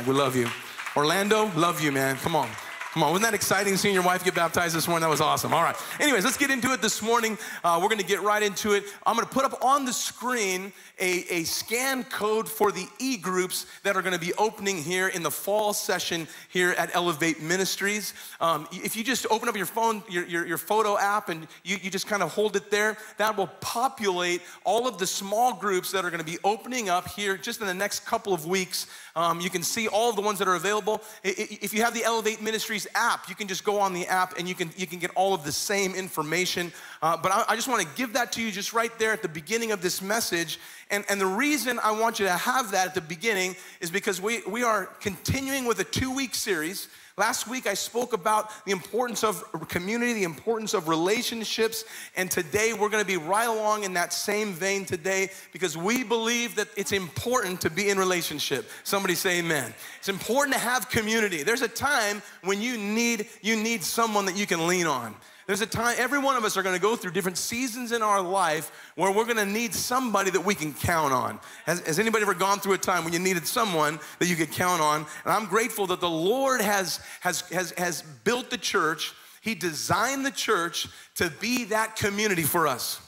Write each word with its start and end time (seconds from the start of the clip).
We 0.00 0.14
love 0.14 0.34
you. 0.34 0.48
Orlando, 0.96 1.50
love 1.54 1.82
you, 1.82 1.92
man. 1.92 2.16
Come 2.16 2.34
on. 2.34 2.48
Come 2.92 3.04
on, 3.04 3.12
wasn't 3.12 3.30
that 3.30 3.34
exciting 3.34 3.78
seeing 3.78 3.94
your 3.94 4.02
wife 4.02 4.22
get 4.22 4.34
baptized 4.34 4.74
this 4.76 4.86
morning? 4.86 5.00
That 5.00 5.08
was 5.08 5.22
awesome. 5.22 5.54
All 5.54 5.62
right. 5.62 5.74
Anyways, 5.98 6.26
let's 6.26 6.36
get 6.36 6.50
into 6.50 6.74
it 6.74 6.82
this 6.82 7.00
morning. 7.00 7.38
Uh, 7.64 7.78
we're 7.80 7.88
going 7.88 7.96
to 7.96 8.04
get 8.04 8.20
right 8.20 8.42
into 8.42 8.72
it. 8.72 8.84
I'm 9.06 9.16
going 9.16 9.26
to 9.26 9.32
put 9.32 9.46
up 9.46 9.64
on 9.64 9.86
the 9.86 9.94
screen 9.94 10.74
a, 11.00 11.24
a 11.30 11.44
scan 11.44 12.04
code 12.04 12.46
for 12.46 12.70
the 12.70 12.86
e 12.98 13.16
groups 13.16 13.64
that 13.82 13.96
are 13.96 14.02
going 14.02 14.12
to 14.12 14.20
be 14.20 14.34
opening 14.34 14.76
here 14.76 15.08
in 15.08 15.22
the 15.22 15.30
fall 15.30 15.72
session 15.72 16.28
here 16.50 16.72
at 16.72 16.94
Elevate 16.94 17.40
Ministries. 17.40 18.12
Um, 18.42 18.68
if 18.70 18.94
you 18.94 19.02
just 19.02 19.26
open 19.30 19.48
up 19.48 19.56
your 19.56 19.64
phone, 19.64 20.02
your, 20.10 20.26
your, 20.26 20.46
your 20.46 20.58
photo 20.58 20.98
app, 20.98 21.30
and 21.30 21.48
you, 21.64 21.78
you 21.80 21.90
just 21.90 22.06
kind 22.06 22.22
of 22.22 22.30
hold 22.30 22.56
it 22.56 22.70
there, 22.70 22.98
that 23.16 23.38
will 23.38 23.50
populate 23.62 24.42
all 24.64 24.86
of 24.86 24.98
the 24.98 25.06
small 25.06 25.54
groups 25.54 25.92
that 25.92 26.04
are 26.04 26.10
going 26.10 26.22
to 26.22 26.30
be 26.30 26.38
opening 26.44 26.90
up 26.90 27.08
here 27.08 27.38
just 27.38 27.62
in 27.62 27.66
the 27.66 27.72
next 27.72 28.00
couple 28.04 28.34
of 28.34 28.44
weeks. 28.44 28.86
Um, 29.14 29.40
you 29.40 29.50
can 29.50 29.62
see 29.62 29.88
all 29.88 30.08
of 30.08 30.16
the 30.16 30.22
ones 30.22 30.38
that 30.38 30.48
are 30.48 30.54
available. 30.54 31.02
If 31.22 31.74
you 31.74 31.82
have 31.82 31.94
the 31.94 32.04
Elevate 32.04 32.40
Ministries 32.40 32.86
app, 32.94 33.28
you 33.28 33.34
can 33.34 33.46
just 33.46 33.64
go 33.64 33.78
on 33.78 33.92
the 33.92 34.06
app 34.06 34.38
and 34.38 34.48
you 34.48 34.54
can, 34.54 34.70
you 34.76 34.86
can 34.86 34.98
get 34.98 35.10
all 35.14 35.34
of 35.34 35.44
the 35.44 35.52
same 35.52 35.94
information. 35.94 36.72
Uh, 37.02 37.16
but 37.16 37.30
I, 37.32 37.44
I 37.48 37.56
just 37.56 37.68
want 37.68 37.82
to 37.82 37.88
give 37.96 38.14
that 38.14 38.32
to 38.32 38.42
you 38.42 38.50
just 38.50 38.72
right 38.72 38.96
there 38.98 39.12
at 39.12 39.22
the 39.22 39.28
beginning 39.28 39.72
of 39.72 39.82
this 39.82 40.00
message. 40.00 40.58
And, 40.90 41.04
and 41.08 41.20
the 41.20 41.26
reason 41.26 41.78
I 41.82 41.90
want 41.92 42.18
you 42.18 42.26
to 42.26 42.32
have 42.32 42.70
that 42.70 42.88
at 42.88 42.94
the 42.94 43.00
beginning 43.00 43.56
is 43.80 43.90
because 43.90 44.20
we, 44.20 44.42
we 44.48 44.62
are 44.62 44.86
continuing 45.00 45.66
with 45.66 45.78
a 45.80 45.84
two 45.84 46.14
week 46.14 46.34
series 46.34 46.88
Last 47.18 47.46
week 47.46 47.66
I 47.66 47.74
spoke 47.74 48.14
about 48.14 48.64
the 48.64 48.72
importance 48.72 49.22
of 49.22 49.44
community, 49.68 50.14
the 50.14 50.24
importance 50.24 50.72
of 50.72 50.88
relationships, 50.88 51.84
and 52.16 52.30
today 52.30 52.72
we're 52.72 52.88
gonna 52.88 53.04
be 53.04 53.18
right 53.18 53.48
along 53.48 53.84
in 53.84 53.92
that 53.94 54.14
same 54.14 54.54
vein 54.54 54.86
today 54.86 55.30
because 55.52 55.76
we 55.76 56.04
believe 56.04 56.54
that 56.54 56.68
it's 56.74 56.92
important 56.92 57.60
to 57.60 57.70
be 57.70 57.90
in 57.90 57.98
relationship. 57.98 58.70
Somebody 58.82 59.14
say 59.14 59.40
amen. 59.40 59.74
It's 59.98 60.08
important 60.08 60.54
to 60.54 60.60
have 60.60 60.88
community. 60.88 61.42
There's 61.42 61.60
a 61.60 61.68
time 61.68 62.22
when 62.44 62.62
you 62.62 62.78
need 62.78 63.26
you 63.42 63.56
need 63.56 63.82
someone 63.84 64.24
that 64.24 64.36
you 64.36 64.46
can 64.46 64.66
lean 64.66 64.86
on. 64.86 65.14
There's 65.46 65.60
a 65.60 65.66
time, 65.66 65.96
every 65.98 66.18
one 66.18 66.36
of 66.36 66.44
us 66.44 66.56
are 66.56 66.62
gonna 66.62 66.78
go 66.78 66.94
through 66.96 67.12
different 67.12 67.38
seasons 67.38 67.92
in 67.92 68.02
our 68.02 68.20
life 68.20 68.70
where 68.94 69.10
we're 69.10 69.24
gonna 69.24 69.44
need 69.44 69.74
somebody 69.74 70.30
that 70.30 70.44
we 70.44 70.54
can 70.54 70.72
count 70.72 71.12
on. 71.12 71.40
Has, 71.66 71.80
has, 71.80 71.98
anybody 71.98 72.22
ever 72.22 72.34
gone 72.34 72.60
through 72.60 72.74
a 72.74 72.78
time 72.78 73.04
when 73.04 73.12
you 73.12 73.18
needed 73.18 73.46
someone 73.46 73.98
that 74.18 74.28
you 74.28 74.36
could 74.36 74.52
count 74.52 74.80
on? 74.80 75.06
And 75.24 75.32
I'm 75.32 75.46
grateful 75.46 75.86
that 75.88 76.00
the 76.00 76.10
Lord 76.10 76.60
has, 76.60 77.00
has, 77.20 77.40
has, 77.50 77.72
has 77.72 78.02
built 78.24 78.50
the 78.50 78.58
church, 78.58 79.12
He 79.40 79.54
designed 79.54 80.24
the 80.24 80.30
church 80.30 80.88
to 81.16 81.30
be 81.40 81.64
that 81.64 81.96
community 81.96 82.42
for 82.42 82.66
us. 82.66 83.00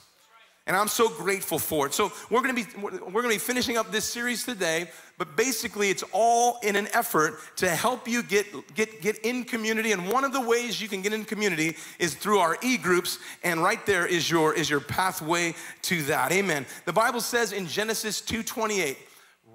And 0.67 0.75
I'm 0.75 0.87
so 0.87 1.09
grateful 1.09 1.59
for 1.59 1.85
it. 1.85 1.93
So 1.93 2.11
we're 2.31 2.41
gonna 2.41 2.55
be 2.55 2.65
we're 2.79 3.21
gonna 3.21 3.29
be 3.29 3.37
finishing 3.37 3.77
up 3.77 3.91
this 3.91 4.05
series 4.05 4.45
today, 4.45 4.89
but 5.19 5.35
basically 5.35 5.91
it's 5.91 6.03
all 6.11 6.57
in 6.63 6.75
an 6.75 6.87
effort 6.93 7.39
to 7.57 7.69
help 7.69 8.07
you 8.07 8.23
get 8.23 8.73
get 8.73 8.99
get 8.99 9.19
in 9.19 9.43
community. 9.43 9.91
And 9.91 10.09
one 10.09 10.23
of 10.23 10.33
the 10.33 10.41
ways 10.41 10.81
you 10.81 10.87
can 10.87 11.03
get 11.03 11.13
in 11.13 11.23
community 11.23 11.77
is 11.99 12.15
through 12.15 12.39
our 12.39 12.57
e-groups, 12.63 13.19
and 13.43 13.61
right 13.61 13.85
there 13.85 14.07
is 14.07 14.29
your 14.29 14.55
is 14.55 14.67
your 14.67 14.79
pathway 14.79 15.53
to 15.83 16.01
that. 16.03 16.31
Amen. 16.31 16.65
The 16.85 16.93
Bible 16.93 17.21
says 17.21 17.51
in 17.51 17.67
Genesis 17.67 18.19
2:28, 18.21 18.97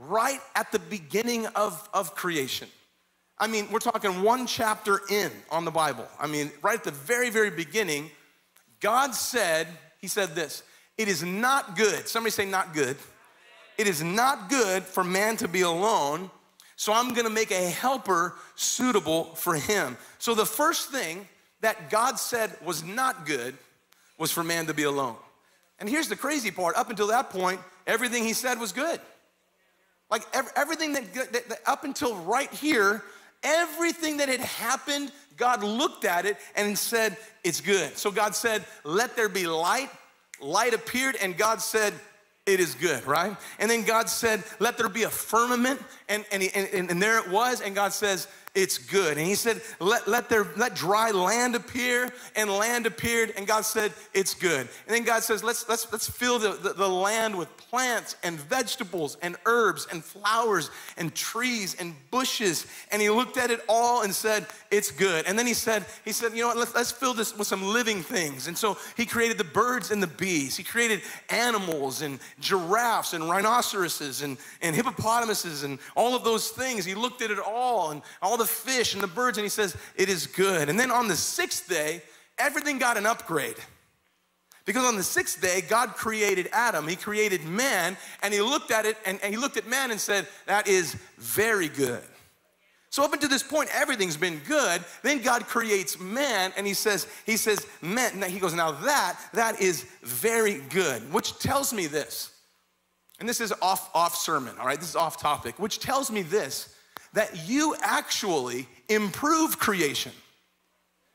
right 0.01 0.41
at 0.55 0.73
the 0.73 0.79
beginning 0.79 1.47
of, 1.49 1.89
of 1.93 2.15
creation. 2.15 2.69
I 3.39 3.47
mean, 3.47 3.69
we're 3.71 3.79
talking 3.79 4.23
one 4.23 4.47
chapter 4.47 5.01
in 5.11 5.31
on 5.51 5.65
the 5.65 5.71
Bible. 5.71 6.07
I 6.19 6.27
mean, 6.27 6.51
right 6.63 6.79
at 6.79 6.85
the 6.85 6.91
very, 6.91 7.31
very 7.31 7.51
beginning, 7.51 8.11
God 8.81 9.15
said, 9.15 9.67
He 9.99 10.09
said 10.09 10.35
this. 10.35 10.63
It 11.01 11.09
is 11.09 11.23
not 11.23 11.77
good. 11.77 12.07
Somebody 12.07 12.31
say, 12.31 12.45
not 12.45 12.75
good. 12.75 12.95
It 13.79 13.87
is 13.87 14.03
not 14.03 14.51
good 14.51 14.83
for 14.83 15.03
man 15.03 15.39
to 15.39 15.49
be 15.49 15.63
alone, 15.63 16.31
so 16.77 16.93
I'm 16.93 17.15
gonna 17.15 17.31
make 17.31 17.51
a 17.51 17.71
helper 17.71 18.35
suitable 18.55 19.25
for 19.35 19.55
him. 19.55 19.97
So 20.19 20.35
the 20.35 20.45
first 20.45 20.91
thing 20.91 21.27
that 21.63 21.89
God 21.89 22.19
said 22.19 22.55
was 22.63 22.85
not 22.85 23.25
good 23.25 23.57
was 24.19 24.31
for 24.31 24.45
man 24.45 24.67
to 24.67 24.75
be 24.75 24.83
alone. 24.83 25.17
And 25.79 25.89
here's 25.89 26.09
the 26.09 26.17
crazy 26.17 26.51
part 26.51 26.77
up 26.77 26.91
until 26.91 27.07
that 27.07 27.31
point, 27.31 27.61
everything 27.87 28.23
he 28.25 28.35
said 28.35 28.61
was 28.61 28.73
good. 28.73 29.01
Like 30.11 30.27
everything 30.55 30.93
that, 30.93 31.15
that, 31.15 31.49
that 31.49 31.61
up 31.65 31.85
until 31.85 32.15
right 32.17 32.53
here, 32.53 33.03
everything 33.43 34.19
that 34.19 34.29
had 34.29 34.41
happened, 34.41 35.13
God 35.39 35.65
looked 35.65 36.05
at 36.05 36.27
it 36.27 36.37
and 36.57 36.79
said, 36.79 37.17
It's 37.43 37.63
good. 37.63 37.97
So 37.97 38.11
God 38.11 38.35
said, 38.35 38.67
Let 38.85 39.17
there 39.17 39.31
be 39.31 39.47
light 39.47 39.89
light 40.41 40.75
appeared 40.75 41.17
and 41.21 41.37
God 41.37 41.61
said, 41.61 41.93
it 42.47 42.61
is 42.61 42.75
good, 42.75 43.07
right? 43.07 43.37
And 43.59 43.71
then 43.71 43.85
God 43.85 44.09
said, 44.09 44.43
let 44.59 44.77
there 44.77 44.89
be 44.89 45.05
a 45.05 45.11
firmament, 45.11 45.81
and, 46.09 46.25
and, 46.33 46.43
and, 46.55 46.91
and 46.91 47.03
there 47.03 47.19
it 47.19 47.29
was, 47.29 47.61
and 47.61 47.75
God 47.75 47.93
says, 47.93 48.27
it's 48.55 48.79
good. 48.79 49.17
And 49.17 49.27
he 49.27 49.37
said, 49.37 49.61
let, 49.79 50.09
let, 50.09 50.29
there, 50.29 50.47
let 50.57 50.75
dry 50.75 51.13
land 51.13 51.55
appear, 51.55 52.11
and 52.35 52.51
land 52.51 52.87
appeared, 52.87 53.33
and 53.37 53.47
God 53.47 53.65
said, 53.65 53.93
it's 54.13 54.35
good. 54.35 54.61
And 54.61 54.97
then 54.97 55.05
God 55.05 55.23
says, 55.23 55.45
let's, 55.45 55.69
let's, 55.69 55.91
let's 55.93 56.09
fill 56.09 56.39
the, 56.39 56.53
the, 56.53 56.73
the 56.73 56.89
land 56.89 57.37
with 57.37 57.57
plants 57.57 58.17
and 58.25 58.41
vegetables 58.41 59.17
and 59.23 59.37
herbs 59.47 59.87
and 59.93 60.05
flowers 60.05 60.71
and 60.97 61.15
trees 61.15 61.77
and 61.79 61.95
bushes. 62.11 62.67
And 62.91 63.01
he 63.01 63.09
looked 63.09 63.37
at 63.37 63.53
it 63.53 63.61
all 63.69 64.03
and 64.03 64.13
said, 64.13 64.47
it's 64.73 64.91
good. 64.91 65.27
And 65.27 65.39
then 65.39 65.47
he 65.47 65.55
said, 65.55 65.87
he 66.05 66.11
said, 66.11 66.33
you 66.33 66.43
know 66.43 66.49
what, 66.49 66.57
let's, 66.57 66.75
let's 66.75 66.91
fill 66.91 67.15
this 67.15 67.37
with 67.37 67.47
some 67.47 67.63
living 67.63 68.03
things. 68.03 68.49
And 68.49 68.59
so 68.59 68.77
he 68.97 69.07
created 69.07 69.39
the 69.39 69.45
birds 69.45 69.93
and 69.93 70.03
the 70.03 70.09
bees. 70.09 70.57
He 70.57 70.65
created 70.65 71.03
animals 71.29 72.03
and 72.03 72.19
giraffes 72.41 73.13
and 73.13 73.31
rhinoceroses 73.31 74.23
and, 74.23 74.39
and 74.61 74.75
hippopotamuses 74.75 75.63
and 75.63 75.79
all 75.95 76.17
of 76.17 76.25
those 76.25 76.49
things. 76.51 76.85
He 76.85 76.95
looked 76.95 77.23
at 77.23 77.31
it 77.31 77.39
all 77.39 77.93
and 77.93 78.03
all 78.21 78.40
the 78.41 78.47
fish 78.47 78.95
and 78.95 79.03
the 79.03 79.07
birds, 79.07 79.39
and 79.39 79.45
he 79.45 79.49
says, 79.49 79.77
It 79.95 80.09
is 80.09 80.27
good. 80.27 80.69
And 80.69 80.79
then 80.79 80.91
on 80.91 81.07
the 81.09 81.17
sixth 81.17 81.69
day, 81.69 82.03
everything 82.39 82.79
got 82.79 82.97
an 82.97 83.07
upgrade. 83.07 83.57
Because 84.67 84.85
on 84.85 84.97
the 84.97 85.03
sixth 85.03 85.41
day, 85.41 85.63
God 85.69 85.91
created 85.91 86.49
Adam, 86.53 86.87
He 86.87 86.97
created 86.97 87.45
man, 87.45 87.97
and 88.23 88.35
He 88.35 88.41
looked 88.41 88.71
at 88.71 88.87
it 88.87 88.97
and, 89.07 89.19
and 89.23 89.33
He 89.33 89.41
looked 89.41 89.57
at 89.57 89.69
man 89.69 89.91
and 89.91 90.01
said, 90.01 90.27
That 90.47 90.67
is 90.67 90.97
very 91.19 91.69
good. 91.69 92.03
So 92.91 93.05
up 93.05 93.13
until 93.13 93.29
this 93.29 93.45
point, 93.45 93.71
everything's 93.73 94.17
been 94.17 94.41
good. 94.49 94.85
Then 95.03 95.23
God 95.23 95.47
creates 95.47 96.01
man, 96.01 96.53
and 96.57 96.67
He 96.67 96.75
says, 96.75 97.07
He 97.25 97.37
says, 97.37 97.67
man, 97.81 98.21
He 98.23 98.41
goes, 98.41 98.55
now 98.55 98.73
that, 98.73 99.19
that 99.33 99.61
is 99.61 99.85
very 100.03 100.61
good, 100.71 101.13
which 101.13 101.39
tells 101.39 101.73
me 101.73 101.87
this. 101.87 102.33
And 103.21 103.29
this 103.29 103.41
is 103.41 103.53
off, 103.63 103.91
off 103.95 104.17
sermon, 104.17 104.57
all 104.59 104.67
right? 104.67 104.81
This 104.81 104.89
is 104.89 104.97
off 104.97 105.21
topic, 105.21 105.59
which 105.59 105.79
tells 105.79 106.11
me 106.11 106.23
this 106.23 106.75
that 107.13 107.49
you 107.49 107.75
actually 107.81 108.69
improve 108.89 109.59
creation. 109.59 110.13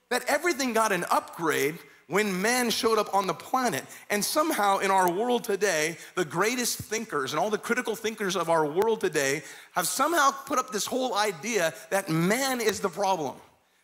That 0.10 0.26
everything 0.28 0.74
got 0.74 0.92
an 0.92 1.06
upgrade 1.10 1.78
when 2.08 2.42
man 2.42 2.70
showed 2.70 3.00
up 3.00 3.14
on 3.16 3.28
the 3.28 3.34
planet. 3.34 3.84
And 4.10 4.24
somehow 4.24 4.80
in 4.80 4.92
our 4.92 5.12
world 5.12 5.44
today, 5.44 5.98
the 6.16 6.26
greatest 6.26 6.78
thinkers 6.78 7.34
and 7.34 7.40
all 7.40 7.50
the 7.50 7.58
critical 7.58 7.96
thinkers 7.96 8.36
of 8.36 8.50
our 8.50 8.66
world 8.66 9.02
today 9.02 9.42
have 9.72 9.88
somehow 9.88 10.32
put 10.32 10.60
up 10.60 10.72
this 10.72 10.86
whole 10.86 11.16
idea 11.16 11.74
that 11.90 12.10
man 12.10 12.62
is 12.62 12.80
the 12.80 12.90
problem. 12.90 13.36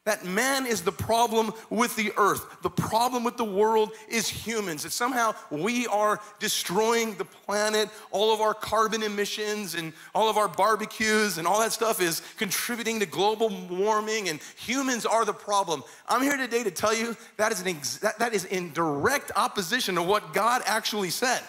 That 0.03 0.25
man 0.25 0.65
is 0.65 0.81
the 0.81 0.91
problem 0.91 1.53
with 1.69 1.95
the 1.95 2.11
earth. 2.17 2.63
The 2.63 2.71
problem 2.71 3.23
with 3.23 3.37
the 3.37 3.45
world 3.45 3.91
is 4.09 4.27
humans. 4.27 4.81
That 4.81 4.93
somehow 4.93 5.35
we 5.51 5.85
are 5.85 6.19
destroying 6.39 7.13
the 7.15 7.25
planet. 7.25 7.87
All 8.09 8.33
of 8.33 8.41
our 8.41 8.55
carbon 8.55 9.03
emissions 9.03 9.75
and 9.75 9.93
all 10.15 10.27
of 10.27 10.37
our 10.37 10.47
barbecues 10.47 11.37
and 11.37 11.47
all 11.47 11.59
that 11.59 11.71
stuff 11.71 12.01
is 12.01 12.23
contributing 12.37 12.99
to 13.01 13.05
global 13.05 13.49
warming, 13.69 14.29
and 14.29 14.39
humans 14.55 15.05
are 15.05 15.23
the 15.23 15.33
problem. 15.33 15.83
I'm 16.09 16.23
here 16.23 16.37
today 16.37 16.63
to 16.63 16.71
tell 16.71 16.95
you 16.95 17.15
that 17.37 17.51
is, 17.51 17.63
ex- 17.63 17.97
that, 17.97 18.17
that 18.17 18.33
is 18.33 18.45
in 18.45 18.73
direct 18.73 19.31
opposition 19.35 19.95
to 19.95 20.01
what 20.01 20.33
God 20.33 20.63
actually 20.65 21.11
said. 21.11 21.41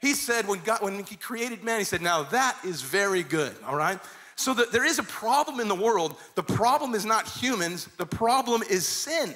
He 0.00 0.14
said 0.14 0.48
when 0.48 0.60
God, 0.60 0.82
when 0.82 1.04
He 1.04 1.14
created 1.14 1.62
man, 1.62 1.78
He 1.78 1.84
said, 1.84 2.02
Now 2.02 2.24
that 2.24 2.56
is 2.64 2.82
very 2.82 3.22
good, 3.22 3.54
all 3.64 3.76
right? 3.76 4.00
So 4.36 4.52
there 4.52 4.84
is 4.84 4.98
a 4.98 5.02
problem 5.02 5.60
in 5.60 5.68
the 5.68 5.74
world. 5.74 6.14
The 6.34 6.42
problem 6.42 6.94
is 6.94 7.04
not 7.04 7.26
humans, 7.28 7.88
the 7.96 8.06
problem 8.06 8.62
is 8.62 8.86
sin. 8.86 9.34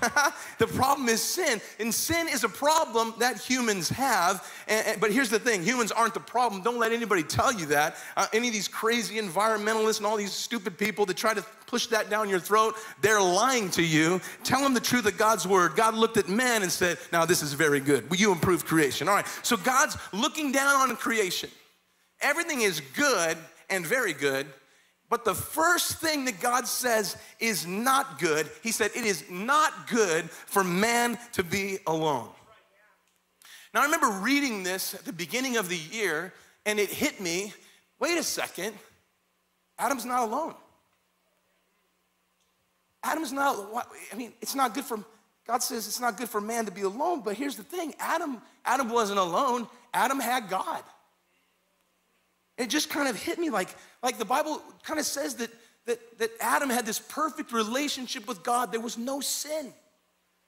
the 0.58 0.66
problem 0.66 1.08
is 1.08 1.20
sin. 1.22 1.60
And 1.78 1.92
sin 1.92 2.28
is 2.28 2.44
a 2.44 2.48
problem 2.48 3.14
that 3.18 3.38
humans 3.38 3.88
have. 3.90 4.50
And, 4.66 4.86
and, 4.86 5.00
but 5.00 5.12
here's 5.12 5.30
the 5.30 5.38
thing 5.38 5.62
humans 5.62 5.92
aren't 5.92 6.14
the 6.14 6.20
problem. 6.20 6.62
Don't 6.62 6.78
let 6.78 6.92
anybody 6.92 7.22
tell 7.22 7.52
you 7.52 7.66
that. 7.66 7.96
Uh, 8.16 8.26
any 8.32 8.48
of 8.48 8.54
these 8.54 8.68
crazy 8.68 9.16
environmentalists 9.20 9.98
and 9.98 10.06
all 10.06 10.16
these 10.16 10.32
stupid 10.32 10.78
people 10.78 11.06
that 11.06 11.16
try 11.16 11.34
to 11.34 11.44
push 11.66 11.86
that 11.88 12.10
down 12.10 12.28
your 12.28 12.40
throat, 12.40 12.74
they're 13.00 13.20
lying 13.20 13.70
to 13.70 13.82
you. 13.82 14.20
Tell 14.42 14.62
them 14.62 14.74
the 14.74 14.80
truth 14.80 15.06
of 15.06 15.16
God's 15.16 15.46
word. 15.46 15.76
God 15.76 15.94
looked 15.94 16.16
at 16.16 16.28
man 16.28 16.62
and 16.62 16.70
said, 16.70 16.98
Now 17.12 17.24
this 17.24 17.42
is 17.42 17.52
very 17.52 17.80
good. 17.80 18.08
Will 18.10 18.16
you 18.16 18.32
improve 18.32 18.64
creation? 18.64 19.08
All 19.08 19.14
right. 19.14 19.26
So 19.42 19.56
God's 19.56 19.96
looking 20.12 20.52
down 20.52 20.90
on 20.90 20.96
creation. 20.96 21.50
Everything 22.24 22.62
is 22.62 22.80
good 22.96 23.36
and 23.68 23.86
very 23.86 24.14
good, 24.14 24.46
but 25.10 25.26
the 25.26 25.34
first 25.34 25.98
thing 25.98 26.24
that 26.24 26.40
God 26.40 26.66
says 26.66 27.18
is 27.38 27.66
not 27.66 28.18
good. 28.18 28.50
He 28.62 28.72
said, 28.72 28.90
It 28.96 29.04
is 29.04 29.24
not 29.30 29.88
good 29.88 30.30
for 30.30 30.64
man 30.64 31.18
to 31.32 31.44
be 31.44 31.78
alone. 31.86 32.30
Now, 33.74 33.82
I 33.82 33.84
remember 33.84 34.08
reading 34.08 34.62
this 34.62 34.94
at 34.94 35.04
the 35.04 35.12
beginning 35.12 35.58
of 35.58 35.68
the 35.68 35.76
year, 35.76 36.32
and 36.64 36.80
it 36.80 36.88
hit 36.88 37.20
me 37.20 37.52
wait 37.98 38.18
a 38.18 38.22
second. 38.22 38.74
Adam's 39.78 40.06
not 40.06 40.26
alone. 40.26 40.54
Adam's 43.02 43.32
not, 43.32 43.56
I 44.12 44.16
mean, 44.16 44.32
it's 44.40 44.54
not 44.54 44.72
good 44.72 44.84
for, 44.84 44.98
God 45.46 45.62
says 45.62 45.86
it's 45.86 46.00
not 46.00 46.16
good 46.16 46.30
for 46.30 46.40
man 46.40 46.64
to 46.64 46.70
be 46.70 46.82
alone, 46.82 47.20
but 47.22 47.34
here's 47.34 47.56
the 47.56 47.62
thing 47.62 47.94
Adam, 47.98 48.40
Adam 48.64 48.88
wasn't 48.88 49.18
alone, 49.18 49.66
Adam 49.92 50.20
had 50.20 50.48
God. 50.48 50.82
It 52.56 52.70
just 52.70 52.90
kind 52.90 53.08
of 53.08 53.16
hit 53.16 53.38
me 53.38 53.50
like, 53.50 53.68
like 54.02 54.18
the 54.18 54.24
Bible 54.24 54.62
kind 54.84 55.00
of 55.00 55.06
says 55.06 55.34
that, 55.36 55.50
that, 55.86 56.18
that 56.18 56.30
Adam 56.40 56.70
had 56.70 56.86
this 56.86 56.98
perfect 56.98 57.52
relationship 57.52 58.28
with 58.28 58.42
God. 58.42 58.72
There 58.72 58.80
was 58.80 58.96
no 58.96 59.20
sin. 59.20 59.72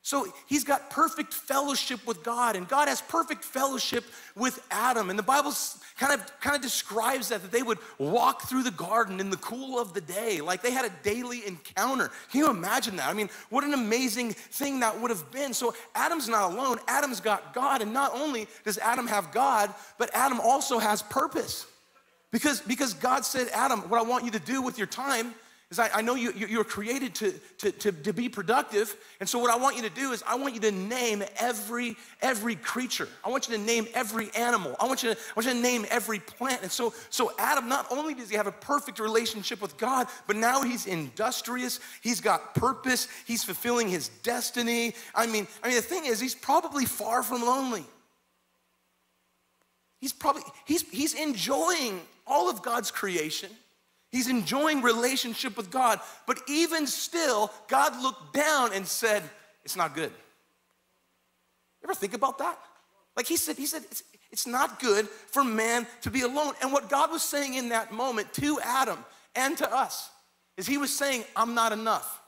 So 0.06 0.32
he's 0.46 0.62
got 0.62 0.88
perfect 0.88 1.34
fellowship 1.34 2.06
with 2.06 2.22
God, 2.22 2.54
and 2.54 2.68
God 2.68 2.86
has 2.86 3.02
perfect 3.02 3.42
fellowship 3.42 4.04
with 4.36 4.64
Adam. 4.70 5.10
And 5.10 5.18
the 5.18 5.24
Bible 5.24 5.52
kind 5.98 6.12
of, 6.12 6.40
kind 6.40 6.54
of 6.54 6.62
describes 6.62 7.30
that, 7.30 7.42
that 7.42 7.50
they 7.50 7.64
would 7.64 7.78
walk 7.98 8.42
through 8.42 8.62
the 8.62 8.70
garden 8.70 9.18
in 9.18 9.30
the 9.30 9.36
cool 9.38 9.80
of 9.80 9.94
the 9.94 10.00
day, 10.00 10.40
like 10.40 10.62
they 10.62 10.70
had 10.70 10.84
a 10.84 10.92
daily 11.02 11.44
encounter. 11.44 12.12
Can 12.30 12.38
you 12.38 12.50
imagine 12.50 12.94
that? 12.98 13.10
I 13.10 13.14
mean, 13.14 13.28
what 13.50 13.64
an 13.64 13.74
amazing 13.74 14.30
thing 14.30 14.78
that 14.78 15.00
would 15.00 15.10
have 15.10 15.28
been. 15.32 15.52
So 15.52 15.74
Adam's 15.96 16.28
not 16.28 16.52
alone, 16.52 16.78
Adam's 16.86 17.18
got 17.18 17.52
God. 17.52 17.82
And 17.82 17.92
not 17.92 18.12
only 18.14 18.46
does 18.64 18.78
Adam 18.78 19.08
have 19.08 19.32
God, 19.32 19.74
but 19.98 20.08
Adam 20.14 20.38
also 20.38 20.78
has 20.78 21.02
purpose. 21.02 21.66
Because, 22.32 22.60
because 22.60 22.94
God 22.94 23.24
said, 23.24 23.48
Adam, 23.52 23.88
what 23.88 24.00
I 24.00 24.04
want 24.04 24.24
you 24.24 24.30
to 24.32 24.40
do 24.40 24.62
with 24.62 24.78
your 24.78 24.86
time 24.86 25.34
is 25.70 25.80
I, 25.80 25.90
I 25.94 26.02
know 26.02 26.14
you, 26.14 26.32
you, 26.32 26.60
are 26.60 26.64
created 26.64 27.14
to, 27.16 27.32
to, 27.58 27.72
to, 27.72 27.92
to, 27.92 28.12
be 28.12 28.28
productive. 28.28 28.96
And 29.18 29.28
so 29.28 29.40
what 29.40 29.50
I 29.50 29.56
want 29.56 29.74
you 29.74 29.82
to 29.82 29.90
do 29.90 30.12
is 30.12 30.22
I 30.24 30.36
want 30.36 30.54
you 30.54 30.60
to 30.60 30.70
name 30.70 31.24
every, 31.38 31.96
every 32.22 32.54
creature. 32.54 33.08
I 33.24 33.30
want 33.30 33.48
you 33.48 33.56
to 33.56 33.60
name 33.60 33.88
every 33.92 34.30
animal. 34.36 34.76
I 34.78 34.86
want 34.86 35.02
you 35.02 35.12
to, 35.12 35.18
I 35.18 35.32
want 35.34 35.48
you 35.48 35.54
to 35.54 35.60
name 35.60 35.84
every 35.90 36.20
plant. 36.20 36.62
And 36.62 36.70
so, 36.70 36.94
so 37.10 37.32
Adam, 37.38 37.68
not 37.68 37.90
only 37.90 38.14
does 38.14 38.30
he 38.30 38.36
have 38.36 38.46
a 38.46 38.52
perfect 38.52 39.00
relationship 39.00 39.60
with 39.60 39.76
God, 39.76 40.06
but 40.28 40.36
now 40.36 40.62
he's 40.62 40.86
industrious. 40.86 41.80
He's 42.00 42.20
got 42.20 42.54
purpose. 42.54 43.08
He's 43.26 43.42
fulfilling 43.42 43.88
his 43.88 44.08
destiny. 44.22 44.94
I 45.16 45.26
mean, 45.26 45.48
I 45.64 45.68
mean, 45.68 45.76
the 45.76 45.82
thing 45.82 46.06
is, 46.06 46.20
he's 46.20 46.36
probably 46.36 46.84
far 46.84 47.24
from 47.24 47.42
lonely. 47.42 47.84
He's 50.00 50.12
probably, 50.12 50.42
he's, 50.64 50.88
he's 50.90 51.14
enjoying 51.14 52.00
all 52.26 52.50
of 52.50 52.62
God's 52.62 52.90
creation. 52.90 53.50
He's 54.10 54.28
enjoying 54.28 54.82
relationship 54.82 55.56
with 55.56 55.70
God. 55.70 56.00
But 56.26 56.40
even 56.48 56.86
still, 56.86 57.52
God 57.68 58.00
looked 58.00 58.32
down 58.32 58.72
and 58.72 58.86
said, 58.86 59.22
It's 59.64 59.76
not 59.76 59.94
good. 59.94 60.12
Ever 61.84 61.94
think 61.94 62.14
about 62.14 62.38
that? 62.38 62.58
Like 63.16 63.26
he 63.26 63.36
said, 63.36 63.56
he 63.56 63.66
said, 63.66 63.82
it's, 63.90 64.02
it's 64.30 64.46
not 64.46 64.80
good 64.80 65.08
for 65.08 65.42
man 65.44 65.86
to 66.02 66.10
be 66.10 66.22
alone. 66.22 66.52
And 66.60 66.72
what 66.72 66.90
God 66.90 67.10
was 67.10 67.22
saying 67.22 67.54
in 67.54 67.70
that 67.70 67.92
moment 67.92 68.32
to 68.34 68.58
Adam 68.62 68.98
and 69.34 69.56
to 69.58 69.72
us 69.72 70.10
is 70.56 70.66
he 70.66 70.78
was 70.78 70.92
saying, 70.92 71.24
I'm 71.34 71.54
not 71.54 71.72
enough. 71.72 72.20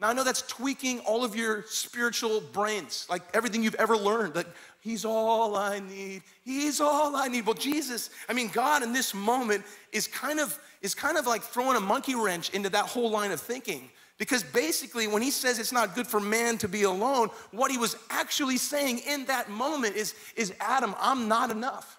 Now 0.00 0.08
I 0.08 0.12
know 0.12 0.24
that's 0.24 0.42
tweaking 0.42 1.00
all 1.00 1.24
of 1.24 1.36
your 1.36 1.64
spiritual 1.68 2.40
brains, 2.40 3.06
like 3.08 3.22
everything 3.32 3.62
you've 3.62 3.76
ever 3.76 3.96
learned. 3.96 4.34
Like, 4.34 4.48
he's 4.80 5.04
all 5.04 5.56
I 5.56 5.78
need. 5.78 6.22
He's 6.44 6.80
all 6.80 7.14
I 7.14 7.28
need. 7.28 7.46
Well, 7.46 7.54
Jesus, 7.54 8.10
I 8.28 8.32
mean, 8.32 8.50
God 8.52 8.82
in 8.82 8.92
this 8.92 9.14
moment 9.14 9.64
is 9.92 10.08
kind 10.08 10.40
of 10.40 10.58
is 10.82 10.94
kind 10.94 11.16
of 11.16 11.26
like 11.26 11.42
throwing 11.42 11.76
a 11.76 11.80
monkey 11.80 12.14
wrench 12.14 12.50
into 12.50 12.68
that 12.70 12.86
whole 12.86 13.10
line 13.10 13.32
of 13.32 13.40
thinking. 13.40 13.88
Because 14.16 14.44
basically, 14.44 15.08
when 15.08 15.22
he 15.22 15.30
says 15.30 15.58
it's 15.58 15.72
not 15.72 15.94
good 15.94 16.06
for 16.06 16.20
man 16.20 16.56
to 16.58 16.68
be 16.68 16.84
alone, 16.84 17.30
what 17.50 17.70
he 17.70 17.78
was 17.78 17.96
actually 18.10 18.58
saying 18.58 19.00
in 19.08 19.24
that 19.24 19.50
moment 19.50 19.96
is, 19.96 20.14
is 20.36 20.54
Adam, 20.60 20.94
I'm 21.00 21.26
not 21.26 21.50
enough. 21.50 21.98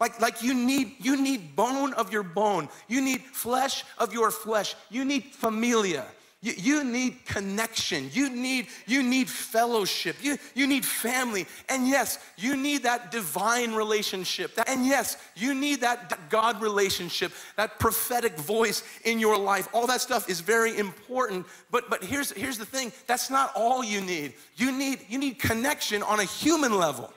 Like, 0.00 0.20
like 0.20 0.42
you 0.42 0.54
need 0.54 0.94
you 1.00 1.20
need 1.20 1.56
bone 1.56 1.92
of 1.94 2.12
your 2.12 2.22
bone, 2.22 2.68
you 2.86 3.00
need 3.00 3.20
flesh 3.22 3.84
of 3.98 4.12
your 4.12 4.30
flesh, 4.30 4.76
you 4.90 5.04
need 5.04 5.24
familia. 5.24 6.06
You, 6.40 6.52
you, 6.56 6.84
need 6.84 7.24
connection. 7.26 8.10
You 8.12 8.30
need, 8.30 8.68
you 8.86 9.02
need 9.02 9.28
fellowship. 9.28 10.16
You, 10.22 10.38
you 10.54 10.68
need 10.68 10.84
family. 10.84 11.46
And 11.68 11.88
yes, 11.88 12.20
you 12.36 12.56
need 12.56 12.84
that 12.84 13.10
divine 13.10 13.74
relationship. 13.74 14.52
And 14.68 14.86
yes, 14.86 15.16
you 15.34 15.52
need 15.52 15.80
that 15.80 16.30
God 16.30 16.62
relationship, 16.62 17.32
that 17.56 17.80
prophetic 17.80 18.38
voice 18.38 18.84
in 19.04 19.18
your 19.18 19.36
life. 19.36 19.68
All 19.72 19.88
that 19.88 20.00
stuff 20.00 20.30
is 20.30 20.40
very 20.40 20.78
important. 20.78 21.44
But, 21.72 21.90
but 21.90 22.04
here's, 22.04 22.30
here's 22.30 22.56
the 22.56 22.66
thing 22.66 22.92
that's 23.08 23.30
not 23.30 23.50
all 23.56 23.82
you 23.82 24.00
need. 24.00 24.34
You 24.54 24.70
need, 24.70 25.00
you 25.08 25.18
need 25.18 25.40
connection 25.40 26.04
on 26.04 26.20
a 26.20 26.24
human 26.24 26.78
level. 26.78 27.12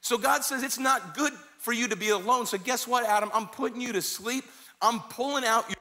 So 0.00 0.16
God 0.16 0.44
says 0.44 0.62
it's 0.62 0.78
not 0.78 1.14
good 1.14 1.34
for 1.58 1.74
you 1.74 1.88
to 1.88 1.96
be 1.96 2.08
alone. 2.08 2.46
So 2.46 2.56
guess 2.56 2.88
what, 2.88 3.06
Adam? 3.06 3.30
I'm 3.34 3.48
putting 3.48 3.82
you 3.82 3.92
to 3.92 4.02
sleep. 4.02 4.44
I'm 4.80 5.00
pulling 5.00 5.44
out 5.44 5.68
your 5.68 5.76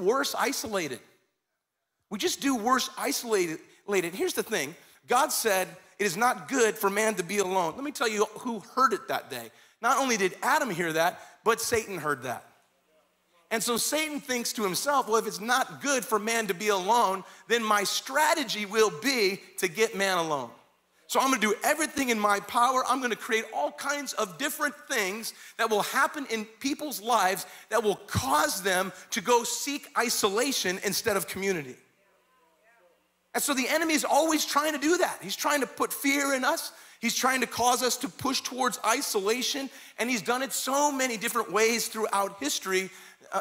worse 0.00 0.34
isolated. 0.38 1.00
We 2.10 2.18
just 2.18 2.40
do 2.40 2.56
worse 2.56 2.90
isolated. 2.98 3.58
Here's 3.86 4.34
the 4.34 4.42
thing 4.42 4.74
God 5.06 5.32
said 5.32 5.68
it 5.98 6.04
is 6.04 6.16
not 6.16 6.48
good 6.48 6.76
for 6.76 6.90
man 6.90 7.14
to 7.16 7.22
be 7.22 7.38
alone. 7.38 7.74
Let 7.74 7.84
me 7.84 7.92
tell 7.92 8.08
you 8.08 8.24
who 8.38 8.60
heard 8.74 8.92
it 8.92 9.08
that 9.08 9.30
day. 9.30 9.50
Not 9.82 9.98
only 9.98 10.16
did 10.16 10.34
Adam 10.42 10.70
hear 10.70 10.92
that, 10.92 11.20
but 11.44 11.60
Satan 11.60 11.98
heard 11.98 12.22
that. 12.24 12.44
And 13.50 13.62
so 13.62 13.76
Satan 13.76 14.20
thinks 14.20 14.52
to 14.54 14.62
himself, 14.62 15.08
well, 15.08 15.16
if 15.16 15.26
it's 15.26 15.40
not 15.40 15.82
good 15.82 16.04
for 16.04 16.18
man 16.18 16.46
to 16.46 16.54
be 16.54 16.68
alone, 16.68 17.24
then 17.48 17.64
my 17.64 17.82
strategy 17.82 18.64
will 18.64 18.92
be 19.02 19.40
to 19.58 19.66
get 19.66 19.96
man 19.96 20.18
alone. 20.18 20.50
So 21.10 21.18
I'm 21.18 21.26
gonna 21.26 21.40
do 21.40 21.56
everything 21.64 22.10
in 22.10 22.20
my 22.20 22.38
power. 22.38 22.84
I'm 22.88 23.02
gonna 23.02 23.16
create 23.16 23.44
all 23.52 23.72
kinds 23.72 24.12
of 24.12 24.38
different 24.38 24.76
things 24.88 25.34
that 25.58 25.68
will 25.68 25.82
happen 25.82 26.24
in 26.30 26.44
people's 26.60 27.02
lives 27.02 27.46
that 27.68 27.82
will 27.82 27.96
cause 28.06 28.62
them 28.62 28.92
to 29.10 29.20
go 29.20 29.42
seek 29.42 29.88
isolation 29.98 30.78
instead 30.84 31.16
of 31.16 31.26
community. 31.26 31.74
And 33.34 33.42
so 33.42 33.54
the 33.54 33.66
enemy 33.66 33.94
is 33.94 34.04
always 34.04 34.46
trying 34.46 34.72
to 34.72 34.78
do 34.78 34.98
that. 34.98 35.18
He's 35.20 35.34
trying 35.34 35.62
to 35.62 35.66
put 35.66 35.92
fear 35.92 36.32
in 36.32 36.44
us. 36.44 36.70
He's 37.00 37.16
trying 37.16 37.40
to 37.40 37.48
cause 37.48 37.82
us 37.82 37.96
to 37.96 38.08
push 38.08 38.42
towards 38.42 38.78
isolation. 38.86 39.68
And 39.98 40.08
he's 40.08 40.22
done 40.22 40.44
it 40.44 40.52
so 40.52 40.92
many 40.92 41.16
different 41.16 41.50
ways 41.50 41.88
throughout 41.88 42.38
history. 42.38 42.88
Uh, 43.32 43.40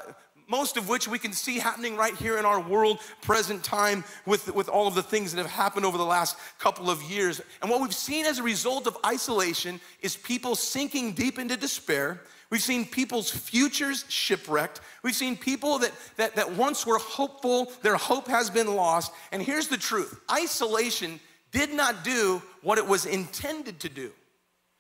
most 0.50 0.76
of 0.76 0.90
which 0.90 1.08
we 1.08 1.20
can 1.20 1.32
see 1.32 1.60
happening 1.60 1.96
right 1.96 2.16
here 2.16 2.38
in 2.38 2.46
our 2.46 2.60
world, 2.60 3.00
present 3.22 3.64
time, 3.64 4.04
with, 4.26 4.54
with 4.54 4.68
all 4.68 4.88
of 4.88 4.96
the 4.96 5.04
things 5.04 5.32
that 5.32 5.42
have 5.42 5.52
happened 5.52 5.86
over 5.86 5.98
the 5.98 6.04
last 6.04 6.38
couple 6.58 6.90
of 6.90 7.02
years. 7.04 7.40
And 7.62 7.70
what 7.70 7.82
we've 7.82 7.94
seen 7.94 8.26
as 8.26 8.40
a 8.40 8.44
result 8.44 8.88
of 8.88 8.98
isolation 9.06 9.80
is 10.02 10.18
people 10.18 10.56
sinking 10.56 11.14
deep 11.14 11.40
into 11.40 11.56
despair. 11.56 12.22
We've 12.50 12.62
seen 12.62 12.86
people's 12.86 13.30
futures 13.30 14.06
shipwrecked. 14.10 14.82
We've 15.04 15.16
seen 15.16 15.38
people 15.38 15.78
that, 15.80 15.92
that, 16.18 16.36
that 16.36 16.52
once 16.54 16.86
were 16.86 16.98
hopeful, 16.98 17.72
their 17.84 17.96
hope 17.96 18.28
has 18.28 18.50
been 18.50 18.76
lost. 18.76 19.14
And 19.32 19.42
here's 19.42 19.68
the 19.68 19.78
truth 19.78 20.20
isolation 20.32 21.20
did 21.52 21.74
not 21.74 22.04
do 22.04 22.42
what 22.62 22.78
it 22.78 22.88
was 22.88 23.06
intended 23.06 23.80
to 23.82 23.90
do. 23.90 24.12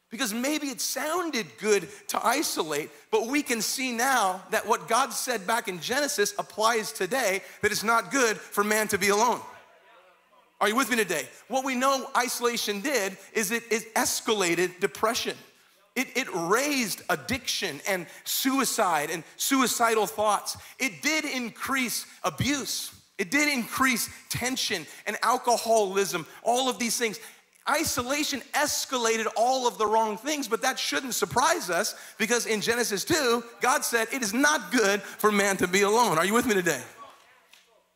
Because 0.09 0.33
maybe 0.33 0.67
it 0.67 0.81
sounded 0.81 1.45
good 1.59 1.87
to 2.07 2.25
isolate, 2.25 2.89
but 3.11 3.27
we 3.27 3.43
can 3.43 3.61
see 3.61 3.91
now 3.91 4.41
that 4.49 4.67
what 4.67 4.87
God 4.87 5.13
said 5.13 5.45
back 5.45 5.67
in 5.67 5.79
Genesis 5.79 6.33
applies 6.39 6.91
today 6.91 7.41
that 7.61 7.71
it's 7.71 7.83
not 7.83 8.11
good 8.11 8.37
for 8.37 8.63
man 8.63 8.87
to 8.87 8.97
be 8.97 9.09
alone. 9.09 9.39
Are 10.59 10.67
you 10.67 10.75
with 10.75 10.89
me 10.89 10.97
today? 10.97 11.27
What 11.47 11.63
we 11.63 11.75
know 11.75 12.09
isolation 12.17 12.81
did 12.81 13.17
is 13.33 13.51
it, 13.51 13.63
it 13.71 13.93
escalated 13.93 14.79
depression. 14.79 15.37
It, 15.95 16.07
it 16.15 16.27
raised 16.33 17.01
addiction 17.09 17.79
and 17.87 18.07
suicide 18.23 19.09
and 19.09 19.23
suicidal 19.37 20.07
thoughts. 20.07 20.57
It 20.79 21.01
did 21.01 21.23
increase 21.23 22.05
abuse. 22.23 22.93
It 23.17 23.31
did 23.31 23.49
increase 23.49 24.09
tension 24.29 24.87
and 25.05 25.17
alcoholism, 25.21 26.25
all 26.41 26.69
of 26.69 26.79
these 26.79 26.97
things 26.97 27.19
isolation 27.69 28.41
escalated 28.53 29.27
all 29.35 29.67
of 29.67 29.77
the 29.77 29.85
wrong 29.85 30.17
things, 30.17 30.47
but 30.47 30.61
that 30.63 30.79
shouldn't 30.79 31.13
surprise 31.13 31.69
us 31.69 31.95
because 32.17 32.45
in 32.45 32.61
Genesis 32.61 33.05
2, 33.05 33.43
God 33.61 33.85
said 33.85 34.07
it 34.11 34.21
is 34.21 34.33
not 34.33 34.71
good 34.71 35.01
for 35.01 35.31
man 35.31 35.57
to 35.57 35.67
be 35.67 35.83
alone. 35.83 36.17
Are 36.17 36.25
you 36.25 36.33
with 36.33 36.47
me 36.47 36.55
today? 36.55 36.81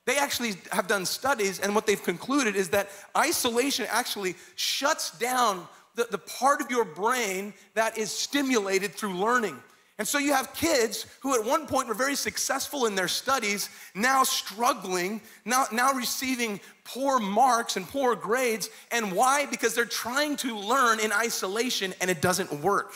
They 0.05 0.17
actually 0.17 0.55
have 0.71 0.87
done 0.87 1.05
studies, 1.05 1.59
and 1.59 1.73
what 1.73 1.87
they've 1.87 2.01
concluded 2.01 2.55
is 2.55 2.69
that 2.69 2.89
isolation 3.17 3.85
actually 3.89 4.35
shuts 4.55 5.17
down 5.17 5.65
the, 5.95 6.07
the 6.11 6.17
part 6.17 6.59
of 6.61 6.69
your 6.69 6.83
brain 6.83 7.53
that 7.73 7.97
is 7.97 8.11
stimulated 8.11 8.93
through 8.93 9.15
learning. 9.15 9.57
And 9.99 10.07
so 10.07 10.17
you 10.17 10.33
have 10.33 10.53
kids 10.55 11.05
who 11.19 11.39
at 11.39 11.45
one 11.45 11.67
point 11.67 11.87
were 11.87 11.93
very 11.93 12.15
successful 12.15 12.87
in 12.87 12.95
their 12.95 13.07
studies, 13.07 13.69
now 13.93 14.23
struggling, 14.23 15.21
now, 15.45 15.65
now 15.71 15.93
receiving 15.93 16.59
poor 16.83 17.19
marks 17.19 17.77
and 17.77 17.87
poor 17.87 18.15
grades. 18.15 18.69
And 18.91 19.11
why? 19.11 19.45
Because 19.45 19.75
they're 19.75 19.85
trying 19.85 20.35
to 20.37 20.57
learn 20.57 20.99
in 20.99 21.11
isolation 21.11 21.93
and 22.01 22.09
it 22.09 22.21
doesn't 22.21 22.51
work. 22.61 22.93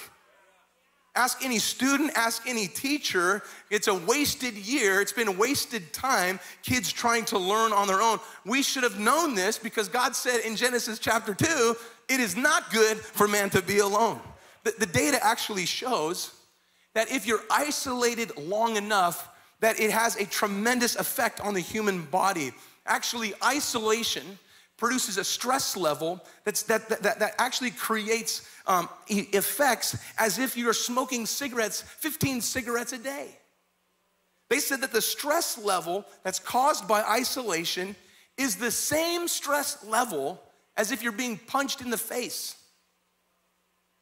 Ask 1.16 1.44
any 1.44 1.60
student, 1.60 2.12
ask 2.16 2.48
any 2.48 2.68
teacher. 2.68 3.44
It's 3.72 3.88
a 3.88 3.94
wasted 3.94 4.56
year. 4.56 5.02
It's 5.02 5.14
been 5.14 5.38
wasted 5.38 5.92
time, 5.94 6.40
kids 6.62 6.92
trying 6.92 7.26
to 7.26 7.40
learn 7.40 7.74
on 7.74 7.88
their 7.88 8.02
own. 8.02 8.20
We 8.46 8.62
should 8.62 8.84
have 8.84 9.00
known 9.00 9.34
this 9.34 9.58
because 9.58 9.88
God 9.88 10.16
said 10.16 10.42
in 10.42 10.56
Genesis 10.56 11.00
chapter 11.00 11.34
2, 11.34 11.76
it 12.10 12.20
is 12.20 12.36
not 12.36 12.72
good 12.72 12.98
for 12.98 13.28
man 13.28 13.50
to 13.52 13.62
be 13.62 13.80
alone. 13.80 14.20
The, 14.64 14.76
the 14.78 14.86
data 14.86 15.20
actually 15.24 15.66
shows 15.66 16.37
that 16.98 17.12
if 17.12 17.28
you're 17.28 17.44
isolated 17.52 18.36
long 18.40 18.76
enough, 18.76 19.30
that 19.60 19.80
it 19.80 19.92
has 19.92 20.16
a 20.16 20.26
tremendous 20.26 20.96
effect 20.96 21.40
on 21.42 21.54
the 21.54 21.60
human 21.60 22.02
body. 22.06 22.52
Actually, 22.88 23.36
isolation 23.44 24.24
produces 24.78 25.20
a 25.20 25.24
stress 25.24 25.78
level 25.78 26.20
that's, 26.44 26.64
that, 26.64 26.90
that, 26.90 27.20
that 27.20 27.36
actually 27.38 27.70
creates 27.70 28.50
um, 28.66 28.90
effects 29.10 29.96
as 30.18 30.40
if 30.40 30.58
you're 30.58 30.74
smoking 30.74 31.28
cigarettes, 31.28 31.84
15 31.84 32.42
cigarettes 32.42 32.94
a 32.94 32.98
day. 32.98 33.28
They 34.50 34.58
said 34.58 34.82
that 34.82 34.92
the 34.92 35.00
stress 35.00 35.56
level 35.56 36.04
that's 36.24 36.40
caused 36.40 36.88
by 36.88 37.04
isolation 37.04 37.96
is 38.40 38.56
the 38.56 38.72
same 38.72 39.28
stress 39.28 39.86
level 39.86 40.42
as 40.76 40.92
if 40.92 41.04
you're 41.04 41.12
being 41.12 41.38
punched 41.46 41.82
in 41.82 41.92
the 41.92 41.98
face. 41.98 42.56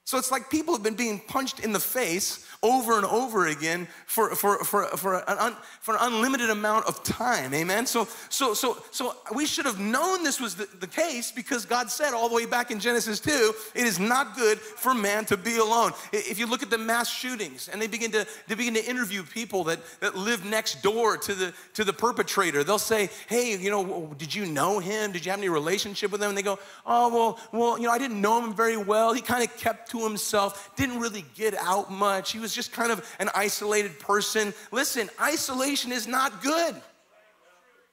So 0.05 0.19
it's 0.19 0.29
like 0.29 0.51
people 0.51 0.75
have 0.75 0.83
been 0.83 0.93
being 0.93 1.19
punched 1.19 1.61
in 1.61 1.73
the 1.73 1.79
face 1.79 2.45
over 2.61 2.95
and 2.97 3.07
over 3.07 3.47
again 3.47 3.87
for, 4.05 4.35
for, 4.35 4.63
for, 4.63 4.85
for, 4.97 5.15
an, 5.15 5.37
un, 5.39 5.55
for 5.81 5.95
an 5.95 5.99
unlimited 6.01 6.51
amount 6.51 6.85
of 6.85 7.03
time. 7.03 7.55
Amen? 7.55 7.87
So, 7.87 8.07
so, 8.29 8.53
so, 8.53 8.77
so 8.91 9.15
we 9.33 9.47
should 9.47 9.65
have 9.65 9.79
known 9.79 10.23
this 10.23 10.39
was 10.39 10.53
the, 10.53 10.67
the 10.79 10.85
case 10.85 11.31
because 11.31 11.65
God 11.65 11.89
said 11.89 12.13
all 12.13 12.29
the 12.29 12.35
way 12.35 12.45
back 12.45 12.69
in 12.69 12.79
Genesis 12.79 13.19
2 13.19 13.53
it 13.73 13.83
is 13.87 13.99
not 13.99 14.35
good 14.35 14.59
for 14.59 14.93
man 14.93 15.25
to 15.25 15.37
be 15.37 15.57
alone. 15.57 15.91
If 16.13 16.37
you 16.37 16.45
look 16.45 16.61
at 16.61 16.69
the 16.69 16.77
mass 16.77 17.09
shootings 17.09 17.67
and 17.67 17.81
they 17.81 17.87
begin 17.87 18.11
to, 18.11 18.27
they 18.47 18.53
begin 18.53 18.75
to 18.75 18.85
interview 18.87 19.23
people 19.23 19.63
that, 19.63 19.79
that 20.01 20.15
live 20.15 20.45
next 20.45 20.83
door 20.83 21.17
to 21.17 21.33
the, 21.33 21.53
to 21.73 21.83
the 21.83 21.93
perpetrator, 21.93 22.63
they'll 22.63 22.77
say, 22.77 23.09
Hey, 23.27 23.57
you 23.57 23.71
know, 23.71 24.13
did 24.19 24.35
you 24.35 24.45
know 24.45 24.77
him? 24.77 25.11
Did 25.11 25.25
you 25.25 25.31
have 25.31 25.39
any 25.39 25.49
relationship 25.49 26.11
with 26.11 26.21
him? 26.21 26.29
And 26.29 26.37
they 26.37 26.43
go, 26.43 26.59
Oh, 26.85 27.09
well, 27.09 27.39
well 27.51 27.79
you 27.79 27.87
know, 27.87 27.91
I 27.91 27.97
didn't 27.97 28.21
know 28.21 28.43
him 28.43 28.53
very 28.53 28.77
well. 28.77 29.11
He 29.11 29.21
kind 29.21 29.43
of 29.43 29.57
kept 29.57 29.89
to 29.95 30.03
himself, 30.03 30.75
didn't 30.75 30.99
really 30.99 31.25
get 31.35 31.55
out 31.55 31.91
much. 31.91 32.31
He 32.31 32.39
was 32.39 32.53
just 32.53 32.71
kind 32.71 32.91
of 32.91 33.05
an 33.19 33.29
isolated 33.33 33.99
person. 33.99 34.53
Listen, 34.71 35.09
isolation 35.19 35.91
is 35.91 36.07
not 36.07 36.43
good. 36.43 36.75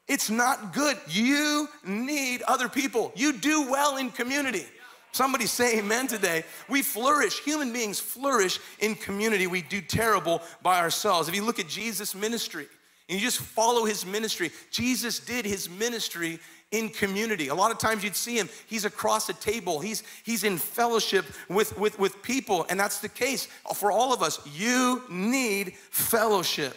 It's 0.08 0.30
not 0.30 0.72
good. 0.72 0.98
You 1.08 1.68
need 1.86 2.42
other 2.42 2.68
people. 2.68 3.12
You 3.14 3.32
do 3.32 3.70
well 3.70 3.96
in 3.96 4.10
community. 4.10 4.66
Somebody 5.12 5.46
say 5.46 5.78
amen 5.78 6.06
today. 6.06 6.42
We 6.68 6.82
flourish, 6.82 7.40
human 7.40 7.72
beings 7.72 8.00
flourish 8.00 8.58
in 8.80 8.94
community. 8.94 9.46
We 9.46 9.62
do 9.62 9.80
terrible 9.80 10.42
by 10.62 10.80
ourselves. 10.80 11.28
If 11.28 11.34
you 11.34 11.44
look 11.44 11.58
at 11.58 11.68
Jesus' 11.68 12.14
ministry 12.14 12.66
and 13.08 13.20
you 13.20 13.24
just 13.24 13.38
follow 13.38 13.84
his 13.84 14.06
ministry, 14.06 14.50
Jesus 14.70 15.20
did 15.20 15.44
his 15.44 15.68
ministry 15.68 16.40
in 16.72 16.88
community. 16.88 17.48
A 17.48 17.54
lot 17.54 17.70
of 17.70 17.78
times 17.78 18.02
you'd 18.02 18.16
see 18.16 18.36
him, 18.36 18.48
he's 18.66 18.84
across 18.84 19.28
a 19.28 19.34
table, 19.34 19.78
he's, 19.78 20.02
he's 20.24 20.42
in 20.42 20.58
fellowship 20.58 21.26
with, 21.48 21.78
with, 21.78 21.98
with 21.98 22.22
people, 22.22 22.66
and 22.68 22.80
that's 22.80 22.98
the 22.98 23.08
case 23.08 23.46
for 23.76 23.92
all 23.92 24.12
of 24.12 24.22
us. 24.22 24.40
You 24.56 25.02
need 25.08 25.74
fellowship. 25.90 26.74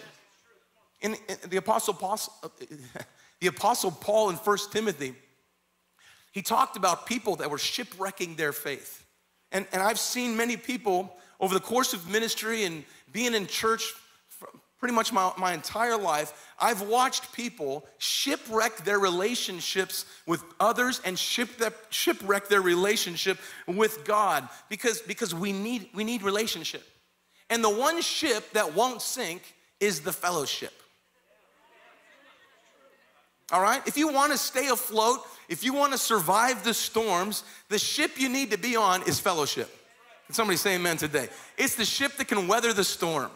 In, 1.02 1.16
the 1.50 1.58
Apostle 1.58 1.94
Paul, 1.94 2.20
the 3.40 3.48
Apostle 3.48 3.92
Paul 3.92 4.30
in 4.30 4.36
First 4.36 4.72
Timothy, 4.72 5.16
he 6.32 6.42
talked 6.42 6.76
about 6.76 7.06
people 7.06 7.38
that 7.38 7.50
were 7.50 7.58
shipwrecking 7.58 8.36
their 8.36 8.52
faith. 8.52 9.06
And, 9.52 9.66
and 9.72 9.82
I've 9.82 10.00
seen 10.00 10.36
many 10.36 10.58
people 10.58 11.16
over 11.40 11.54
the 11.54 11.62
course 11.62 11.94
of 11.94 12.10
ministry 12.10 12.66
and 12.66 12.84
being 13.14 13.34
in 13.34 13.48
church 13.48 13.94
pretty 14.86 14.94
much 14.94 15.12
my, 15.12 15.32
my 15.40 15.52
entire 15.52 15.98
life, 15.98 16.54
I've 16.60 16.84
watched 16.84 17.34
people 17.34 17.88
shipwreck 17.98 18.78
their 18.86 19.00
relationships 19.00 20.06
with 20.28 20.44
others 20.60 21.02
and 21.04 21.18
shipwreck 21.18 22.50
their 22.50 22.62
relationship 22.62 23.40
with 23.66 24.06
God 24.06 24.48
because, 24.70 25.02
because 25.02 25.34
we, 25.34 25.52
need, 25.54 25.90
we 25.96 26.04
need 26.04 26.22
relationship. 26.22 26.84
And 27.50 27.64
the 27.64 27.70
one 27.72 28.00
ship 28.00 28.48
that 28.52 28.76
won't 28.76 29.02
sink 29.02 29.56
is 29.80 30.02
the 30.02 30.14
fellowship. 30.14 30.74
All 33.52 33.64
right? 33.64 33.82
If 33.88 33.98
you 33.98 34.14
want 34.14 34.34
to 34.34 34.38
stay 34.38 34.68
afloat, 34.68 35.22
if 35.50 35.64
you 35.64 35.74
want 35.74 35.94
to 35.94 35.98
survive 35.98 36.64
the 36.64 36.76
storms, 36.76 37.44
the 37.70 37.80
ship 37.80 38.12
you 38.18 38.30
need 38.30 38.52
to 38.52 38.58
be 38.60 38.76
on 38.76 39.02
is 39.08 39.20
fellowship. 39.20 39.76
Can 40.28 40.36
somebody 40.36 40.58
say 40.58 40.76
amen 40.76 40.98
today? 40.98 41.28
It's 41.58 41.74
the 41.74 41.86
ship 41.86 42.18
that 42.18 42.28
can 42.28 42.48
weather 42.48 42.72
the 42.72 42.84
storm. 42.84 43.32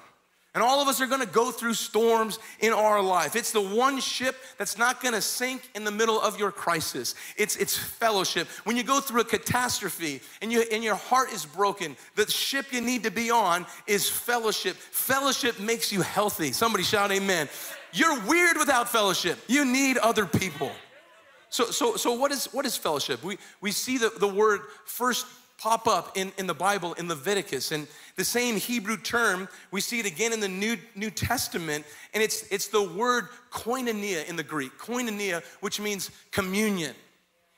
And 0.55 0.63
all 0.63 0.81
of 0.81 0.87
us 0.87 0.99
are 0.99 1.05
gonna 1.05 1.27
go 1.27 1.51
through 1.51 1.75
storms 1.75 2.39
in 2.59 2.73
our 2.73 3.01
life. 3.01 3.35
It's 3.35 3.51
the 3.51 3.61
one 3.61 3.99
ship 3.99 4.35
that's 4.57 4.79
not 4.79 5.01
gonna 5.01 5.21
sink 5.21 5.69
in 5.75 5.83
the 5.83 5.91
middle 5.91 6.19
of 6.19 6.39
your 6.39 6.51
crisis. 6.51 7.13
It's, 7.37 7.55
it's 7.57 7.77
fellowship. 7.77 8.47
When 8.63 8.75
you 8.75 8.83
go 8.83 8.99
through 8.99 9.21
a 9.21 9.25
catastrophe 9.25 10.21
and, 10.41 10.51
you, 10.51 10.63
and 10.71 10.83
your 10.83 10.95
heart 10.95 11.31
is 11.31 11.45
broken, 11.45 11.95
the 12.15 12.29
ship 12.29 12.73
you 12.73 12.81
need 12.81 13.03
to 13.03 13.11
be 13.11 13.29
on 13.29 13.67
is 13.85 14.09
fellowship. 14.09 14.75
Fellowship 14.75 15.59
makes 15.59 15.91
you 15.91 16.01
healthy. 16.01 16.51
Somebody 16.51 16.83
shout 16.83 17.11
amen. 17.11 17.47
You're 17.93 18.19
weird 18.21 18.57
without 18.57 18.89
fellowship. 18.89 19.37
You 19.47 19.65
need 19.65 19.97
other 19.99 20.25
people. 20.25 20.71
So, 21.49 21.65
so, 21.65 21.95
so 21.95 22.13
what, 22.13 22.31
is, 22.31 22.45
what 22.45 22.65
is 22.65 22.77
fellowship? 22.77 23.23
We, 23.23 23.37
we 23.61 23.71
see 23.71 23.97
the, 23.97 24.11
the 24.19 24.27
word 24.27 24.61
first 24.85 25.25
pop 25.59 25.87
up 25.87 26.17
in, 26.17 26.31
in 26.37 26.47
the 26.47 26.53
Bible 26.53 26.93
in 26.93 27.07
Leviticus. 27.07 27.71
And 27.71 27.87
the 28.15 28.23
same 28.23 28.55
Hebrew 28.55 28.97
term, 28.97 29.49
we 29.71 29.81
see 29.81 29.99
it 29.99 30.05
again 30.05 30.33
in 30.33 30.39
the 30.39 30.47
New, 30.47 30.77
New 30.95 31.11
Testament, 31.11 31.85
and 32.13 32.23
it's, 32.23 32.47
it's 32.51 32.67
the 32.67 32.81
word 32.81 33.27
koinonia 33.51 34.27
in 34.27 34.35
the 34.35 34.43
Greek, 34.43 34.77
koinonia, 34.77 35.43
which 35.59 35.79
means 35.79 36.11
communion. 36.31 36.95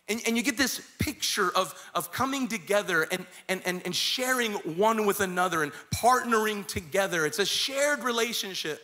And, 0.08 0.20
and 0.28 0.36
you 0.36 0.44
get 0.44 0.58
this 0.58 0.82
picture 1.00 1.56
of, 1.56 1.74
of 1.94 2.12
coming 2.12 2.48
together 2.48 3.08
and, 3.12 3.26
and, 3.48 3.62
and, 3.66 3.82
and 3.86 3.96
sharing 3.96 4.54
one 4.54 5.06
with 5.06 5.22
another 5.22 5.64
and 5.64 5.72
partnering 5.94 6.68
together. 6.68 7.26
It's 7.26 7.40
a 7.40 7.46
shared 7.46 8.04
relationship. 8.04 8.82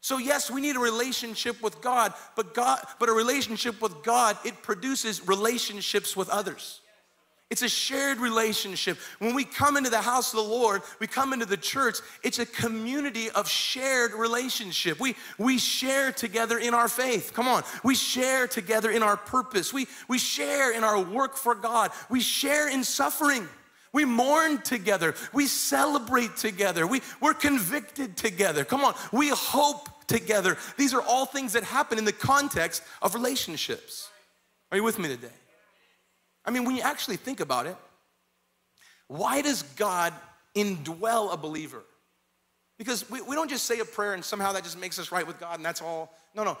So 0.00 0.18
yes, 0.18 0.50
we 0.50 0.60
need 0.60 0.76
a 0.76 0.80
relationship 0.80 1.62
with 1.62 1.80
God, 1.80 2.12
but 2.34 2.54
God, 2.54 2.80
but 2.98 3.08
a 3.08 3.12
relationship 3.12 3.80
with 3.80 4.02
God, 4.02 4.36
it 4.44 4.62
produces 4.62 5.26
relationships 5.28 6.16
with 6.16 6.28
others. 6.28 6.80
It's 7.50 7.62
a 7.62 7.68
shared 7.68 8.18
relationship. 8.18 8.98
When 9.18 9.34
we 9.34 9.44
come 9.44 9.76
into 9.76 9.90
the 9.90 10.00
house 10.00 10.32
of 10.32 10.38
the 10.38 10.50
Lord, 10.50 10.82
we 10.98 11.06
come 11.06 11.32
into 11.32 11.46
the 11.46 11.56
church, 11.56 11.98
it's 12.22 12.38
a 12.38 12.46
community 12.46 13.30
of 13.30 13.48
shared 13.48 14.12
relationship. 14.12 14.98
We, 14.98 15.14
we 15.38 15.58
share 15.58 16.10
together 16.10 16.58
in 16.58 16.74
our 16.74 16.88
faith. 16.88 17.32
Come 17.34 17.46
on. 17.46 17.62
We 17.84 17.94
share 17.94 18.48
together 18.48 18.90
in 18.90 19.02
our 19.02 19.16
purpose. 19.16 19.72
We, 19.72 19.86
we 20.08 20.18
share 20.18 20.72
in 20.72 20.82
our 20.82 20.98
work 20.98 21.36
for 21.36 21.54
God. 21.54 21.92
We 22.08 22.20
share 22.20 22.68
in 22.68 22.82
suffering. 22.82 23.46
We 23.92 24.04
mourn 24.04 24.62
together. 24.62 25.14
We 25.32 25.46
celebrate 25.46 26.36
together. 26.36 26.86
We, 26.86 27.02
we're 27.20 27.34
convicted 27.34 28.16
together. 28.16 28.64
Come 28.64 28.84
on. 28.84 28.94
We 29.12 29.28
hope 29.28 29.88
together. 30.08 30.56
These 30.76 30.94
are 30.94 31.02
all 31.02 31.26
things 31.26 31.52
that 31.52 31.62
happen 31.62 31.98
in 31.98 32.04
the 32.04 32.12
context 32.12 32.82
of 33.02 33.14
relationships. 33.14 34.08
Are 34.72 34.78
you 34.78 34.82
with 34.82 34.98
me 34.98 35.08
today? 35.08 35.28
I 36.44 36.50
mean, 36.50 36.64
when 36.64 36.76
you 36.76 36.82
actually 36.82 37.16
think 37.16 37.40
about 37.40 37.66
it, 37.66 37.76
why 39.08 39.42
does 39.42 39.62
God 39.62 40.12
indwell 40.54 41.32
a 41.32 41.36
believer? 41.36 41.82
Because 42.78 43.08
we, 43.08 43.20
we 43.22 43.34
don't 43.34 43.50
just 43.50 43.66
say 43.66 43.78
a 43.78 43.84
prayer 43.84 44.14
and 44.14 44.24
somehow 44.24 44.52
that 44.52 44.64
just 44.64 44.78
makes 44.78 44.98
us 44.98 45.12
right 45.12 45.26
with 45.26 45.38
God 45.38 45.56
and 45.56 45.64
that's 45.64 45.82
all. 45.82 46.12
No, 46.34 46.44
no. 46.44 46.58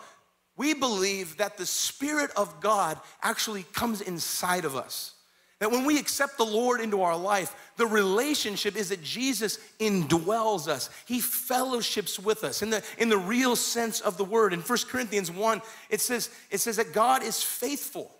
We 0.56 0.72
believe 0.74 1.38
that 1.38 1.58
the 1.58 1.66
Spirit 1.66 2.30
of 2.36 2.60
God 2.60 2.98
actually 3.22 3.64
comes 3.72 4.00
inside 4.00 4.64
of 4.64 4.76
us. 4.76 5.14
That 5.58 5.70
when 5.70 5.84
we 5.84 5.98
accept 5.98 6.36
the 6.36 6.44
Lord 6.44 6.80
into 6.80 7.02
our 7.02 7.16
life, 7.16 7.54
the 7.76 7.86
relationship 7.86 8.76
is 8.76 8.90
that 8.90 9.02
Jesus 9.02 9.58
indwells 9.80 10.68
us. 10.68 10.90
He 11.06 11.20
fellowships 11.20 12.18
with 12.18 12.44
us 12.44 12.62
in 12.62 12.70
the, 12.70 12.84
in 12.98 13.08
the 13.08 13.18
real 13.18 13.56
sense 13.56 14.00
of 14.00 14.16
the 14.16 14.24
word. 14.24 14.52
In 14.52 14.60
1 14.60 14.78
Corinthians 14.88 15.30
1, 15.30 15.62
it 15.90 16.00
says, 16.00 16.30
it 16.50 16.58
says 16.58 16.76
that 16.76 16.92
God 16.92 17.22
is 17.22 17.42
faithful 17.42 18.13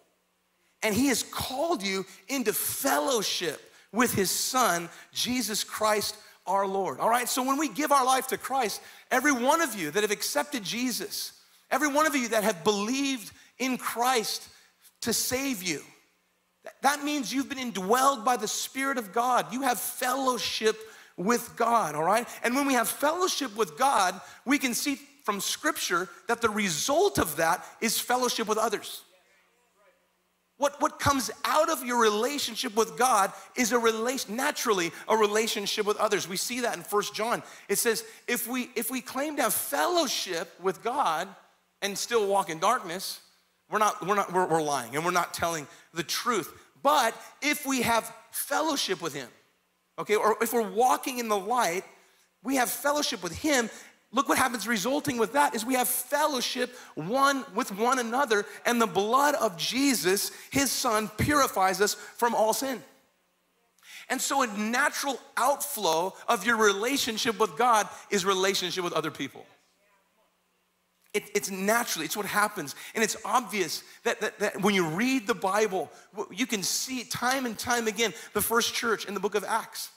and 0.85 0.95
He 0.95 1.09
has 1.09 1.25
called 1.25 1.83
you 1.83 2.07
into 2.29 2.53
fellowship 2.53 3.61
with 3.91 4.15
His 4.15 4.31
Son, 4.31 4.89
Jesus 5.13 5.65
Christ 5.65 6.17
our 6.47 6.67
Lord. 6.67 7.01
All 7.01 7.09
right, 7.09 7.29
so 7.29 7.43
when 7.43 7.59
we 7.59 7.69
give 7.69 7.91
our 7.91 8.05
life 8.05 8.29
to 8.29 8.39
Christ, 8.39 8.81
every 9.11 9.33
one 9.33 9.63
of 9.63 9.75
you 9.75 9.91
that 9.91 10.03
have 10.03 10.11
accepted 10.11 10.63
Jesus, 10.63 11.33
every 11.71 11.89
one 11.89 12.07
of 12.07 12.15
you 12.15 12.29
that 12.29 12.45
have 12.45 12.63
believed 12.63 13.33
in 13.59 13.79
Christ 13.79 14.47
to 15.01 15.13
save 15.13 15.63
you, 15.63 15.81
that 16.83 17.03
means 17.03 17.33
you've 17.33 17.49
been 17.49 17.73
indwelled 17.73 18.25
by 18.25 18.37
the 18.37 18.49
Spirit 18.49 18.99
of 18.99 19.13
God. 19.13 19.53
You 19.53 19.63
have 19.63 19.81
fellowship 19.81 20.77
with 21.17 21.55
God, 21.57 21.95
all 21.95 22.05
right? 22.05 22.29
And 22.43 22.55
when 22.55 22.67
we 22.67 22.75
have 22.75 22.89
fellowship 22.89 23.57
with 23.57 23.79
God, 23.79 24.21
we 24.45 24.59
can 24.59 24.75
see 24.75 24.99
from 25.25 25.41
scripture 25.41 26.09
that 26.29 26.43
the 26.43 26.51
result 26.51 27.19
of 27.19 27.37
that 27.37 27.65
is 27.81 27.99
fellowship 27.99 28.49
with 28.49 28.59
others. 28.59 29.03
What, 30.57 30.81
what 30.81 31.01
comes 31.01 31.33
out 31.45 31.69
of 31.69 31.85
your 31.85 32.01
relationship 32.01 32.77
with 32.77 32.97
God 32.97 33.33
is 33.57 33.73
a 33.73 33.79
relation, 33.79 34.37
naturally 34.37 34.93
a 35.09 35.17
relationship 35.17 35.85
with 35.85 35.97
others. 35.97 36.29
We 36.29 36.37
see 36.37 36.61
that 36.61 36.77
in 36.77 36.83
First 36.85 37.15
John. 37.15 37.43
It 37.69 37.79
says, 37.79 38.05
if 38.29 38.47
we 38.47 38.71
if 38.77 38.89
we 38.89 39.01
claim 39.01 39.37
to 39.37 39.43
have 39.43 39.55
fellowship 39.55 40.49
with 40.63 40.83
God 40.85 41.29
and 41.83 41.99
still 41.99 42.29
walk 42.29 42.51
in 42.51 42.61
darkness, 42.61 43.21
we're 43.71 43.79
not, 43.79 44.07
we're 44.07 44.15
not, 44.15 44.33
we're, 44.33 44.47
we're 44.47 44.63
lying 44.63 44.95
and 44.95 45.05
we're 45.05 45.11
not 45.11 45.35
telling 45.35 45.67
the 45.93 46.05
truth. 46.05 46.53
But 46.83 47.15
if 47.43 47.67
we 47.67 47.83
have 47.83 48.15
fellowship 48.31 49.03
with 49.03 49.15
Him, 49.15 49.29
okay, 49.99 50.15
or 50.15 50.37
if 50.41 50.53
we're 50.53 50.71
walking 50.71 51.19
in 51.19 51.29
the 51.29 51.39
light, 51.39 51.83
we 52.45 52.57
have 52.57 52.71
fellowship 52.71 53.23
with 53.23 53.33
Him. 53.33 53.71
Look 54.15 54.29
what 54.29 54.39
happens 54.39 54.69
resulting 54.69 55.19
with 55.19 55.33
that 55.33 55.57
is 55.57 55.67
we 55.67 55.75
have 55.75 55.89
fellowship 55.89 56.75
one 56.95 57.45
with 57.53 57.77
one 57.77 57.99
another, 57.99 58.47
and 58.65 58.81
the 58.81 58.87
blood 58.87 59.35
of 59.35 59.57
Jesus, 59.57 60.31
His 60.51 60.71
Son, 60.71 61.11
purifies 61.19 61.81
us 61.81 61.95
from 61.95 62.33
all 62.33 62.55
sin. 62.55 62.81
And 64.09 64.21
so, 64.21 64.43
a 64.43 64.47
natural 64.47 65.19
outflow 65.37 66.15
of 66.29 66.47
your 66.47 66.57
relationship 66.57 67.41
with 67.41 67.59
God 67.59 67.89
is 68.09 68.25
relationship 68.25 68.85
with 68.85 68.93
other 68.93 69.11
people. 69.11 69.45
It, 71.13 71.25
it's 71.35 71.51
naturally, 71.51 72.07
it's 72.07 72.17
what 72.17 72.27
happens. 72.27 72.77
And 72.95 73.03
it's 73.03 73.17
obvious 73.25 73.83
that, 74.05 74.21
that, 74.21 74.39
that 74.39 74.63
when 74.63 74.75
you 74.75 74.87
read 74.87 75.27
the 75.27 75.35
Bible, 75.35 75.91
you 76.31 76.47
can 76.47 76.63
see 76.63 77.03
time 77.03 77.47
and 77.47 77.59
time 77.59 77.89
again 77.89 78.13
the 78.33 78.41
first 78.41 78.75
church 78.75 79.07
in 79.07 79.15
the 79.15 79.21
book 79.21 79.35
of 79.35 79.45
Acts. 79.45 79.91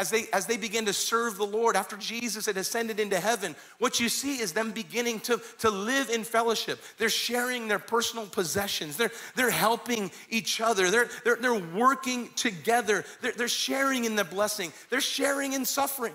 As 0.00 0.08
they, 0.08 0.24
as 0.32 0.46
they 0.46 0.56
begin 0.56 0.86
to 0.86 0.94
serve 0.94 1.36
the 1.36 1.44
Lord 1.44 1.76
after 1.76 1.94
Jesus 1.94 2.46
had 2.46 2.56
ascended 2.56 2.98
into 2.98 3.20
heaven, 3.20 3.54
what 3.80 4.00
you 4.00 4.08
see 4.08 4.40
is 4.40 4.54
them 4.54 4.70
beginning 4.70 5.20
to, 5.20 5.42
to 5.58 5.68
live 5.68 6.08
in 6.08 6.24
fellowship. 6.24 6.80
They're 6.96 7.10
sharing 7.10 7.68
their 7.68 7.78
personal 7.78 8.24
possessions, 8.24 8.96
they're, 8.96 9.12
they're 9.34 9.50
helping 9.50 10.10
each 10.30 10.62
other, 10.62 10.90
they're, 10.90 11.10
they're, 11.22 11.36
they're 11.36 11.52
working 11.54 12.30
together, 12.34 13.04
they're, 13.20 13.32
they're 13.32 13.46
sharing 13.46 14.06
in 14.06 14.16
the 14.16 14.24
blessing, 14.24 14.72
they're 14.88 15.02
sharing 15.02 15.52
in 15.52 15.66
suffering. 15.66 16.14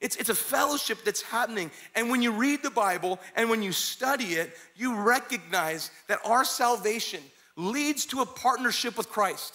It's, 0.00 0.16
it's 0.16 0.30
a 0.30 0.34
fellowship 0.34 1.04
that's 1.04 1.20
happening. 1.20 1.70
And 1.94 2.10
when 2.10 2.22
you 2.22 2.32
read 2.32 2.62
the 2.62 2.70
Bible 2.70 3.20
and 3.36 3.50
when 3.50 3.62
you 3.62 3.72
study 3.72 4.36
it, 4.36 4.56
you 4.74 4.96
recognize 4.96 5.90
that 6.06 6.20
our 6.24 6.46
salvation 6.46 7.20
leads 7.56 8.06
to 8.06 8.22
a 8.22 8.26
partnership 8.26 8.96
with 8.96 9.10
Christ. 9.10 9.54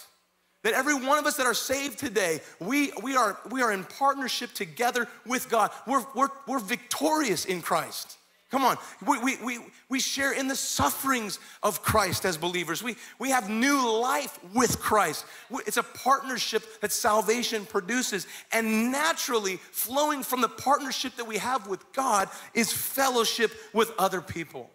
That 0.63 0.73
every 0.73 0.95
one 0.95 1.19
of 1.19 1.25
us 1.25 1.37
that 1.37 1.45
are 1.45 1.53
saved 1.53 1.99
today, 1.99 2.39
we, 2.59 2.91
we, 3.03 3.15
are, 3.15 3.37
we 3.51 3.61
are 3.61 3.71
in 3.71 3.83
partnership 3.83 4.53
together 4.53 5.07
with 5.25 5.49
God. 5.49 5.71
We're, 5.85 6.05
we're, 6.15 6.29
we're 6.47 6.59
victorious 6.59 7.45
in 7.45 7.61
Christ. 7.61 8.17
Come 8.53 8.65
on, 8.65 8.77
we, 9.07 9.17
we, 9.17 9.37
we, 9.43 9.59
we 9.89 9.99
share 9.99 10.31
in 10.31 10.47
the 10.47 10.55
sufferings 10.55 11.39
of 11.63 11.81
Christ 11.81 12.23
as 12.23 12.37
believers. 12.37 12.83
We, 12.83 12.97
we 13.17 13.31
have 13.31 13.49
new 13.49 13.99
life 13.99 14.37
with 14.53 14.79
Christ. 14.79 15.25
It's 15.65 15.77
a 15.77 15.83
partnership 15.83 16.79
that 16.81 16.91
salvation 16.91 17.65
produces. 17.65 18.27
And 18.51 18.91
naturally, 18.91 19.57
flowing 19.71 20.21
from 20.21 20.41
the 20.41 20.49
partnership 20.49 21.15
that 21.15 21.25
we 21.25 21.39
have 21.39 21.67
with 21.67 21.83
God 21.93 22.29
is 22.53 22.71
fellowship 22.71 23.51
with 23.73 23.91
other 23.97 24.21
people. 24.21 24.69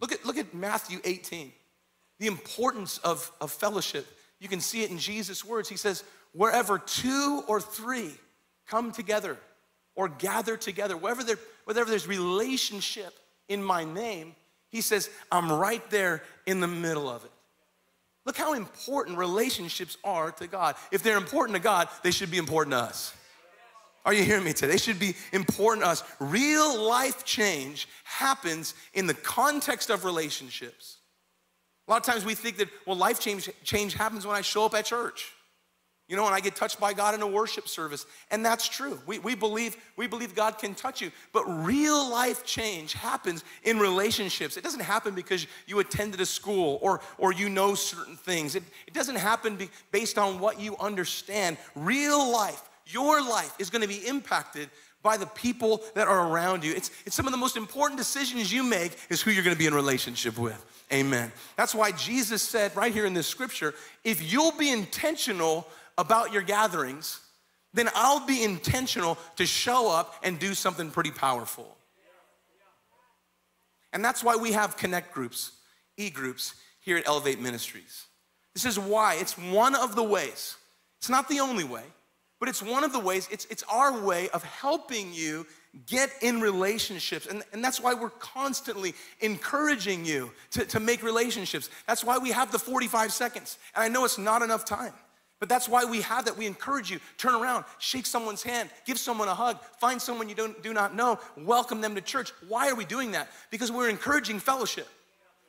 Look 0.00 0.12
at, 0.12 0.24
look 0.24 0.38
at 0.38 0.54
Matthew 0.54 0.98
18, 1.04 1.52
the 2.22 2.28
importance 2.28 2.98
of, 2.98 3.32
of 3.40 3.50
fellowship. 3.50 4.06
You 4.38 4.48
can 4.48 4.60
see 4.60 4.84
it 4.84 4.92
in 4.92 4.98
Jesus' 4.98 5.44
words. 5.44 5.68
He 5.68 5.76
says, 5.76 6.04
Wherever 6.30 6.78
two 6.78 7.42
or 7.48 7.60
three 7.60 8.12
come 8.68 8.92
together 8.92 9.36
or 9.96 10.08
gather 10.08 10.56
together, 10.56 10.96
wherever 10.96 11.24
there 11.24 11.38
wherever 11.64 11.90
there's 11.90 12.06
relationship 12.06 13.12
in 13.48 13.60
my 13.60 13.82
name, 13.82 14.36
he 14.68 14.82
says, 14.82 15.10
I'm 15.32 15.50
right 15.50 15.82
there 15.90 16.22
in 16.46 16.60
the 16.60 16.68
middle 16.68 17.10
of 17.10 17.24
it. 17.24 17.32
Look 18.24 18.36
how 18.36 18.52
important 18.52 19.18
relationships 19.18 19.98
are 20.04 20.30
to 20.30 20.46
God. 20.46 20.76
If 20.92 21.02
they're 21.02 21.16
important 21.16 21.56
to 21.56 21.62
God, 21.62 21.88
they 22.04 22.12
should 22.12 22.30
be 22.30 22.38
important 22.38 22.74
to 22.74 22.78
us. 22.78 23.12
Are 24.04 24.14
you 24.14 24.22
hearing 24.22 24.44
me 24.44 24.52
today? 24.52 24.74
They 24.74 24.78
should 24.78 25.00
be 25.00 25.16
important 25.32 25.84
to 25.84 25.90
us. 25.90 26.04
Real 26.20 26.80
life 26.80 27.24
change 27.24 27.88
happens 28.04 28.74
in 28.94 29.08
the 29.08 29.14
context 29.14 29.90
of 29.90 30.04
relationships. 30.04 30.98
A 31.86 31.90
lot 31.90 32.06
of 32.06 32.12
times 32.12 32.24
we 32.24 32.34
think 32.34 32.58
that, 32.58 32.68
well, 32.86 32.96
life 32.96 33.20
change, 33.20 33.50
change 33.64 33.94
happens 33.94 34.26
when 34.26 34.36
I 34.36 34.40
show 34.40 34.64
up 34.64 34.74
at 34.74 34.84
church. 34.84 35.32
You 36.08 36.16
know, 36.16 36.26
and 36.26 36.34
I 36.34 36.40
get 36.40 36.56
touched 36.56 36.78
by 36.78 36.92
God 36.92 37.14
in 37.14 37.22
a 37.22 37.26
worship 37.26 37.66
service. 37.66 38.04
And 38.30 38.44
that's 38.44 38.68
true. 38.68 39.00
We, 39.06 39.18
we, 39.18 39.34
believe, 39.34 39.76
we 39.96 40.06
believe 40.06 40.34
God 40.34 40.58
can 40.58 40.74
touch 40.74 41.00
you. 41.00 41.10
But 41.32 41.44
real 41.46 42.10
life 42.10 42.44
change 42.44 42.92
happens 42.92 43.44
in 43.62 43.78
relationships. 43.78 44.56
It 44.56 44.64
doesn't 44.64 44.82
happen 44.82 45.14
because 45.14 45.46
you 45.66 45.78
attended 45.78 46.20
a 46.20 46.26
school 46.26 46.78
or, 46.82 47.00
or 47.18 47.32
you 47.32 47.48
know 47.48 47.74
certain 47.74 48.16
things. 48.16 48.56
It, 48.56 48.62
it 48.86 48.92
doesn't 48.92 49.16
happen 49.16 49.56
be, 49.56 49.70
based 49.90 50.18
on 50.18 50.38
what 50.38 50.60
you 50.60 50.76
understand. 50.78 51.56
Real 51.74 52.30
life, 52.30 52.68
your 52.84 53.22
life 53.22 53.54
is 53.58 53.70
going 53.70 53.82
to 53.82 53.88
be 53.88 54.06
impacted 54.06 54.68
by 55.02 55.16
the 55.16 55.26
people 55.26 55.82
that 55.94 56.08
are 56.08 56.28
around 56.28 56.64
you. 56.64 56.72
It's, 56.72 56.90
it's 57.04 57.16
some 57.16 57.26
of 57.26 57.32
the 57.32 57.38
most 57.38 57.56
important 57.56 57.98
decisions 57.98 58.52
you 58.52 58.62
make 58.62 58.96
is 59.10 59.20
who 59.20 59.30
you're 59.30 59.42
to 59.44 59.56
be 59.56 59.66
in 59.66 59.74
relationship 59.74 60.38
with. 60.38 60.64
Amen. 60.92 61.32
That's 61.56 61.74
why 61.74 61.92
Jesus 61.92 62.42
said 62.42 62.74
right 62.76 62.92
here 62.92 63.06
in 63.06 63.14
this 63.14 63.26
scripture, 63.26 63.74
if 64.04 64.32
you'll 64.32 64.52
be 64.52 64.70
intentional 64.70 65.66
about 65.98 66.32
your 66.32 66.42
gatherings, 66.42 67.20
then 67.74 67.88
I'll 67.94 68.26
be 68.26 68.42
intentional 68.42 69.18
to 69.36 69.46
show 69.46 69.90
up 69.90 70.14
and 70.22 70.38
do 70.38 70.54
something 70.54 70.90
pretty 70.90 71.10
powerful. 71.10 71.76
And 73.92 74.04
that's 74.04 74.22
why 74.22 74.36
we 74.36 74.52
have 74.52 74.76
connect 74.76 75.12
groups, 75.12 75.52
e 75.96 76.10
groups 76.10 76.54
here 76.80 76.96
at 76.96 77.06
Elevate 77.06 77.40
Ministries. 77.40 78.06
This 78.54 78.64
is 78.64 78.78
why 78.78 79.14
it's 79.14 79.36
one 79.36 79.74
of 79.74 79.96
the 79.96 80.02
ways, 80.02 80.56
it's 80.98 81.08
not 81.08 81.28
the 81.28 81.40
only 81.40 81.64
way, 81.64 81.82
but 82.42 82.48
it's 82.48 82.60
one 82.60 82.82
of 82.82 82.92
the 82.92 82.98
ways, 82.98 83.28
it's, 83.30 83.44
it's 83.50 83.62
our 83.70 84.00
way 84.00 84.28
of 84.30 84.42
helping 84.42 85.14
you 85.14 85.46
get 85.86 86.10
in 86.22 86.40
relationships. 86.40 87.28
And, 87.28 87.44
and 87.52 87.62
that's 87.62 87.80
why 87.80 87.94
we're 87.94 88.10
constantly 88.10 88.94
encouraging 89.20 90.04
you 90.04 90.32
to, 90.50 90.64
to 90.64 90.80
make 90.80 91.04
relationships. 91.04 91.70
That's 91.86 92.02
why 92.02 92.18
we 92.18 92.32
have 92.32 92.50
the 92.50 92.58
45 92.58 93.12
seconds. 93.12 93.58
And 93.76 93.84
I 93.84 93.88
know 93.88 94.04
it's 94.04 94.18
not 94.18 94.42
enough 94.42 94.64
time. 94.64 94.92
But 95.38 95.48
that's 95.48 95.68
why 95.68 95.84
we 95.84 96.00
have 96.00 96.24
that. 96.24 96.36
We 96.36 96.46
encourage 96.46 96.90
you. 96.90 96.98
Turn 97.16 97.36
around, 97.36 97.64
shake 97.78 98.06
someone's 98.06 98.42
hand, 98.42 98.70
give 98.86 98.98
someone 98.98 99.28
a 99.28 99.34
hug, 99.34 99.62
find 99.78 100.02
someone 100.02 100.28
you 100.28 100.34
don't, 100.34 100.60
do 100.64 100.72
not 100.72 100.96
know, 100.96 101.20
welcome 101.36 101.80
them 101.80 101.94
to 101.94 102.00
church. 102.00 102.32
Why 102.48 102.68
are 102.68 102.74
we 102.74 102.84
doing 102.84 103.12
that? 103.12 103.28
Because 103.52 103.70
we're 103.70 103.88
encouraging 103.88 104.40
fellowship. 104.40 104.88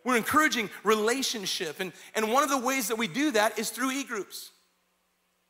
We're 0.04 0.18
encouraging 0.18 0.70
relationship. 0.84 1.80
And, 1.80 1.92
and 2.14 2.32
one 2.32 2.44
of 2.44 2.52
the 2.52 2.60
ways 2.60 2.88
that 2.90 3.00
we 3.00 3.08
do 3.08 3.32
that 3.32 3.58
is 3.58 3.72
through 3.72 3.90
e 3.94 4.04
groups. 4.04 4.52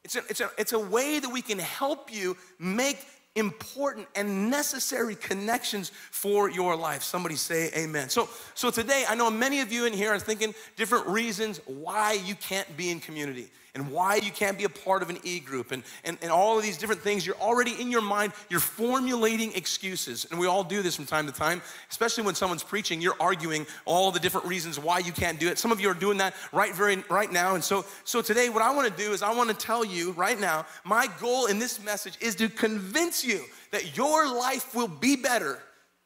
It's 0.03 0.15
a, 0.15 0.19
it's, 0.29 0.41
a, 0.41 0.51
it's 0.57 0.73
a 0.73 0.79
way 0.79 1.19
that 1.19 1.29
we 1.29 1.41
can 1.41 1.59
help 1.59 2.13
you 2.13 2.35
make 2.59 3.05
important 3.35 4.07
and 4.15 4.49
necessary 4.49 5.15
connections 5.15 5.91
for 6.11 6.49
your 6.49 6.75
life. 6.75 7.03
Somebody 7.03 7.35
say 7.35 7.71
amen. 7.75 8.09
So, 8.09 8.29
so 8.53 8.69
today, 8.69 9.05
I 9.09 9.15
know 9.15 9.31
many 9.31 9.61
of 9.61 9.71
you 9.71 9.85
in 9.85 9.93
here 9.93 10.13
are 10.13 10.19
thinking 10.19 10.53
different 10.75 11.07
reasons 11.07 11.59
why 11.65 12.13
you 12.13 12.35
can't 12.35 12.77
be 12.77 12.91
in 12.91 12.99
community 12.99 13.49
and 13.75 13.91
why 13.91 14.17
you 14.17 14.31
can't 14.31 14.57
be 14.57 14.65
a 14.65 14.69
part 14.69 15.01
of 15.01 15.09
an 15.09 15.17
e 15.23 15.39
group 15.39 15.71
and, 15.71 15.83
and, 16.03 16.17
and 16.21 16.31
all 16.31 16.57
of 16.57 16.63
these 16.63 16.77
different 16.77 17.01
things. 17.01 17.25
You're 17.25 17.37
already 17.37 17.79
in 17.81 17.89
your 17.89 18.01
mind, 18.01 18.33
you're 18.49 18.59
formulating 18.59 19.51
excuses. 19.53 20.27
And 20.29 20.39
we 20.39 20.45
all 20.45 20.63
do 20.63 20.83
this 20.83 20.95
from 20.95 21.05
time 21.05 21.25
to 21.25 21.31
time, 21.31 21.61
especially 21.89 22.23
when 22.23 22.35
someone's 22.35 22.63
preaching, 22.63 23.01
you're 23.01 23.15
arguing 23.19 23.65
all 23.85 24.11
the 24.11 24.19
different 24.19 24.45
reasons 24.45 24.79
why 24.79 24.99
you 24.99 25.11
can't 25.11 25.39
do 25.39 25.47
it. 25.47 25.57
Some 25.57 25.71
of 25.71 25.81
you 25.81 25.89
are 25.89 25.95
doing 25.95 26.19
that 26.19 26.35
right 26.51 26.73
very 26.73 27.03
right 27.09 27.31
now. 27.31 27.55
And 27.55 27.63
so, 27.63 27.85
so 28.03 28.21
today, 28.21 28.49
what 28.49 28.61
I 28.61 28.73
want 28.73 28.95
to 28.95 29.03
do 29.03 29.11
is 29.11 29.23
I 29.23 29.33
want 29.33 29.49
to 29.49 29.55
tell 29.55 29.83
you 29.83 30.11
right 30.11 30.39
now, 30.39 30.65
my 30.83 31.07
goal 31.19 31.47
in 31.47 31.57
this 31.57 31.83
message 31.83 32.17
is 32.21 32.35
to 32.35 32.49
convince 32.49 33.23
you 33.25 33.43
that 33.71 33.97
your 33.97 34.31
life 34.31 34.75
will 34.75 34.87
be 34.87 35.15
better 35.15 35.59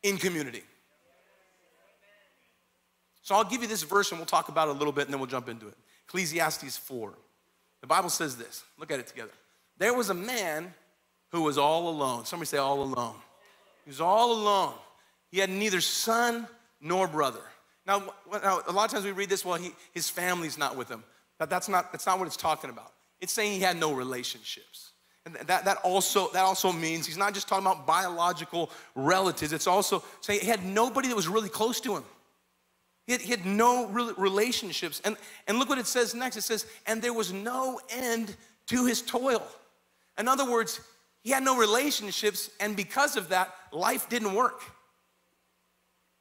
in 0.04 0.18
community. 0.18 0.64
So 3.24 3.36
I'll 3.36 3.44
give 3.44 3.62
you 3.62 3.68
this 3.68 3.84
verse 3.84 4.10
and 4.12 4.20
we'll 4.20 4.26
talk 4.26 4.48
about 4.48 4.70
it 4.70 4.72
a 4.72 4.78
little 4.78 4.94
bit 4.94 5.04
and 5.04 5.14
then 5.14 5.20
we'll 5.20 5.28
jump 5.28 5.50
into 5.50 5.68
it. 5.68 5.74
Ecclesiastes 6.08 6.78
4. 6.78 7.14
The 7.82 7.88
Bible 7.88 8.10
says 8.10 8.38
this. 8.38 8.64
Look 8.78 8.92
at 8.92 9.00
it 9.00 9.08
together. 9.08 9.32
There 9.78 9.94
was 9.94 10.10
a 10.10 10.14
man 10.14 10.74
who 11.32 11.42
was 11.42 11.58
all 11.58 11.90
alone. 11.90 12.26
Somebody 12.26 12.48
say, 12.48 12.58
all 12.58 12.82
alone. 12.82 13.16
He 13.86 13.90
was 13.90 14.02
all 14.02 14.32
alone. 14.32 14.74
He 15.32 15.40
had 15.40 15.50
neither 15.50 15.82
son 15.82 16.48
nor 16.82 17.08
brother. 17.08 17.42
Now, 17.86 18.04
now 18.44 18.62
a 18.68 18.72
lot 18.72 18.86
of 18.86 18.92
times 18.92 19.06
we 19.06 19.12
read 19.12 19.30
this, 19.30 19.46
well, 19.46 19.58
he, 19.58 19.72
his 19.94 20.10
family's 20.10 20.58
not 20.58 20.76
with 20.76 20.90
him. 20.90 21.04
But 21.38 21.50
that's 21.50 21.70
not, 21.70 21.92
that's 21.92 22.06
not 22.06 22.18
what 22.18 22.26
it's 22.26 22.38
talking 22.38 22.70
about. 22.70 22.92
It's 23.20 23.34
saying 23.34 23.54
he 23.54 23.60
had 23.60 23.78
no 23.78 23.94
relationships. 23.94 24.92
And 25.26 25.36
that, 25.48 25.66
that, 25.66 25.78
also, 25.84 26.30
that 26.32 26.44
also 26.44 26.72
means 26.72 27.06
he's 27.06 27.18
not 27.18 27.34
just 27.34 27.48
talking 27.48 27.66
about 27.66 27.86
biological 27.86 28.72
relatives, 28.96 29.52
it's 29.52 29.68
also 29.68 30.04
saying 30.22 30.40
he 30.40 30.48
had 30.48 30.66
nobody 30.66 31.10
that 31.10 31.16
was 31.16 31.28
really 31.28 31.50
close 31.50 31.82
to 31.82 31.98
him. 31.98 32.04
He 33.08 33.14
had, 33.14 33.22
he 33.22 33.32
had 33.32 33.46
no 33.46 33.88
relationships. 33.88 35.02
And, 35.04 35.16
and 35.48 35.58
look 35.58 35.70
what 35.70 35.80
it 35.80 35.88
says 35.88 36.14
next 36.14 36.38
it 36.38 36.44
says, 36.44 36.68
and 36.86 37.02
there 37.02 37.14
was 37.14 37.34
no 37.34 37.80
end 37.90 38.36
to 38.68 38.86
his 38.86 39.02
toil. 39.02 39.48
In 40.20 40.28
other 40.28 40.50
words, 40.50 40.82
he 41.24 41.32
had 41.32 41.44
no 41.44 41.58
relationships, 41.58 42.50
and 42.60 42.76
because 42.76 43.16
of 43.16 43.30
that, 43.30 43.54
life 43.72 44.10
didn't 44.10 44.34
work. 44.34 44.62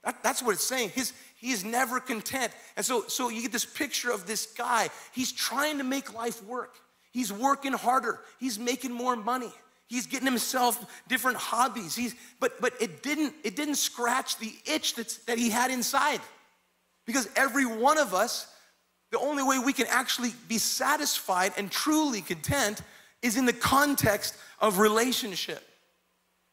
That, 0.05 0.23
that's 0.23 0.43
what 0.43 0.53
it's 0.53 0.65
saying. 0.65 0.91
His, 0.91 1.13
he 1.37 1.51
is 1.51 1.65
never 1.65 1.99
content. 1.99 2.53
And 2.77 2.87
so, 2.87 3.05
so 3.09 3.29
you 3.29 3.43
get 3.43 3.53
this 3.53 3.65
picture 3.65 4.13
of 4.13 4.27
this 4.27 4.47
guy. 4.47 4.89
He's 5.13 5.33
trying 5.33 5.79
to 5.79 5.85
make 5.85 6.15
life 6.15 6.43
work. 6.45 6.77
He's 7.13 7.33
working 7.33 7.73
harder. 7.73 8.21
He's 8.39 8.59
making 8.59 8.93
more 8.93 9.17
money. 9.17 9.53
He's 9.89 10.07
getting 10.07 10.27
himself 10.27 10.85
different 11.09 11.37
hobbies. 11.37 11.95
He's, 11.95 12.15
but 12.41 12.61
but 12.61 12.73
it 12.81 13.03
didn't 13.03 13.35
it 13.45 13.55
didn't 13.55 13.77
scratch 13.77 14.39
the 14.39 14.53
itch 14.67 14.95
that's, 14.97 15.19
that 15.19 15.39
he 15.39 15.49
had 15.49 15.71
inside. 15.71 16.21
Because 17.07 17.29
every 17.37 17.65
one 17.65 17.99
of 17.99 18.15
us, 18.15 18.47
the 19.13 19.19
only 19.19 19.43
way 19.43 19.59
we 19.59 19.73
can 19.73 19.87
actually 19.89 20.35
be 20.49 20.59
satisfied 20.59 21.53
and 21.57 21.71
truly 21.71 22.21
content 22.21 22.83
is 23.23 23.37
in 23.37 23.47
the 23.47 23.53
context 23.53 24.37
of 24.61 24.79
relationship. 24.79 25.63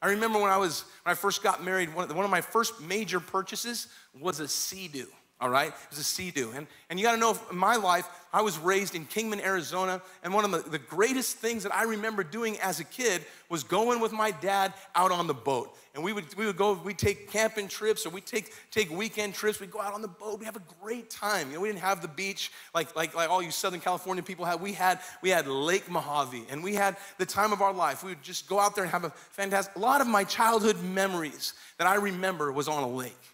I 0.01 0.09
remember 0.09 0.39
when 0.39 0.51
I 0.51 0.57
was 0.57 0.83
when 1.03 1.11
I 1.11 1.15
first 1.15 1.43
got 1.43 1.63
married, 1.63 1.93
one 1.93 2.03
of, 2.03 2.09
the, 2.09 2.15
one 2.15 2.25
of 2.25 2.31
my 2.31 2.41
first 2.41 2.81
major 2.81 3.19
purchases 3.19 3.87
was 4.19 4.39
a 4.39 4.47
Sea-Doo 4.47 5.07
all 5.43 5.49
right? 5.49 5.67
It 5.67 5.89
was 5.89 5.99
a 5.99 6.03
Sea-Doo. 6.05 6.53
And, 6.55 6.67
and 6.89 6.97
you 6.97 7.05
gotta 7.05 7.19
know, 7.19 7.37
in 7.51 7.57
my 7.57 7.75
life, 7.75 8.07
I 8.31 8.41
was 8.41 8.57
raised 8.57 8.95
in 8.95 9.05
Kingman, 9.05 9.41
Arizona, 9.41 10.01
and 10.23 10.33
one 10.33 10.45
of 10.45 10.51
the, 10.51 10.69
the 10.69 10.79
greatest 10.79 11.37
things 11.37 11.63
that 11.63 11.75
I 11.75 11.83
remember 11.83 12.23
doing 12.23 12.57
as 12.61 12.79
a 12.79 12.85
kid 12.85 13.21
was 13.49 13.63
going 13.63 13.99
with 13.99 14.13
my 14.13 14.31
dad 14.31 14.73
out 14.95 15.11
on 15.11 15.27
the 15.27 15.33
boat. 15.33 15.75
And 15.93 16.03
we 16.03 16.13
would, 16.13 16.33
we 16.35 16.45
would 16.45 16.55
go, 16.55 16.73
we'd 16.73 16.97
take 16.97 17.29
camping 17.29 17.67
trips 17.67 18.05
or 18.05 18.09
we'd 18.09 18.25
take, 18.25 18.53
take 18.71 18.89
weekend 18.89 19.33
trips, 19.33 19.59
we'd 19.59 19.69
go 19.69 19.81
out 19.81 19.93
on 19.93 20.01
the 20.01 20.07
boat, 20.07 20.39
we'd 20.39 20.45
have 20.45 20.55
a 20.55 20.63
great 20.81 21.09
time. 21.09 21.49
You 21.49 21.55
know, 21.55 21.61
we 21.61 21.67
didn't 21.67 21.81
have 21.81 22.01
the 22.01 22.07
beach 22.07 22.49
like, 22.73 22.95
like, 22.95 23.13
like 23.13 23.29
all 23.29 23.43
you 23.43 23.51
Southern 23.51 23.81
California 23.81 24.23
people 24.23 24.45
had. 24.45 24.61
We 24.61 24.71
had, 24.71 24.99
we 25.21 25.29
had 25.29 25.45
Lake 25.45 25.89
Mojave, 25.91 26.45
and 26.49 26.63
we 26.63 26.73
had 26.73 26.95
the 27.17 27.25
time 27.25 27.51
of 27.51 27.61
our 27.61 27.73
life. 27.73 28.01
We 28.01 28.11
would 28.11 28.23
just 28.23 28.47
go 28.47 28.61
out 28.61 28.75
there 28.75 28.85
and 28.85 28.91
have 28.91 29.03
a 29.03 29.09
fantastic, 29.09 29.75
a 29.75 29.79
lot 29.79 29.99
of 29.99 30.07
my 30.07 30.23
childhood 30.23 30.81
memories 30.81 31.53
that 31.79 31.85
I 31.85 31.95
remember 31.95 32.49
was 32.53 32.69
on 32.69 32.81
a 32.81 32.89
lake. 32.89 33.32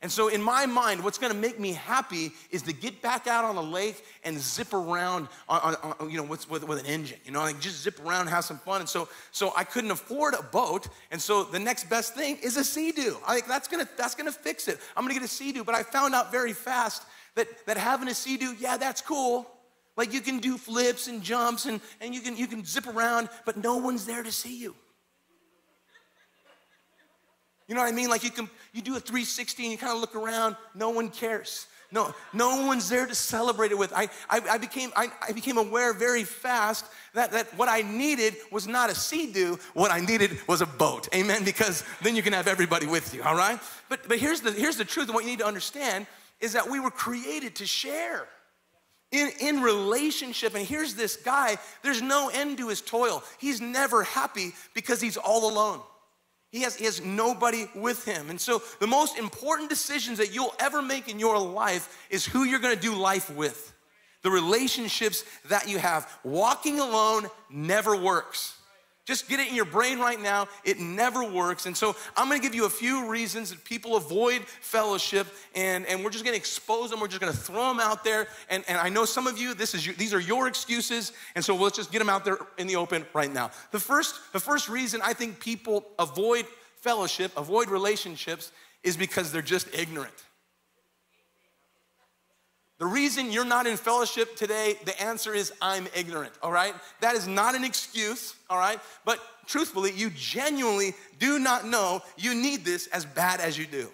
And 0.00 0.12
so, 0.12 0.28
in 0.28 0.40
my 0.40 0.64
mind, 0.64 1.02
what's 1.02 1.18
gonna 1.18 1.34
make 1.34 1.58
me 1.58 1.72
happy 1.72 2.30
is 2.52 2.62
to 2.62 2.72
get 2.72 3.02
back 3.02 3.26
out 3.26 3.44
on 3.44 3.56
the 3.56 3.62
lake 3.62 4.04
and 4.22 4.38
zip 4.38 4.72
around, 4.72 5.26
on, 5.48 5.74
on, 5.74 5.94
on 5.98 6.10
you 6.10 6.16
know, 6.16 6.22
with, 6.22 6.48
with, 6.48 6.62
with, 6.62 6.78
an 6.78 6.86
engine. 6.86 7.18
You 7.24 7.32
know, 7.32 7.40
like 7.40 7.58
just 7.58 7.82
zip 7.82 7.98
around, 8.06 8.28
have 8.28 8.44
some 8.44 8.58
fun. 8.58 8.80
And 8.80 8.88
so, 8.88 9.08
so 9.32 9.52
I 9.56 9.64
couldn't 9.64 9.90
afford 9.90 10.34
a 10.34 10.42
boat, 10.42 10.88
and 11.10 11.20
so 11.20 11.42
the 11.42 11.58
next 11.58 11.90
best 11.90 12.14
thing 12.14 12.38
is 12.44 12.56
a 12.56 12.62
Sea-Doo. 12.62 13.16
I 13.26 13.34
think 13.34 13.46
that's 13.48 13.66
gonna 13.66 13.88
that's 13.96 14.14
gonna 14.14 14.30
fix 14.30 14.68
it. 14.68 14.78
I'm 14.96 15.02
gonna 15.02 15.14
get 15.14 15.24
a 15.24 15.28
Sea-Doo. 15.28 15.64
But 15.64 15.74
I 15.74 15.82
found 15.82 16.14
out 16.14 16.30
very 16.30 16.52
fast 16.52 17.02
that 17.34 17.66
that 17.66 17.76
having 17.76 18.06
a 18.06 18.14
Sea-Doo, 18.14 18.54
yeah, 18.60 18.76
that's 18.76 19.00
cool. 19.00 19.50
Like 19.96 20.12
you 20.12 20.20
can 20.20 20.38
do 20.38 20.56
flips 20.58 21.08
and 21.08 21.24
jumps, 21.24 21.66
and 21.66 21.80
and 22.00 22.14
you 22.14 22.20
can 22.20 22.36
you 22.36 22.46
can 22.46 22.64
zip 22.64 22.86
around, 22.86 23.30
but 23.44 23.56
no 23.56 23.78
one's 23.78 24.06
there 24.06 24.22
to 24.22 24.30
see 24.30 24.56
you. 24.56 24.76
You 27.68 27.74
know 27.74 27.82
what 27.82 27.92
I 27.92 27.94
mean? 27.94 28.08
Like 28.08 28.24
you 28.24 28.30
can 28.30 28.48
you 28.72 28.82
do 28.82 28.96
a 28.96 29.00
360 29.00 29.62
and 29.62 29.72
you 29.72 29.78
kind 29.78 29.92
of 29.92 30.00
look 30.00 30.16
around, 30.16 30.56
no 30.74 30.90
one 30.90 31.10
cares. 31.10 31.66
No, 31.90 32.14
no 32.34 32.66
one's 32.66 32.88
there 32.88 33.06
to 33.06 33.14
celebrate 33.14 33.70
it 33.70 33.78
with. 33.78 33.94
I, 33.94 34.10
I, 34.28 34.40
I 34.50 34.58
became, 34.58 34.92
I, 34.94 35.10
I, 35.26 35.32
became 35.32 35.56
aware 35.56 35.94
very 35.94 36.22
fast 36.22 36.84
that, 37.14 37.32
that 37.32 37.46
what 37.56 37.70
I 37.70 37.80
needed 37.80 38.36
was 38.52 38.68
not 38.68 38.90
a 38.90 38.94
Sea-Doo, 38.94 39.58
what 39.72 39.90
I 39.90 40.00
needed 40.00 40.38
was 40.46 40.60
a 40.60 40.66
boat. 40.66 41.08
Amen? 41.14 41.44
Because 41.44 41.84
then 42.02 42.14
you 42.14 42.20
can 42.20 42.34
have 42.34 42.46
everybody 42.46 42.86
with 42.86 43.14
you, 43.14 43.22
all 43.22 43.34
right? 43.34 43.58
But, 43.88 44.06
but 44.06 44.18
here's, 44.18 44.42
the, 44.42 44.52
here's 44.52 44.76
the 44.76 44.84
truth, 44.84 45.06
and 45.06 45.14
what 45.14 45.24
you 45.24 45.30
need 45.30 45.38
to 45.38 45.46
understand 45.46 46.06
is 46.40 46.52
that 46.52 46.68
we 46.68 46.78
were 46.78 46.90
created 46.90 47.56
to 47.56 47.66
share. 47.66 48.28
In, 49.10 49.30
in 49.40 49.62
relationship, 49.62 50.54
and 50.54 50.66
here's 50.66 50.92
this 50.92 51.16
guy, 51.16 51.56
there's 51.82 52.02
no 52.02 52.28
end 52.28 52.58
to 52.58 52.68
his 52.68 52.82
toil. 52.82 53.24
He's 53.38 53.58
never 53.58 54.02
happy 54.02 54.52
because 54.74 55.00
he's 55.00 55.16
all 55.16 55.50
alone. 55.50 55.80
He 56.50 56.62
has, 56.62 56.76
he 56.76 56.86
has 56.86 57.02
nobody 57.02 57.68
with 57.74 58.04
him. 58.04 58.30
And 58.30 58.40
so, 58.40 58.62
the 58.80 58.86
most 58.86 59.18
important 59.18 59.68
decisions 59.68 60.18
that 60.18 60.34
you'll 60.34 60.54
ever 60.58 60.80
make 60.80 61.08
in 61.08 61.18
your 61.18 61.38
life 61.38 62.06
is 62.10 62.24
who 62.24 62.44
you're 62.44 62.58
gonna 62.58 62.76
do 62.76 62.94
life 62.94 63.30
with. 63.30 63.74
The 64.22 64.30
relationships 64.30 65.24
that 65.48 65.68
you 65.68 65.78
have. 65.78 66.10
Walking 66.24 66.80
alone 66.80 67.28
never 67.50 67.96
works. 67.96 68.57
Just 69.08 69.26
get 69.26 69.40
it 69.40 69.48
in 69.48 69.54
your 69.54 69.64
brain 69.64 69.98
right 69.98 70.20
now. 70.20 70.48
It 70.64 70.78
never 70.78 71.24
works. 71.24 71.64
And 71.64 71.74
so 71.74 71.96
I'm 72.14 72.28
gonna 72.28 72.40
give 72.40 72.54
you 72.54 72.66
a 72.66 72.70
few 72.70 73.08
reasons 73.08 73.48
that 73.48 73.64
people 73.64 73.96
avoid 73.96 74.42
fellowship, 74.42 75.26
and, 75.54 75.86
and 75.86 76.04
we're 76.04 76.10
just 76.10 76.26
gonna 76.26 76.36
expose 76.36 76.90
them. 76.90 77.00
We're 77.00 77.08
just 77.08 77.22
gonna 77.22 77.32
throw 77.32 77.68
them 77.68 77.80
out 77.80 78.04
there. 78.04 78.28
And, 78.50 78.62
and 78.68 78.76
I 78.76 78.90
know 78.90 79.06
some 79.06 79.26
of 79.26 79.38
you, 79.38 79.54
this 79.54 79.74
is 79.74 79.86
your, 79.86 79.94
these 79.94 80.12
are 80.12 80.20
your 80.20 80.46
excuses, 80.46 81.12
and 81.34 81.42
so 81.42 81.56
let's 81.56 81.78
just 81.78 81.90
get 81.90 82.00
them 82.00 82.10
out 82.10 82.26
there 82.26 82.36
in 82.58 82.66
the 82.66 82.76
open 82.76 83.06
right 83.14 83.32
now. 83.32 83.50
The 83.70 83.80
first, 83.80 84.14
the 84.34 84.40
first 84.40 84.68
reason 84.68 85.00
I 85.02 85.14
think 85.14 85.40
people 85.40 85.86
avoid 85.98 86.44
fellowship, 86.76 87.32
avoid 87.34 87.70
relationships, 87.70 88.52
is 88.82 88.94
because 88.94 89.32
they're 89.32 89.40
just 89.40 89.74
ignorant. 89.74 90.12
The 92.78 92.86
reason 92.86 93.32
you're 93.32 93.44
not 93.44 93.66
in 93.66 93.76
fellowship 93.76 94.36
today, 94.36 94.76
the 94.84 95.00
answer 95.02 95.34
is 95.34 95.52
I'm 95.60 95.88
ignorant, 95.96 96.32
all 96.42 96.52
right? 96.52 96.74
That 97.00 97.16
is 97.16 97.26
not 97.26 97.56
an 97.56 97.64
excuse, 97.64 98.36
all 98.48 98.58
right? 98.58 98.78
But 99.04 99.18
truthfully, 99.46 99.92
you 99.92 100.10
genuinely 100.10 100.94
do 101.18 101.40
not 101.40 101.66
know 101.66 102.02
you 102.16 102.34
need 102.34 102.64
this 102.64 102.86
as 102.88 103.04
bad 103.04 103.40
as 103.40 103.58
you 103.58 103.66
do. 103.66 103.88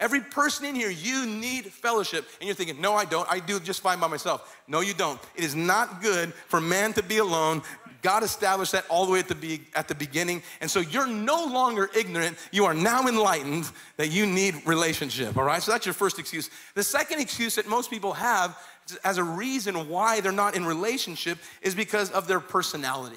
Every 0.00 0.20
person 0.20 0.66
in 0.66 0.74
here, 0.74 0.90
you 0.90 1.24
need 1.24 1.66
fellowship. 1.66 2.26
And 2.40 2.46
you're 2.46 2.56
thinking, 2.56 2.80
no, 2.80 2.94
I 2.94 3.04
don't. 3.04 3.30
I 3.30 3.38
do 3.38 3.60
just 3.60 3.80
fine 3.80 4.00
by 4.00 4.08
myself. 4.08 4.60
No, 4.66 4.80
you 4.80 4.92
don't. 4.92 5.20
It 5.36 5.44
is 5.44 5.54
not 5.54 6.02
good 6.02 6.34
for 6.34 6.60
man 6.60 6.92
to 6.94 7.02
be 7.02 7.18
alone. 7.18 7.62
God 8.02 8.22
established 8.22 8.72
that 8.72 8.84
all 8.90 9.06
the 9.06 9.12
way 9.12 9.20
at 9.20 9.28
the, 9.28 9.34
be- 9.34 9.62
at 9.74 9.88
the 9.88 9.94
beginning. 9.94 10.42
And 10.60 10.70
so 10.70 10.80
you're 10.80 11.06
no 11.06 11.46
longer 11.46 11.88
ignorant. 11.96 12.36
You 12.52 12.66
are 12.66 12.74
now 12.74 13.06
enlightened 13.06 13.70
that 13.96 14.08
you 14.08 14.26
need 14.26 14.54
relationship, 14.66 15.36
all 15.38 15.44
right? 15.44 15.62
So 15.62 15.72
that's 15.72 15.86
your 15.86 15.94
first 15.94 16.18
excuse. 16.18 16.50
The 16.74 16.82
second 16.82 17.20
excuse 17.20 17.54
that 17.54 17.68
most 17.68 17.88
people 17.88 18.12
have 18.12 18.58
as 19.04 19.16
a 19.16 19.24
reason 19.24 19.88
why 19.88 20.20
they're 20.20 20.32
not 20.32 20.54
in 20.54 20.66
relationship 20.66 21.38
is 21.62 21.74
because 21.74 22.10
of 22.10 22.26
their 22.26 22.40
personality. 22.40 23.16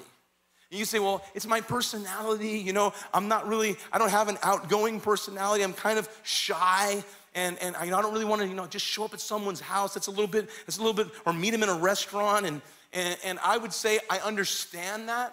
You 0.70 0.84
say, 0.84 0.98
well, 0.98 1.24
it's 1.34 1.46
my 1.46 1.60
personality. 1.60 2.58
You 2.58 2.72
know, 2.72 2.92
I'm 3.14 3.26
not 3.28 3.48
really, 3.48 3.76
I 3.92 3.98
don't 3.98 4.10
have 4.10 4.28
an 4.28 4.38
outgoing 4.42 5.00
personality. 5.00 5.64
I'm 5.64 5.72
kind 5.72 5.98
of 5.98 6.08
shy. 6.22 7.02
And, 7.34 7.56
and 7.62 7.76
I 7.76 7.86
don't 7.86 8.12
really 8.12 8.24
want 8.24 8.42
to, 8.42 8.48
you 8.48 8.54
know, 8.54 8.66
just 8.66 8.84
show 8.84 9.04
up 9.04 9.14
at 9.14 9.20
someone's 9.20 9.60
house. 9.60 9.94
That's 9.94 10.08
a 10.08 10.10
little 10.10 10.26
bit, 10.26 10.50
it's 10.66 10.78
a 10.78 10.82
little 10.82 11.04
bit, 11.04 11.12
or 11.24 11.32
meet 11.32 11.50
them 11.50 11.62
in 11.62 11.68
a 11.68 11.78
restaurant 11.78 12.46
and, 12.46 12.60
and, 12.92 13.18
and 13.24 13.38
I 13.44 13.58
would 13.58 13.72
say 13.72 13.98
I 14.08 14.18
understand 14.18 15.08
that, 15.08 15.32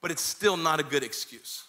but 0.00 0.10
it's 0.10 0.22
still 0.22 0.56
not 0.56 0.80
a 0.80 0.82
good 0.82 1.02
excuse. 1.02 1.64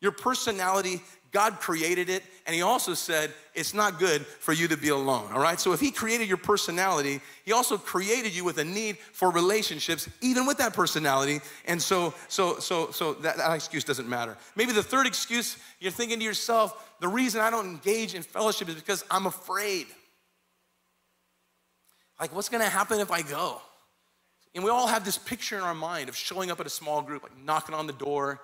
Your 0.00 0.12
personality, 0.12 1.02
God 1.34 1.58
created 1.58 2.08
it, 2.08 2.22
and 2.46 2.54
He 2.54 2.62
also 2.62 2.94
said 2.94 3.34
it's 3.54 3.74
not 3.74 3.98
good 3.98 4.24
for 4.24 4.52
you 4.52 4.68
to 4.68 4.76
be 4.76 4.90
alone, 4.90 5.32
all 5.32 5.40
right? 5.40 5.58
So 5.58 5.72
if 5.72 5.80
He 5.80 5.90
created 5.90 6.28
your 6.28 6.36
personality, 6.36 7.20
He 7.44 7.52
also 7.52 7.76
created 7.76 8.34
you 8.34 8.44
with 8.44 8.58
a 8.58 8.64
need 8.64 8.98
for 8.98 9.30
relationships, 9.30 10.08
even 10.20 10.46
with 10.46 10.58
that 10.58 10.72
personality. 10.72 11.40
And 11.66 11.82
so, 11.82 12.14
so, 12.28 12.60
so, 12.60 12.92
so 12.92 13.14
that, 13.14 13.36
that 13.36 13.52
excuse 13.52 13.82
doesn't 13.82 14.08
matter. 14.08 14.36
Maybe 14.54 14.70
the 14.70 14.82
third 14.82 15.08
excuse, 15.08 15.58
you're 15.80 15.90
thinking 15.90 16.20
to 16.20 16.24
yourself, 16.24 16.96
the 17.00 17.08
reason 17.08 17.40
I 17.40 17.50
don't 17.50 17.66
engage 17.66 18.14
in 18.14 18.22
fellowship 18.22 18.68
is 18.68 18.76
because 18.76 19.04
I'm 19.10 19.26
afraid. 19.26 19.86
Like, 22.20 22.32
what's 22.32 22.48
gonna 22.48 22.68
happen 22.68 23.00
if 23.00 23.10
I 23.10 23.22
go? 23.22 23.60
And 24.54 24.62
we 24.62 24.70
all 24.70 24.86
have 24.86 25.04
this 25.04 25.18
picture 25.18 25.58
in 25.58 25.64
our 25.64 25.74
mind 25.74 26.08
of 26.08 26.16
showing 26.16 26.52
up 26.52 26.60
at 26.60 26.66
a 26.66 26.70
small 26.70 27.02
group, 27.02 27.24
like 27.24 27.36
knocking 27.44 27.74
on 27.74 27.88
the 27.88 27.92
door, 27.92 28.40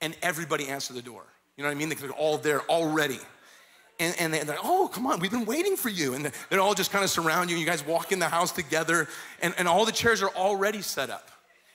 and 0.00 0.16
everybody 0.22 0.66
answer 0.66 0.92
the 0.92 1.02
door. 1.02 1.22
You 1.56 1.62
know 1.62 1.68
what 1.68 1.76
I 1.76 1.78
mean? 1.78 1.88
They're 1.90 2.10
all 2.10 2.38
there 2.38 2.62
already. 2.62 3.18
And, 4.00 4.16
and 4.18 4.34
they're 4.34 4.44
like, 4.44 4.64
oh, 4.64 4.90
come 4.92 5.06
on, 5.06 5.20
we've 5.20 5.30
been 5.30 5.44
waiting 5.44 5.76
for 5.76 5.88
you. 5.88 6.14
And 6.14 6.32
they're 6.48 6.60
all 6.60 6.74
just 6.74 6.90
kind 6.90 7.04
of 7.04 7.10
surround 7.10 7.50
you. 7.50 7.56
And 7.56 7.60
you 7.60 7.70
guys 7.70 7.86
walk 7.86 8.10
in 8.10 8.18
the 8.18 8.28
house 8.28 8.50
together, 8.50 9.06
and, 9.42 9.54
and 9.58 9.68
all 9.68 9.84
the 9.84 9.92
chairs 9.92 10.22
are 10.22 10.30
already 10.30 10.82
set 10.82 11.10
up. 11.10 11.30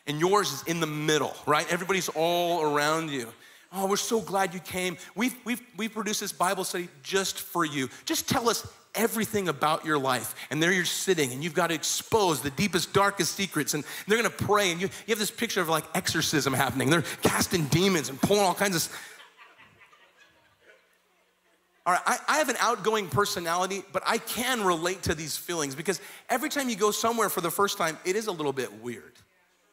And 0.08 0.20
yours 0.20 0.52
is 0.52 0.64
in 0.64 0.80
the 0.80 0.88
middle, 0.88 1.36
right? 1.46 1.72
Everybody's 1.72 2.10
all 2.10 2.62
around 2.62 3.12
you. 3.12 3.28
Oh, 3.72 3.88
we're 3.88 3.98
so 3.98 4.22
glad 4.22 4.54
you 4.54 4.62
came. 4.62 4.98
We've, 5.16 5.36
we've, 5.44 5.62
we've 5.76 5.94
produced 5.94 6.22
this 6.22 6.32
Bible 6.32 6.64
study 6.64 6.88
just 7.04 7.40
for 7.40 7.66
you. 7.66 7.90
Just 8.06 8.28
tell 8.28 8.50
us 8.50 8.66
everything 8.96 9.50
about 9.50 9.86
your 9.86 9.98
life. 9.98 10.34
And 10.50 10.64
there 10.64 10.72
you're 10.72 10.86
sitting 10.86 11.34
and 11.34 11.44
you've 11.44 11.54
got 11.54 11.68
to 11.68 11.76
expose 11.76 12.42
the 12.42 12.50
deepest, 12.52 12.94
darkest 12.94 13.36
secrets. 13.36 13.74
And 13.74 13.84
they're 14.08 14.18
going 14.18 14.30
to 14.30 14.46
pray. 14.46 14.72
And 14.72 14.82
you, 14.82 14.88
you 15.06 15.12
have 15.12 15.20
this 15.20 15.30
picture 15.30 15.62
of 15.62 15.70
like 15.70 15.84
exorcism 15.94 16.54
happening. 16.54 16.90
They're 16.90 17.04
casting 17.22 17.66
demons 17.66 18.10
and 18.10 18.20
pulling 18.20 18.44
all 18.44 18.56
kinds 18.56 18.76
of. 18.76 18.98
All 21.88 21.94
right, 21.94 22.02
I, 22.06 22.18
I 22.28 22.38
have 22.38 22.50
an 22.50 22.58
outgoing 22.60 23.08
personality, 23.08 23.82
but 23.94 24.04
I 24.06 24.18
can 24.18 24.62
relate 24.64 25.04
to 25.04 25.16
these 25.16 25.38
feelings 25.38 25.74
because 25.74 26.02
every 26.30 26.50
time 26.50 26.70
you 26.70 26.76
go 26.76 26.92
somewhere 26.92 27.30
for 27.30 27.40
the 27.40 27.50
first 27.50 27.78
time, 27.78 27.98
it 28.04 28.18
is 28.18 28.28
a 28.28 28.32
little 28.32 28.54
bit 28.54 28.72
weird 28.84 29.14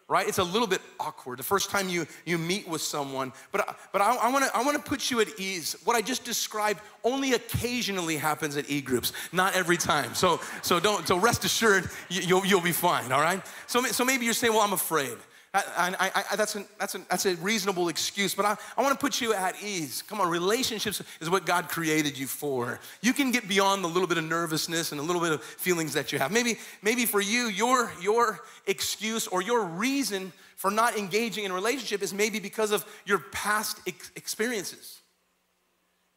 right? 0.09 0.29
It's 0.29 0.39
a 0.39 0.45
little 0.45 0.69
bit 0.69 0.81
awkward 1.01 1.39
the 1.39 1.45
first 1.45 1.71
time 1.71 1.89
you, 1.89 2.07
you 2.25 2.37
meet 2.37 2.69
with 2.69 2.83
someone. 2.83 3.33
But, 3.53 3.77
but 3.93 4.03
I, 4.03 4.15
I, 4.17 4.31
wanna, 4.31 4.49
I 4.55 4.63
wanna 4.63 4.79
put 4.79 5.11
you 5.11 5.21
at 5.21 5.41
ease. 5.41 5.77
What 5.85 5.97
I 5.97 6.03
just 6.03 6.25
described 6.25 6.81
only 7.03 7.33
occasionally 7.33 8.17
happens 8.17 8.57
at 8.57 8.69
e-groups, 8.69 9.13
not 9.33 9.55
every 9.55 9.77
time. 9.77 10.15
So, 10.15 10.41
so, 10.63 10.79
don't, 10.79 11.09
so 11.09 11.17
rest 11.17 11.45
assured, 11.45 11.89
you, 12.09 12.37
will 12.37 12.47
you'll 12.47 12.61
be 12.61 12.73
fine, 12.73 13.13
all 13.13 13.21
right? 13.21 13.43
So, 13.67 13.83
so 13.85 14.05
maybe 14.05 14.25
you're 14.25 14.35
saying, 14.35 14.53
well, 14.53 14.63
I'm 14.63 14.73
afraid. 14.73 15.17
I, 15.55 15.95
I, 16.01 16.25
I, 16.33 16.37
that's, 16.37 16.57
an, 16.57 16.67
that's, 16.81 16.97
an, 16.97 17.07
that's 17.09 17.27
a 17.27 17.37
reasonable 17.37 17.89
excuse, 17.89 18.35
but 18.35 18.45
I, 18.45 18.57
I 18.77 18.83
want 18.83 18.93
to 18.93 18.99
put 18.99 19.21
you 19.21 19.35
at 19.35 19.63
ease. 19.63 20.03
Come 20.03 20.21
on, 20.21 20.29
relationships 20.29 21.01
is 21.21 21.31
what 21.31 21.47
God 21.47 21.69
created 21.69 22.19
you 22.19 22.27
for. 22.27 22.81
You 23.03 23.13
can 23.13 23.31
get 23.31 23.47
beyond 23.47 23.85
the 23.85 23.89
little 23.89 24.09
bit 24.09 24.19
of 24.19 24.25
nervousness 24.25 24.91
and 24.91 25.01
a 25.01 25.05
little 25.05 25.23
bit 25.23 25.31
of 25.31 25.45
feelings 25.45 25.93
that 25.93 26.11
you 26.11 26.19
have. 26.19 26.33
Maybe, 26.33 26.59
maybe 26.83 27.07
for 27.07 27.21
you, 27.21 27.47
your, 27.47 27.93
your 28.03 28.41
excuse 28.67 29.29
or 29.29 29.43
your 29.43 29.65
reason 29.65 30.33
for 30.57 30.73
not 30.73 30.99
engaging 30.99 31.45
in 31.45 31.53
a 31.53 31.55
relationship 31.55 32.03
is 32.03 32.13
maybe 32.13 32.41
because 32.41 32.73
of 32.73 32.85
your 33.07 33.19
past 33.19 33.79
ex- 33.87 34.11
experiences. 34.17 35.03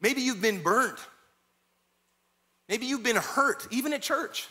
Maybe 0.02 0.22
you've 0.22 0.42
been 0.42 0.64
burned. 0.64 0.98
Maybe 2.68 2.88
you've 2.88 3.04
been 3.04 3.18
hurt, 3.18 3.68
even 3.70 3.94
at 3.94 4.02
church. 4.02 4.48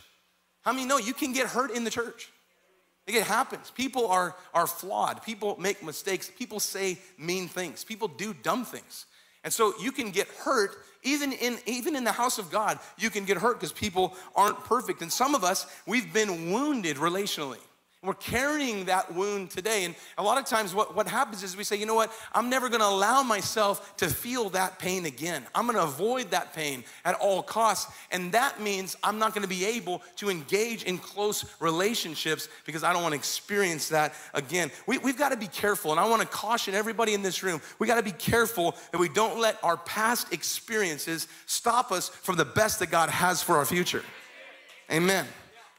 How 0.63 0.73
many 0.73 0.87
know 0.87 0.99
you 0.99 1.13
can 1.13 1.33
get 1.33 1.49
hurt 1.49 1.73
in 1.73 1.83
the 1.83 1.91
church? 1.91 2.31
It 3.07 3.23
happens. 3.23 3.71
People 3.71 4.09
are, 4.09 4.35
are 4.53 4.67
flawed. 4.67 5.23
People 5.23 5.57
make 5.61 5.83
mistakes. 5.83 6.31
People 6.37 6.59
say 6.59 6.99
mean 7.19 7.47
things. 7.47 7.85
People 7.85 8.09
do 8.09 8.35
dumb 8.35 8.65
things. 8.65 9.07
And 9.45 9.53
so 9.53 9.75
you 9.81 9.93
can 9.93 10.11
get 10.11 10.27
hurt 10.29 10.73
even 11.05 11.33
in, 11.33 11.57
even 11.67 11.95
in 11.95 12.03
the 12.03 12.13
house 12.13 12.39
of 12.39 12.51
God. 12.51 12.81
You 12.99 13.11
can 13.11 13.25
get 13.25 13.37
hurt 13.37 13.61
because 13.61 13.73
people 13.73 14.17
aren't 14.35 14.59
perfect. 14.65 15.03
And 15.03 15.13
some 15.13 15.37
of 15.37 15.45
us, 15.45 15.67
we've 15.87 16.13
been 16.13 16.51
wounded 16.51 16.97
relationally. 16.97 17.61
We're 18.03 18.15
carrying 18.15 18.85
that 18.85 19.13
wound 19.15 19.51
today. 19.51 19.85
And 19.85 19.95
a 20.17 20.23
lot 20.23 20.39
of 20.39 20.45
times, 20.45 20.75
what, 20.75 20.95
what 20.95 21.09
happens 21.09 21.43
is 21.43 21.57
we 21.57 21.65
say, 21.65 21.77
you 21.77 21.87
know 21.87 21.95
what? 21.95 22.13
I'm 22.33 22.49
never 22.49 22.69
gonna 22.69 22.85
allow 22.85 23.23
myself 23.23 23.97
to 23.97 24.09
feel 24.09 24.51
that 24.51 24.79
pain 24.79 25.07
again. 25.07 25.45
I'm 25.55 25.67
gonna 25.67 25.81
avoid 25.81 26.31
that 26.31 26.55
pain 26.55 26.85
at 27.05 27.17
all 27.17 27.43
costs. 27.43 27.93
And 28.13 28.31
that 28.33 28.61
means 28.61 28.97
I'm 29.03 29.19
not 29.19 29.35
gonna 29.35 29.49
be 29.49 29.65
able 29.65 30.03
to 30.17 30.31
engage 30.31 30.85
in 30.85 30.99
close 30.99 31.45
relationships 31.59 32.49
because 32.65 32.85
I 32.85 32.93
don't 32.93 33.03
wanna 33.03 33.17
experience 33.17 33.89
that 33.89 34.15
again. 34.35 34.71
We, 34.87 34.99
we've 34.99 35.19
gotta 35.19 35.37
be 35.37 35.49
careful. 35.49 35.91
And 35.91 35.99
I 35.99 36.07
wanna 36.09 36.27
caution 36.27 36.75
everybody 36.75 37.15
in 37.15 37.23
this 37.23 37.43
room 37.43 37.61
we 37.79 37.87
gotta 37.87 38.03
be 38.03 38.13
careful 38.13 38.77
that 38.93 38.99
we 38.99 39.09
don't 39.09 39.41
let 39.41 39.59
our 39.65 39.79
past 39.79 40.33
experiences 40.33 41.29
stop 41.47 41.91
us 41.91 42.09
from 42.09 42.37
the 42.37 42.45
best 42.45 42.79
that 42.81 42.91
God 42.91 43.09
has 43.09 43.43
for 43.43 43.57
our 43.57 43.65
future. 43.65 44.05
Amen. 44.93 45.27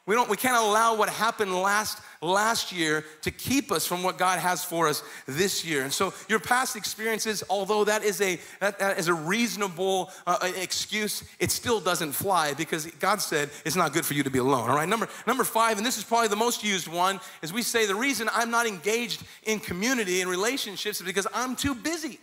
We 0.08 0.16
don't 0.16 0.30
we 0.30 0.38
can't 0.38 0.56
allow 0.56 0.96
what 0.96 1.10
happened 1.10 1.54
last 1.54 2.02
last 2.22 2.72
year 2.72 3.04
to 3.24 3.30
keep 3.30 3.74
us 3.74 3.86
from 3.86 4.04
what 4.04 4.18
God 4.18 4.40
has 4.40 4.64
for 4.64 4.88
us 4.88 5.04
this 5.28 5.66
year. 5.66 5.84
And 5.84 5.92
so 5.92 6.14
your 6.30 6.40
past 6.40 6.78
experiences, 6.78 7.44
although 7.50 7.84
that 7.84 8.06
is 8.06 8.22
a 8.22 8.40
that, 8.62 8.80
that 8.80 8.98
is 8.98 9.10
a 9.10 9.14
reasonable 9.14 10.10
uh, 10.26 10.38
excuse, 10.56 11.26
it 11.40 11.52
still 11.52 11.82
doesn't 11.82 12.14
fly 12.14 12.54
because 12.54 12.86
God 12.86 13.22
said 13.22 13.50
it's 13.66 13.76
not 13.76 13.92
good 13.92 14.06
for 14.06 14.14
you 14.14 14.24
to 14.24 14.30
be 14.30 14.40
alone. 14.40 14.70
All 14.70 14.78
right. 14.78 14.88
Number 14.88 15.10
number 15.28 15.44
5 15.44 15.76
and 15.76 15.86
this 15.86 15.98
is 15.98 16.06
probably 16.06 16.30
the 16.30 16.38
most 16.38 16.64
used 16.64 16.88
one 16.88 17.20
is 17.42 17.52
we 17.52 17.62
say 17.62 17.86
the 17.86 17.94
reason 17.94 18.30
I'm 18.34 18.50
not 18.50 18.66
engaged 18.66 19.24
in 19.44 19.60
community 19.60 20.22
and 20.22 20.32
relationships 20.32 21.02
is 21.02 21.06
because 21.06 21.28
I'm 21.34 21.54
too 21.54 21.76
busy. 21.76 22.18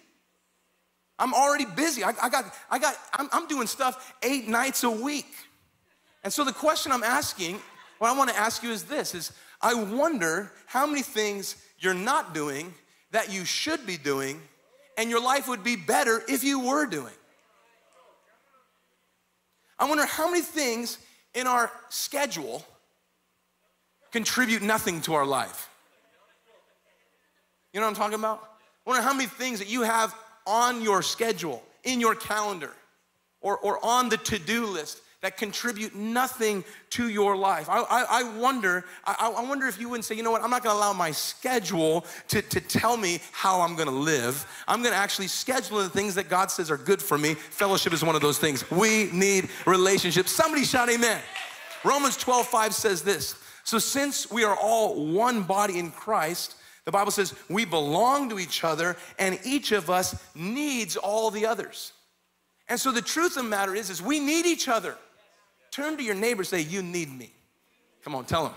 I'm 1.18 1.34
already 1.34 1.66
busy. 1.66 2.02
I, 2.02 2.14
I 2.22 2.30
got 2.30 2.46
I 2.70 2.78
got 2.78 2.96
I'm, 3.12 3.28
I'm 3.30 3.46
doing 3.46 3.66
stuff 3.66 4.14
8 4.22 4.48
nights 4.48 4.84
a 4.84 4.90
week. 4.90 5.28
And 6.22 6.32
so 6.32 6.44
the 6.44 6.52
question 6.54 6.90
I'm 6.90 7.02
asking 7.02 7.60
what 7.98 8.10
I 8.10 8.16
want 8.16 8.30
to 8.30 8.36
ask 8.36 8.62
you 8.62 8.70
is 8.70 8.84
this 8.84 9.14
is 9.14 9.32
I 9.60 9.74
wonder 9.74 10.52
how 10.66 10.86
many 10.86 11.02
things 11.02 11.56
you're 11.78 11.94
not 11.94 12.34
doing 12.34 12.74
that 13.12 13.32
you 13.32 13.44
should 13.44 13.86
be 13.86 13.96
doing 13.96 14.40
and 14.96 15.10
your 15.10 15.22
life 15.22 15.48
would 15.48 15.64
be 15.64 15.76
better 15.76 16.22
if 16.28 16.44
you 16.44 16.60
were 16.60 16.86
doing. 16.86 17.12
I 19.78 19.88
wonder 19.88 20.06
how 20.06 20.30
many 20.30 20.42
things 20.42 20.98
in 21.34 21.46
our 21.46 21.70
schedule 21.88 22.64
contribute 24.12 24.62
nothing 24.62 25.00
to 25.02 25.14
our 25.14 25.26
life. 25.26 25.68
You 27.72 27.80
know 27.80 27.86
what 27.86 27.90
I'm 27.90 27.96
talking 27.96 28.18
about? 28.18 28.38
I 28.86 28.90
wonder 28.90 29.02
how 29.02 29.12
many 29.12 29.28
things 29.28 29.58
that 29.58 29.68
you 29.68 29.82
have 29.82 30.14
on 30.46 30.82
your 30.82 31.02
schedule, 31.02 31.62
in 31.82 32.00
your 32.00 32.14
calendar, 32.14 32.70
or, 33.40 33.58
or 33.58 33.84
on 33.84 34.08
the 34.08 34.16
to 34.18 34.38
do 34.38 34.66
list 34.66 35.00
that 35.24 35.38
contribute 35.38 35.94
nothing 35.94 36.62
to 36.90 37.08
your 37.08 37.34
life. 37.34 37.70
I, 37.70 37.78
I, 37.78 38.06
I 38.10 38.36
wonder, 38.36 38.84
I, 39.06 39.32
I, 39.34 39.42
wonder 39.42 39.66
if 39.66 39.80
you 39.80 39.88
wouldn't 39.88 40.04
say, 40.04 40.14
you 40.14 40.22
know 40.22 40.30
what, 40.30 40.42
I'm 40.42 40.50
not 40.50 40.62
gonna 40.62 40.78
allow 40.78 40.92
my 40.92 41.12
schedule 41.12 42.04
to, 42.28 42.42
to 42.42 42.60
tell 42.60 42.98
me 42.98 43.20
how 43.32 43.62
I'm 43.62 43.74
gonna 43.74 43.90
live. 43.90 44.46
I'm 44.68 44.82
gonna 44.82 44.96
actually 44.96 45.28
schedule 45.28 45.78
the 45.78 45.88
things 45.88 46.14
that 46.16 46.28
God 46.28 46.50
says 46.50 46.70
are 46.70 46.76
good 46.76 47.00
for 47.00 47.16
me. 47.16 47.32
Fellowship 47.32 47.94
is 47.94 48.04
one 48.04 48.14
of 48.14 48.20
those 48.20 48.38
things. 48.38 48.70
We 48.70 49.08
need 49.12 49.48
relationships. 49.64 50.30
Somebody 50.30 50.62
shout 50.62 50.90
amen. 50.90 51.22
Romans 51.84 52.18
12, 52.18 52.46
5 52.46 52.74
says 52.74 53.00
this. 53.00 53.42
So 53.64 53.78
since 53.78 54.30
we 54.30 54.44
are 54.44 54.56
all 54.60 55.06
one 55.06 55.44
body 55.44 55.78
in 55.78 55.90
Christ, 55.90 56.56
the 56.84 56.92
Bible 56.92 57.12
says 57.12 57.32
we 57.48 57.64
belong 57.64 58.28
to 58.28 58.38
each 58.38 58.62
other 58.62 58.94
and 59.18 59.38
each 59.42 59.72
of 59.72 59.88
us 59.88 60.22
needs 60.34 60.98
all 60.98 61.30
the 61.30 61.46
others. 61.46 61.92
And 62.68 62.78
so 62.78 62.92
the 62.92 63.00
truth 63.00 63.38
of 63.38 63.44
the 63.44 63.48
matter 63.48 63.74
is, 63.74 63.88
is 63.88 64.02
we 64.02 64.20
need 64.20 64.44
each 64.44 64.68
other. 64.68 64.98
Turn 65.74 65.96
to 65.96 66.04
your 66.04 66.14
neighbor 66.14 66.42
and 66.42 66.46
say, 66.46 66.60
You 66.60 66.82
need 66.84 67.10
me. 67.10 67.32
Come 68.04 68.14
on, 68.14 68.24
tell 68.26 68.44
them. 68.44 68.52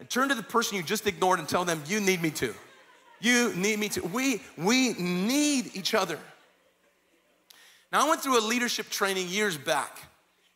And 0.00 0.10
turn 0.10 0.30
to 0.30 0.34
the 0.34 0.42
person 0.42 0.76
you 0.76 0.82
just 0.82 1.06
ignored 1.06 1.38
and 1.38 1.48
tell 1.48 1.64
them, 1.64 1.80
You 1.86 2.00
need 2.00 2.20
me 2.20 2.30
too. 2.30 2.54
You 3.20 3.54
need 3.54 3.78
me 3.78 3.88
too. 3.88 4.02
We, 4.12 4.42
we 4.58 4.94
need 4.94 5.76
each 5.76 5.94
other. 5.94 6.18
Now, 7.92 8.04
I 8.04 8.08
went 8.08 8.20
through 8.20 8.36
a 8.36 8.42
leadership 8.44 8.88
training 8.90 9.28
years 9.28 9.56
back, 9.56 9.96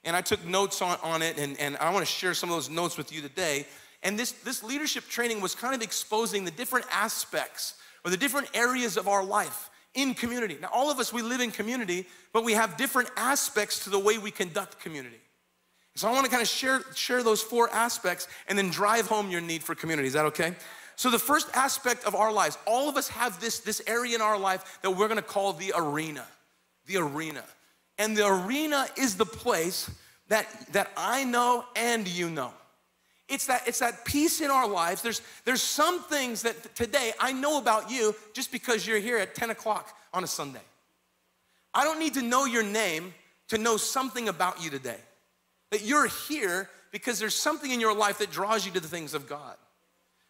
and 0.02 0.16
I 0.16 0.20
took 0.20 0.44
notes 0.44 0.82
on, 0.82 0.98
on 1.00 1.22
it, 1.22 1.38
and, 1.38 1.56
and 1.60 1.76
I 1.76 1.92
want 1.92 2.04
to 2.04 2.10
share 2.10 2.34
some 2.34 2.50
of 2.50 2.56
those 2.56 2.68
notes 2.68 2.96
with 2.96 3.12
you 3.12 3.20
today. 3.20 3.64
And 4.02 4.18
this, 4.18 4.32
this 4.32 4.64
leadership 4.64 5.06
training 5.06 5.40
was 5.40 5.54
kind 5.54 5.76
of 5.76 5.82
exposing 5.82 6.44
the 6.44 6.50
different 6.50 6.86
aspects 6.90 7.74
or 8.04 8.10
the 8.10 8.16
different 8.16 8.48
areas 8.52 8.96
of 8.96 9.06
our 9.06 9.24
life 9.24 9.70
in 9.94 10.14
community. 10.14 10.58
Now, 10.60 10.70
all 10.72 10.90
of 10.90 10.98
us, 10.98 11.12
we 11.12 11.22
live 11.22 11.40
in 11.40 11.52
community, 11.52 12.06
but 12.32 12.42
we 12.42 12.54
have 12.54 12.76
different 12.76 13.10
aspects 13.16 13.84
to 13.84 13.90
the 13.90 13.98
way 13.98 14.18
we 14.18 14.32
conduct 14.32 14.80
community. 14.80 15.20
So 15.96 16.08
I 16.08 16.12
want 16.12 16.24
to 16.24 16.30
kind 16.30 16.42
of 16.42 16.48
share, 16.48 16.82
share 16.94 17.22
those 17.22 17.40
four 17.40 17.70
aspects 17.70 18.26
and 18.48 18.58
then 18.58 18.70
drive 18.70 19.06
home 19.06 19.30
your 19.30 19.40
need 19.40 19.62
for 19.62 19.74
community. 19.74 20.08
Is 20.08 20.14
that 20.14 20.24
okay? 20.26 20.54
So 20.96 21.10
the 21.10 21.18
first 21.18 21.48
aspect 21.54 22.04
of 22.04 22.14
our 22.14 22.32
lives, 22.32 22.58
all 22.66 22.88
of 22.88 22.96
us 22.96 23.08
have 23.08 23.40
this, 23.40 23.60
this 23.60 23.80
area 23.86 24.14
in 24.14 24.20
our 24.20 24.38
life 24.38 24.78
that 24.82 24.90
we're 24.90 25.08
gonna 25.08 25.22
call 25.22 25.52
the 25.52 25.72
arena. 25.76 26.24
The 26.86 26.96
arena. 26.96 27.44
And 27.98 28.16
the 28.16 28.26
arena 28.26 28.86
is 28.96 29.16
the 29.16 29.26
place 29.26 29.88
that, 30.28 30.46
that 30.72 30.90
I 30.96 31.24
know 31.24 31.64
and 31.76 32.08
you 32.08 32.28
know. 32.28 32.52
It's 33.28 33.46
that, 33.46 33.66
it's 33.66 33.78
that 33.78 34.04
piece 34.04 34.40
in 34.40 34.50
our 34.50 34.68
lives. 34.68 35.00
There's, 35.00 35.22
there's 35.44 35.62
some 35.62 36.02
things 36.02 36.42
that 36.42 36.74
today 36.74 37.12
I 37.20 37.32
know 37.32 37.58
about 37.58 37.90
you 37.90 38.14
just 38.32 38.52
because 38.52 38.86
you're 38.86 38.98
here 38.98 39.16
at 39.16 39.34
10 39.34 39.50
o'clock 39.50 39.96
on 40.12 40.24
a 40.24 40.26
Sunday. 40.26 40.60
I 41.72 41.84
don't 41.84 41.98
need 41.98 42.14
to 42.14 42.22
know 42.22 42.44
your 42.44 42.62
name 42.62 43.14
to 43.48 43.58
know 43.58 43.76
something 43.76 44.28
about 44.28 44.62
you 44.62 44.70
today. 44.70 44.98
That 45.74 45.84
you're 45.84 46.06
here 46.06 46.70
because 46.92 47.18
there's 47.18 47.34
something 47.34 47.72
in 47.72 47.80
your 47.80 47.96
life 47.96 48.18
that 48.18 48.30
draws 48.30 48.64
you 48.64 48.70
to 48.70 48.78
the 48.78 48.86
things 48.86 49.12
of 49.12 49.28
God. 49.28 49.56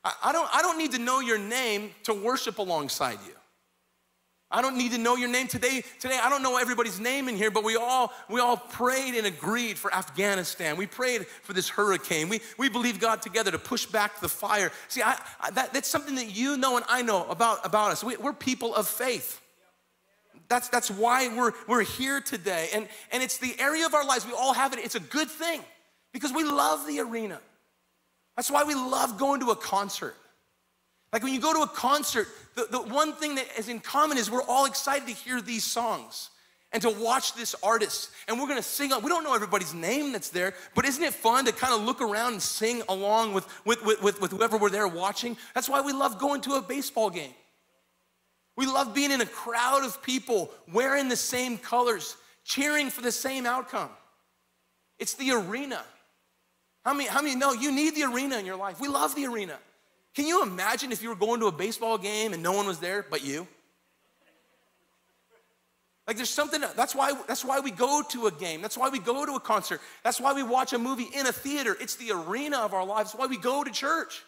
I, 0.03 0.33
don't, 0.33 0.49
I 0.55 0.63
don't 0.63 0.79
need 0.79 0.93
to 0.93 0.99
know 0.99 1.21
your 1.21 1.37
name 1.37 1.91
to 2.05 2.15
worship 2.15 2.57
alongside 2.57 3.19
you. 3.27 3.35
I 4.51 4.63
don't 4.63 4.79
need 4.79 4.93
to 4.93 4.99
know 4.99 5.17
your 5.17 5.29
name 5.29 5.47
today. 5.47 5.85
Today, 6.01 6.19
I 6.23 6.31
don't 6.31 6.43
know 6.43 6.57
everybody's 6.57 6.99
name 6.99 7.29
in 7.29 7.37
here, 7.37 7.51
but 7.51 7.63
we 7.63 7.77
all 7.77 8.11
we 8.31 8.41
all 8.41 8.57
prayed 8.57 9.17
and 9.17 9.27
agreed 9.27 9.77
for 9.77 9.93
Afghanistan. 9.93 10.79
We 10.79 10.87
prayed 10.87 11.27
for 11.27 11.53
this 11.53 11.69
hurricane. 11.69 12.31
We 12.31 12.41
we 12.57 12.71
believe 12.71 12.99
God 12.99 13.21
together 13.21 13.51
to 13.51 13.59
push 13.59 13.85
back 13.85 14.21
the 14.21 14.29
fire. 14.31 14.73
See, 14.89 15.03
I, 15.03 15.19
I, 15.43 15.51
that, 15.51 15.75
that's 15.75 15.89
something 15.89 16.15
that 16.15 16.35
you 16.35 16.57
know 16.57 16.77
and 16.77 16.87
I 16.89 17.03
know 17.03 17.27
about 17.29 17.67
about 17.67 17.91
us. 17.91 18.03
We, 18.03 18.17
we're 18.17 18.33
people 18.33 18.75
of 18.75 18.89
faith. 18.89 19.43
That's, 20.49 20.69
that's 20.69 20.91
why 20.91 21.29
we're, 21.29 21.53
we're 21.67 21.83
here 21.83 22.21
today. 22.21 22.69
And, 22.75 22.89
and 23.13 23.23
it's 23.23 23.39
the 23.39 23.55
area 23.59 23.87
of 23.87 23.95
our 23.95 24.05
lives, 24.05 24.27
we 24.27 24.33
all 24.33 24.53
have 24.53 24.73
it. 24.73 24.79
It's 24.81 24.95
a 24.95 25.01
good 25.01 25.29
thing 25.29 25.61
because 26.13 26.33
we 26.33 26.45
love 26.45 26.87
the 26.87 27.01
arena. 27.01 27.41
That's 28.37 28.51
why 28.51 28.65
we 28.65 28.75
love 28.75 29.19
going 29.19 29.41
to 29.41 29.51
a 29.51 29.57
concert. 29.57 30.15
Like 31.13 31.23
when 31.23 31.33
you 31.33 31.41
go 31.41 31.53
to 31.53 31.61
a 31.61 31.69
concert, 31.69 32.27
the, 32.57 32.67
the 32.71 32.81
one 32.81 33.13
thing 33.13 33.37
that 33.37 33.47
is 33.59 33.69
in 33.69 33.81
common 33.81 34.19
is 34.19 34.31
we're 34.31 34.43
all 34.43 34.67
excited 34.67 35.07
to 35.07 35.15
hear 35.15 35.41
these 35.41 35.65
songs 35.65 36.31
and 36.73 36.83
to 36.83 36.91
watch 36.91 37.35
this 37.35 37.55
artist. 37.63 38.11
And 38.27 38.39
we're 38.39 38.49
gonna 38.49 38.63
sing, 38.63 38.91
we 39.01 39.09
don't 39.09 39.23
know 39.23 39.35
everybody's 39.35 39.73
name 39.73 40.11
that's 40.11 40.31
there, 40.31 40.55
but 40.75 40.85
isn't 40.85 41.03
it 41.03 41.15
fun 41.15 41.45
to 41.45 41.53
kind 41.53 41.73
of 41.73 41.83
look 41.83 42.03
around 42.03 42.33
and 42.33 42.43
sing 42.43 42.83
along 42.89 43.33
with, 43.33 43.47
with, 43.65 43.85
with, 43.85 44.21
with 44.21 44.33
whoever 44.33 44.57
we're 44.57 44.71
there 44.71 44.89
watching? 44.89 45.37
That's 45.55 45.69
why 45.69 45.81
we 45.81 45.93
love 45.93 46.19
going 46.19 46.41
to 46.43 46.55
a 46.55 46.63
baseball 46.63 47.11
game. 47.11 47.33
We 48.57 48.67
love 48.67 48.95
being 48.95 49.11
in 49.11 49.21
a 49.21 49.27
crowd 49.27 49.85
of 49.85 50.03
people 50.03 50.51
wearing 50.73 51.09
the 51.09 51.17
same 51.17 51.59
colors, 51.59 52.17
cheering 52.45 52.91
for 52.91 53.01
the 53.01 53.13
same 53.13 53.47
outcome. 53.47 53.91
It's 54.99 55.15
the 55.15 55.33
arena. 55.33 55.83
How 56.85 56.95
many, 56.95 57.09
how 57.09 57.23
many 57.23 57.35
know 57.35 57.53
you 57.53 57.73
need 57.73 57.97
the 57.97 58.05
arena 58.05 58.39
in 58.39 58.47
your 58.47 58.57
life? 58.57 58.81
We 58.81 58.89
love 58.89 59.15
the 59.15 59.27
arena. 59.27 59.59
Can 60.15 60.27
you 60.27 60.43
imagine 60.43 60.93
if 60.93 61.03
you 61.03 61.09
were 61.09 61.17
going 61.17 61.41
to 61.41 61.47
a 61.47 61.53
baseball 61.53 61.99
game 61.99 62.33
and 62.33 62.43
no 62.43 62.53
one 62.53 62.67
was 62.67 62.79
there 62.79 63.05
but 63.11 63.25
you? 63.25 63.49
Like 66.07 66.17
there's 66.17 66.31
something 66.31 66.61
that's 66.61 66.95
why 66.95 67.19
that's 67.27 67.45
why 67.45 67.61
we 67.61 67.71
go 67.71 68.03
to 68.11 68.27
a 68.27 68.31
game. 68.31 68.61
That's 68.61 68.77
why 68.77 68.91
we 68.91 68.99
go 68.99 69.25
to 69.25 69.33
a 69.33 69.41
concert. 69.41 69.81
That's 70.03 70.21
why 70.21 70.35
we 70.35 70.43
watch 70.43 70.75
a 70.75 70.79
movie 70.79 71.09
in 71.15 71.27
a 71.27 71.33
theater. 71.33 71.77
It's 71.81 71.97
the 71.97 72.13
arena 72.13 72.59
of 72.59 72.75
our 72.75 72.85
lives. 72.85 73.13
That's 73.13 73.19
why 73.19 73.27
we 73.27 73.39
go 73.39 73.65
to 73.65 73.71
church. 73.71 74.23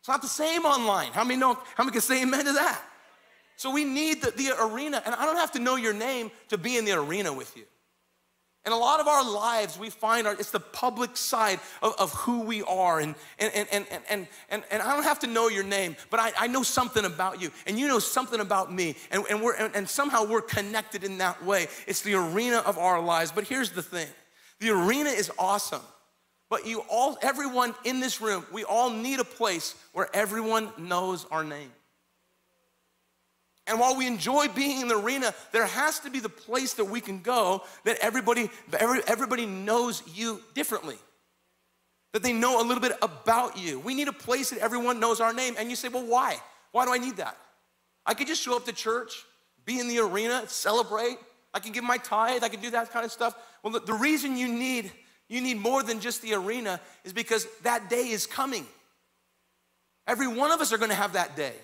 It's 0.00 0.08
not 0.08 0.20
the 0.20 0.28
same 0.28 0.64
online. 0.64 1.12
How 1.12 1.22
many 1.22 1.38
know, 1.38 1.54
how 1.76 1.84
many 1.84 1.92
can 1.92 2.00
say 2.00 2.22
amen 2.22 2.44
to 2.46 2.52
that? 2.54 2.82
So 3.56 3.70
we 3.70 3.84
need 3.84 4.22
the, 4.22 4.30
the 4.30 4.52
arena, 4.60 5.02
and 5.04 5.14
I 5.14 5.24
don't 5.24 5.36
have 5.36 5.52
to 5.52 5.58
know 5.58 5.76
your 5.76 5.94
name 5.94 6.30
to 6.48 6.58
be 6.58 6.76
in 6.76 6.84
the 6.84 6.92
arena 6.92 7.32
with 7.32 7.56
you. 7.56 7.64
And 8.66 8.74
a 8.74 8.76
lot 8.76 8.98
of 8.98 9.06
our 9.06 9.24
lives, 9.24 9.78
we 9.78 9.90
find 9.90 10.26
our, 10.26 10.32
it's 10.32 10.50
the 10.50 10.58
public 10.58 11.16
side 11.16 11.60
of, 11.82 11.94
of 12.00 12.12
who 12.12 12.40
we 12.40 12.64
are. 12.64 12.98
And, 12.98 13.14
and, 13.38 13.52
and, 13.54 13.68
and, 13.70 13.86
and, 14.10 14.26
and, 14.50 14.64
and 14.72 14.82
I 14.82 14.92
don't 14.92 15.04
have 15.04 15.20
to 15.20 15.28
know 15.28 15.48
your 15.48 15.62
name, 15.62 15.94
but 16.10 16.18
I, 16.18 16.32
I 16.36 16.46
know 16.48 16.64
something 16.64 17.04
about 17.04 17.40
you, 17.40 17.52
and 17.66 17.78
you 17.78 17.86
know 17.86 18.00
something 18.00 18.40
about 18.40 18.72
me. 18.72 18.96
And, 19.12 19.22
and, 19.30 19.40
we're, 19.40 19.54
and, 19.54 19.74
and 19.76 19.88
somehow 19.88 20.26
we're 20.26 20.42
connected 20.42 21.04
in 21.04 21.18
that 21.18 21.44
way. 21.44 21.68
It's 21.86 22.02
the 22.02 22.14
arena 22.14 22.56
of 22.58 22.76
our 22.76 23.00
lives. 23.00 23.30
But 23.30 23.44
here's 23.44 23.70
the 23.70 23.82
thing 23.82 24.08
the 24.58 24.70
arena 24.70 25.10
is 25.10 25.30
awesome. 25.38 25.82
But 26.48 26.66
you 26.66 26.82
all, 26.90 27.18
everyone 27.22 27.74
in 27.84 28.00
this 28.00 28.20
room, 28.20 28.44
we 28.52 28.64
all 28.64 28.90
need 28.90 29.20
a 29.20 29.24
place 29.24 29.74
where 29.92 30.08
everyone 30.14 30.70
knows 30.76 31.24
our 31.30 31.42
name. 31.42 31.72
And 33.66 33.80
while 33.80 33.96
we 33.96 34.06
enjoy 34.06 34.48
being 34.48 34.80
in 34.80 34.88
the 34.88 34.96
arena, 34.98 35.34
there 35.52 35.66
has 35.66 35.98
to 36.00 36.10
be 36.10 36.20
the 36.20 36.28
place 36.28 36.74
that 36.74 36.84
we 36.84 37.00
can 37.00 37.20
go 37.20 37.64
that 37.84 37.98
everybody, 38.00 38.48
everybody 38.72 39.44
knows 39.44 40.02
you 40.14 40.40
differently. 40.54 40.96
That 42.12 42.22
they 42.22 42.32
know 42.32 42.60
a 42.60 42.64
little 42.64 42.80
bit 42.80 42.96
about 43.02 43.58
you. 43.58 43.80
We 43.80 43.94
need 43.94 44.08
a 44.08 44.12
place 44.12 44.50
that 44.50 44.60
everyone 44.60 45.00
knows 45.00 45.20
our 45.20 45.32
name. 45.32 45.56
And 45.58 45.68
you 45.68 45.76
say, 45.76 45.88
well, 45.88 46.06
why? 46.06 46.38
Why 46.70 46.84
do 46.84 46.92
I 46.92 46.98
need 46.98 47.16
that? 47.16 47.36
I 48.06 48.14
could 48.14 48.28
just 48.28 48.42
show 48.42 48.56
up 48.56 48.64
to 48.66 48.72
church, 48.72 49.24
be 49.64 49.80
in 49.80 49.88
the 49.88 49.98
arena, 49.98 50.44
celebrate. 50.46 51.18
I 51.52 51.58
can 51.58 51.72
give 51.72 51.82
my 51.82 51.98
tithe, 51.98 52.44
I 52.44 52.48
can 52.48 52.60
do 52.60 52.70
that 52.70 52.92
kind 52.92 53.04
of 53.04 53.10
stuff. 53.10 53.34
Well, 53.62 53.72
the, 53.72 53.80
the 53.80 53.94
reason 53.94 54.36
you 54.36 54.48
need 54.48 54.92
you 55.28 55.40
need 55.40 55.56
more 55.56 55.82
than 55.82 56.00
just 56.00 56.22
the 56.22 56.34
arena 56.34 56.80
is 57.04 57.12
because 57.12 57.46
that 57.62 57.90
day 57.90 58.08
is 58.08 58.26
coming. 58.26 58.66
Every 60.06 60.28
one 60.28 60.52
of 60.52 60.60
us 60.60 60.72
are 60.72 60.78
going 60.78 60.90
to 60.90 60.96
have 60.96 61.14
that 61.14 61.34
day. 61.34 61.54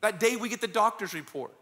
That 0.00 0.20
day 0.20 0.36
we 0.36 0.48
get 0.48 0.60
the 0.60 0.68
doctor's 0.68 1.14
report. 1.14 1.52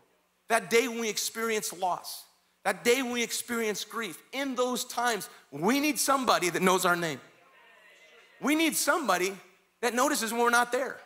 That 0.48 0.70
day 0.70 0.88
when 0.88 1.00
we 1.00 1.08
experience 1.08 1.72
loss. 1.72 2.24
That 2.64 2.84
day 2.84 3.02
when 3.02 3.12
we 3.12 3.22
experience 3.22 3.84
grief. 3.84 4.20
In 4.32 4.54
those 4.54 4.84
times, 4.84 5.28
we 5.50 5.80
need 5.80 5.98
somebody 5.98 6.50
that 6.50 6.62
knows 6.62 6.84
our 6.84 6.96
name. 6.96 7.20
We 8.40 8.54
need 8.54 8.76
somebody 8.76 9.34
that 9.80 9.94
notices 9.94 10.32
when 10.32 10.42
we're 10.42 10.50
not 10.50 10.72
there. 10.72 10.98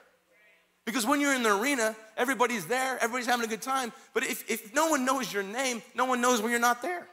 Because 0.87 1.07
when 1.07 1.21
you're 1.21 1.35
in 1.35 1.43
the 1.43 1.55
arena, 1.55 1.95
everybody's 2.17 2.67
there, 2.67 2.97
everybody's 2.97 3.27
having 3.27 3.45
a 3.45 3.49
good 3.49 3.63
time. 3.63 3.93
But 4.15 4.25
if, 4.25 4.51
if 4.51 4.75
no 4.75 4.89
one 4.89 5.05
knows 5.05 5.33
your 5.33 5.43
name, 5.43 5.83
no 5.95 6.07
one 6.07 6.21
knows 6.21 6.41
when 6.41 6.51
you're 6.51 6.61
not 6.61 6.83
there. 6.83 7.07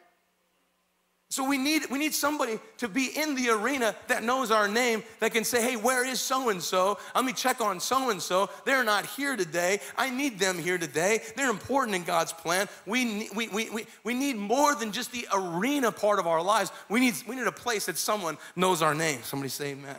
So 1.30 1.48
we 1.48 1.58
need, 1.58 1.90
we 1.90 2.00
need 2.00 2.14
somebody 2.14 2.58
to 2.78 2.88
be 2.88 3.08
in 3.08 3.36
the 3.36 3.50
arena 3.50 3.94
that 4.08 4.24
knows 4.24 4.50
our 4.50 4.68
name, 4.68 5.04
that 5.20 5.34
can 5.34 5.44
say, 5.44 5.62
hey, 5.62 5.76
where 5.76 6.06
is 6.06 6.22
so 6.22 6.48
and 6.50 6.64
so? 6.64 6.98
Let 7.16 7.26
me 7.26 7.34
check 7.34 7.60
on 7.60 7.82
so 7.82 8.12
and 8.12 8.22
so. 8.22 8.50
They're 8.64 8.86
not 8.86 9.06
here 9.06 9.36
today. 9.36 9.82
I 9.98 10.10
need 10.10 10.40
them 10.40 10.58
here 10.58 10.78
today. 10.78 11.20
They're 11.36 11.50
important 11.50 11.96
in 11.98 12.06
God's 12.06 12.32
plan. 12.32 12.70
We, 12.86 13.30
we, 13.36 13.50
we, 13.50 13.70
we, 13.70 13.86
we 14.06 14.14
need 14.14 14.38
more 14.38 14.74
than 14.74 14.94
just 14.94 15.12
the 15.12 15.28
arena 15.34 15.92
part 15.92 16.20
of 16.20 16.28
our 16.28 16.42
lives. 16.42 16.72
We 16.88 17.02
need, 17.02 17.16
we 17.28 17.36
need 17.36 17.48
a 17.48 17.52
place 17.52 17.88
that 17.88 17.98
someone 17.98 18.38
knows 18.56 18.82
our 18.82 18.96
name. 18.96 19.20
Somebody 19.24 19.50
say 19.50 19.72
amen. 19.72 19.98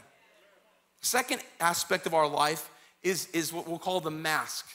Second 1.01 1.43
aspect 1.61 2.07
of 2.07 2.15
our 2.15 2.27
life 2.27 2.71
is, 3.03 3.29
is 3.35 3.53
what 3.53 3.69
we'll 3.69 3.79
call 3.79 4.01
the 4.01 4.11
mask. 4.11 4.67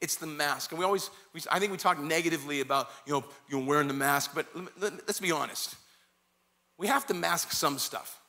It's 0.00 0.16
the 0.16 0.26
mask. 0.26 0.70
And 0.70 0.78
we 0.78 0.84
always, 0.84 1.10
we, 1.32 1.40
I 1.50 1.58
think 1.58 1.72
we 1.72 1.78
talk 1.78 1.98
negatively 1.98 2.60
about, 2.60 2.88
you 3.06 3.12
know, 3.12 3.24
you 3.48 3.58
know, 3.58 3.66
wearing 3.66 3.88
the 3.88 3.94
mask, 3.94 4.32
but 4.34 4.46
let, 4.78 4.92
let's 5.06 5.20
be 5.20 5.32
honest. 5.32 5.74
We 6.78 6.86
have 6.86 7.06
to 7.06 7.14
mask 7.14 7.52
some 7.52 7.78
stuff. 7.78 8.20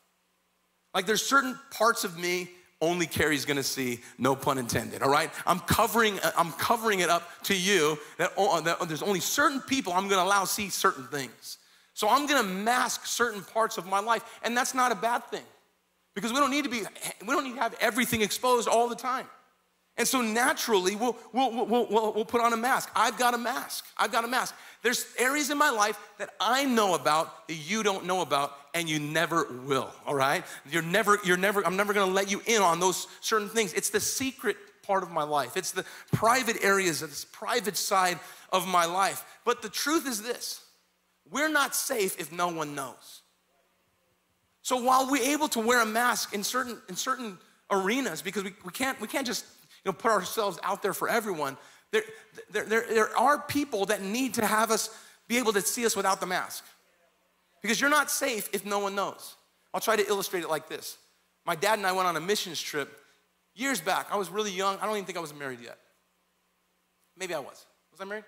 Like 0.94 1.06
there's 1.06 1.22
certain 1.22 1.58
parts 1.72 2.04
of 2.04 2.18
me 2.18 2.50
only 2.82 3.06
Carrie's 3.06 3.46
gonna 3.46 3.62
see, 3.62 4.00
no 4.18 4.36
pun 4.36 4.58
intended, 4.58 5.02
all 5.02 5.10
right? 5.10 5.30
I'm 5.46 5.60
covering, 5.60 6.18
I'm 6.38 6.52
covering 6.54 7.02
it 7.02 7.10
up 7.10 7.30
to 7.44 7.56
you 7.56 8.00
that, 8.18 8.32
oh, 8.38 8.62
that 8.62 8.80
there's 8.88 9.04
only 9.04 9.20
certain 9.20 9.60
people 9.62 9.92
I'm 9.94 10.08
gonna 10.08 10.24
allow 10.24 10.46
see 10.46 10.70
certain 10.70 11.06
things. 11.08 11.58
So 11.94 12.08
I'm 12.08 12.26
gonna 12.26 12.48
mask 12.48 13.06
certain 13.06 13.44
parts 13.44 13.78
of 13.78 13.86
my 13.86 14.00
life, 14.00 14.24
and 14.44 14.56
that's 14.56 14.74
not 14.74 14.94
a 14.94 14.96
bad 14.96 15.26
thing. 15.26 15.44
Because 16.16 16.32
we 16.32 16.40
don't 16.40 16.52
need 16.52 16.64
to 16.64 16.70
be, 16.70 16.84
we 17.22 17.28
don't 17.28 17.44
need 17.44 17.56
to 17.56 17.62
have 17.62 17.76
everything 17.82 18.22
exposed 18.22 18.68
all 18.68 18.88
the 18.88 18.96
time. 18.96 19.28
And 20.00 20.08
so 20.08 20.22
naturally, 20.22 20.96
we'll, 20.96 21.18
we'll, 21.34 21.66
we'll, 21.66 22.14
we'll, 22.14 22.26
put 22.26 22.40
on 22.40 22.54
a 22.54 22.58
mask. 22.58 22.90
I've 22.96 23.18
got 23.18 23.34
a 23.34 23.38
mask. 23.38 23.86
I've 23.98 24.14
got 24.14 24.24
a 24.24 24.30
mask. 24.30 24.56
There's 24.82 25.06
areas 25.18 25.50
in 25.50 25.58
my 25.58 25.72
life 25.72 26.00
that 26.20 26.30
I 26.40 26.64
know 26.64 26.96
about 26.96 27.50
that 27.50 27.56
you 27.56 27.84
don't 27.84 28.06
know 28.06 28.22
about, 28.22 28.56
and 28.74 28.88
you 28.88 28.98
never 28.98 29.48
will, 29.66 29.92
all 30.06 30.16
right? 30.16 30.46
You're 30.72 30.84
never, 30.84 31.20
you're 31.26 31.36
never, 31.36 31.68
I'm 31.68 31.76
never 31.76 31.92
gonna 31.92 32.14
let 32.14 32.32
you 32.32 32.42
in 32.46 32.62
on 32.62 32.80
those 32.80 33.08
certain 33.20 33.50
things. 33.50 33.74
It's 33.74 33.90
the 33.90 34.00
secret 34.00 34.56
part 34.84 35.04
of 35.04 35.12
my 35.12 35.24
life, 35.24 35.58
it's 35.58 35.72
the 35.72 35.84
private 36.14 36.64
areas, 36.64 37.04
it's 37.04 37.26
private 37.26 37.76
side 37.76 38.20
of 38.54 38.66
my 38.70 38.86
life. 38.86 39.26
But 39.44 39.62
the 39.62 39.70
truth 39.70 40.08
is 40.08 40.24
this 40.24 40.62
we're 41.30 41.50
not 41.50 41.76
safe 41.76 42.18
if 42.18 42.32
no 42.32 42.48
one 42.48 42.74
knows. 42.74 43.22
So 44.62 44.82
while 44.82 45.12
we're 45.12 45.30
able 45.30 45.50
to 45.50 45.60
wear 45.60 45.82
a 45.82 45.86
mask 45.86 46.34
in 46.34 46.46
certain, 46.46 46.78
in 46.88 46.96
certain 46.96 47.38
arenas, 47.70 48.22
because 48.22 48.46
we, 48.46 48.54
we, 48.64 48.72
can't, 48.72 49.00
we 49.02 49.08
can't 49.08 49.28
just 49.28 49.46
you 49.84 49.92
know, 49.92 49.94
put 49.94 50.12
ourselves 50.12 50.60
out 50.64 50.82
there 50.82 50.94
for 50.94 51.10
everyone. 51.10 51.58
There, 51.92 52.04
there, 52.52 52.66
there, 52.66 52.86
there 52.88 53.18
are 53.18 53.40
people 53.40 53.86
that 53.88 54.02
need 54.02 54.36
to 54.36 54.46
have 54.46 54.72
us 54.72 54.90
be 55.28 55.38
able 55.38 55.54
to 55.54 55.62
see 55.62 55.86
us 55.86 55.96
without 55.96 56.20
the 56.20 56.26
mask. 56.26 56.66
Because 57.62 57.80
you're 57.80 57.90
not 57.90 58.10
safe 58.10 58.50
if 58.54 58.66
no 58.66 58.80
one 58.80 58.96
knows. 58.96 59.36
I'll 59.74 59.82
try 59.82 59.96
to 59.96 60.08
illustrate 60.08 60.44
it 60.44 60.50
like 60.50 60.68
this. 60.70 60.98
My 61.46 61.56
dad 61.56 61.78
and 61.78 61.88
I 61.88 61.92
went 61.92 62.08
on 62.08 62.16
a 62.16 62.20
missions 62.20 62.62
trip 62.62 62.90
years 63.56 63.82
back. 63.82 64.08
I 64.12 64.18
was 64.18 64.30
really 64.30 64.52
young. 64.52 64.78
I 64.82 64.86
don't 64.86 64.96
even 64.96 65.06
think 65.06 65.18
I 65.18 65.22
was 65.22 65.34
married 65.34 65.60
yet. 65.62 65.78
Maybe 67.18 67.34
I 67.34 67.40
was. 67.40 67.66
Was 67.92 68.02
I 68.02 68.06
married? 68.06 68.24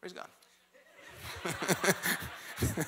Praise 0.00 0.12
God. 0.12 0.28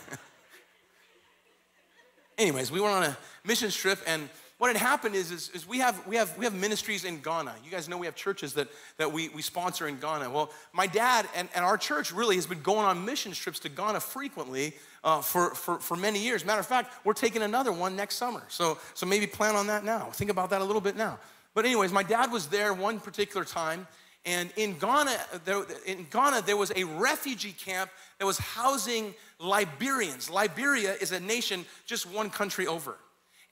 Anyways, 2.39 2.71
we 2.71 2.81
went 2.81 2.95
on 2.95 3.05
a 3.05 3.17
missions 3.45 3.75
trip 3.75 3.99
and 4.07 4.29
what 4.63 4.69
had 4.69 4.77
happened 4.77 5.17
is, 5.17 5.33
is, 5.33 5.49
is, 5.49 5.67
we, 5.67 5.79
have, 5.79 6.07
we, 6.07 6.15
have, 6.15 6.39
we 6.39 6.45
have 6.45 6.55
ministries 6.55 7.05
in 7.05 7.19
Ghana. 7.19 7.53
You 7.65 7.71
guys 7.73 7.89
know 7.89 7.99
we 7.99 8.07
have 8.07 8.15
churches 8.15 8.55
that, 8.55 8.69
that 8.97 9.13
we, 9.13 9.29
we 9.31 9.43
sponsor 9.43 9.89
in 9.89 9.99
Ghana. 9.99 10.31
Well, 10.31 10.53
my 10.73 10.87
dad 10.87 11.27
and, 11.35 11.49
and 11.57 11.65
our 11.65 11.77
church 11.77 12.13
really 12.13 12.37
has 12.37 12.47
been 12.47 12.63
going 12.63 12.87
on 12.87 13.05
mission 13.05 13.33
trips 13.33 13.59
to 13.59 13.69
Ghana 13.69 13.99
frequently 13.99 14.75
uh, 15.03 15.21
for, 15.21 15.53
for, 15.57 15.81
for 15.81 15.97
many 15.97 16.23
years. 16.23 16.45
Matter 16.45 16.61
of 16.61 16.67
fact, 16.67 16.95
we're 17.05 17.13
taking 17.13 17.43
another 17.43 17.73
one 17.73 17.97
next 17.97 18.15
summer. 18.15 18.45
So, 18.47 18.79
so 18.95 19.05
maybe 19.05 19.27
plan 19.27 19.57
on 19.57 19.67
that 19.67 19.85
now. 19.85 20.11
Think 20.13 20.31
about 20.31 20.51
that 20.51 20.61
a 20.61 20.65
little 20.65 20.81
bit 20.81 20.97
now. 20.97 21.19
But 21.55 21.65
anyways, 21.65 21.91
my 21.91 22.05
dad 22.05 22.31
was 22.31 22.47
there 22.47 22.73
one 22.73 23.01
particular 23.01 23.45
time, 23.45 23.89
and 24.25 24.53
in 24.57 24.79
Ghana, 24.79 25.17
there, 25.45 25.65
in 25.87 26.07
Ghana, 26.09 26.43
there 26.43 26.57
was 26.57 26.71
a 26.77 26.85
refugee 26.85 27.51
camp 27.51 27.91
that 28.21 28.27
was 28.27 28.39
housing 28.39 29.13
Liberians. 29.41 30.31
Liberia 30.31 30.93
is 31.01 31.11
a 31.11 31.19
nation 31.19 31.65
just 31.85 32.09
one 32.09 32.31
country 32.31 32.69
over. 32.69 32.95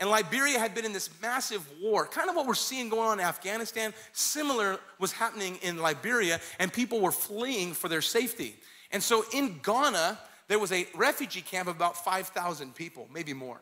And 0.00 0.08
Liberia 0.08 0.58
had 0.58 0.74
been 0.74 0.86
in 0.86 0.94
this 0.94 1.10
massive 1.20 1.64
war, 1.80 2.06
kind 2.06 2.30
of 2.30 2.34
what 2.34 2.46
we're 2.46 2.54
seeing 2.54 2.88
going 2.88 3.06
on 3.06 3.20
in 3.20 3.24
Afghanistan. 3.24 3.92
Similar 4.12 4.80
was 4.98 5.12
happening 5.12 5.58
in 5.62 5.76
Liberia, 5.76 6.40
and 6.58 6.72
people 6.72 7.00
were 7.00 7.12
fleeing 7.12 7.74
for 7.74 7.88
their 7.88 8.00
safety. 8.00 8.56
And 8.90 9.02
so 9.02 9.24
in 9.34 9.60
Ghana, 9.62 10.18
there 10.48 10.58
was 10.58 10.72
a 10.72 10.88
refugee 10.94 11.42
camp 11.42 11.68
of 11.68 11.76
about 11.76 12.02
5,000 12.02 12.74
people, 12.74 13.08
maybe 13.12 13.34
more. 13.34 13.60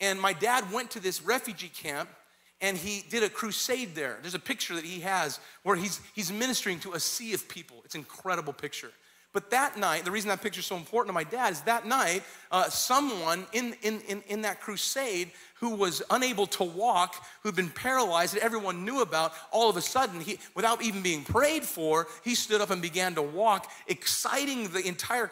And 0.00 0.20
my 0.20 0.32
dad 0.32 0.70
went 0.72 0.90
to 0.90 1.00
this 1.00 1.22
refugee 1.22 1.70
camp 1.70 2.10
and 2.60 2.76
he 2.76 3.04
did 3.10 3.22
a 3.22 3.28
crusade 3.28 3.94
there. 3.94 4.18
There's 4.22 4.34
a 4.34 4.38
picture 4.38 4.74
that 4.74 4.84
he 4.84 5.00
has 5.00 5.40
where 5.62 5.76
he's, 5.76 6.00
he's 6.14 6.32
ministering 6.32 6.78
to 6.80 6.92
a 6.92 7.00
sea 7.00 7.34
of 7.34 7.48
people. 7.48 7.82
It's 7.84 7.94
an 7.94 8.00
incredible 8.00 8.52
picture. 8.52 8.90
But 9.32 9.50
that 9.50 9.76
night, 9.76 10.06
the 10.06 10.10
reason 10.10 10.28
that 10.28 10.40
picture 10.40 10.60
is 10.60 10.66
so 10.66 10.76
important 10.76 11.10
to 11.10 11.12
my 11.12 11.24
dad 11.24 11.52
is 11.52 11.60
that 11.62 11.86
night, 11.86 12.22
uh, 12.50 12.70
someone 12.70 13.46
in, 13.52 13.74
in, 13.82 14.00
in, 14.08 14.22
in 14.28 14.42
that 14.42 14.62
crusade 14.62 15.30
who 15.60 15.70
was 15.70 16.02
unable 16.10 16.46
to 16.46 16.64
walk, 16.64 17.24
who'd 17.42 17.56
been 17.56 17.70
paralyzed 17.70 18.34
that 18.34 18.42
everyone 18.42 18.84
knew 18.84 19.00
about, 19.00 19.32
all 19.50 19.70
of 19.70 19.76
a 19.76 19.80
sudden, 19.80 20.20
he, 20.20 20.38
without 20.54 20.82
even 20.82 21.02
being 21.02 21.24
prayed 21.24 21.64
for, 21.64 22.06
he 22.22 22.34
stood 22.34 22.60
up 22.60 22.70
and 22.70 22.82
began 22.82 23.14
to 23.14 23.22
walk, 23.22 23.70
exciting 23.86 24.68
the 24.68 24.86
entire, 24.86 25.30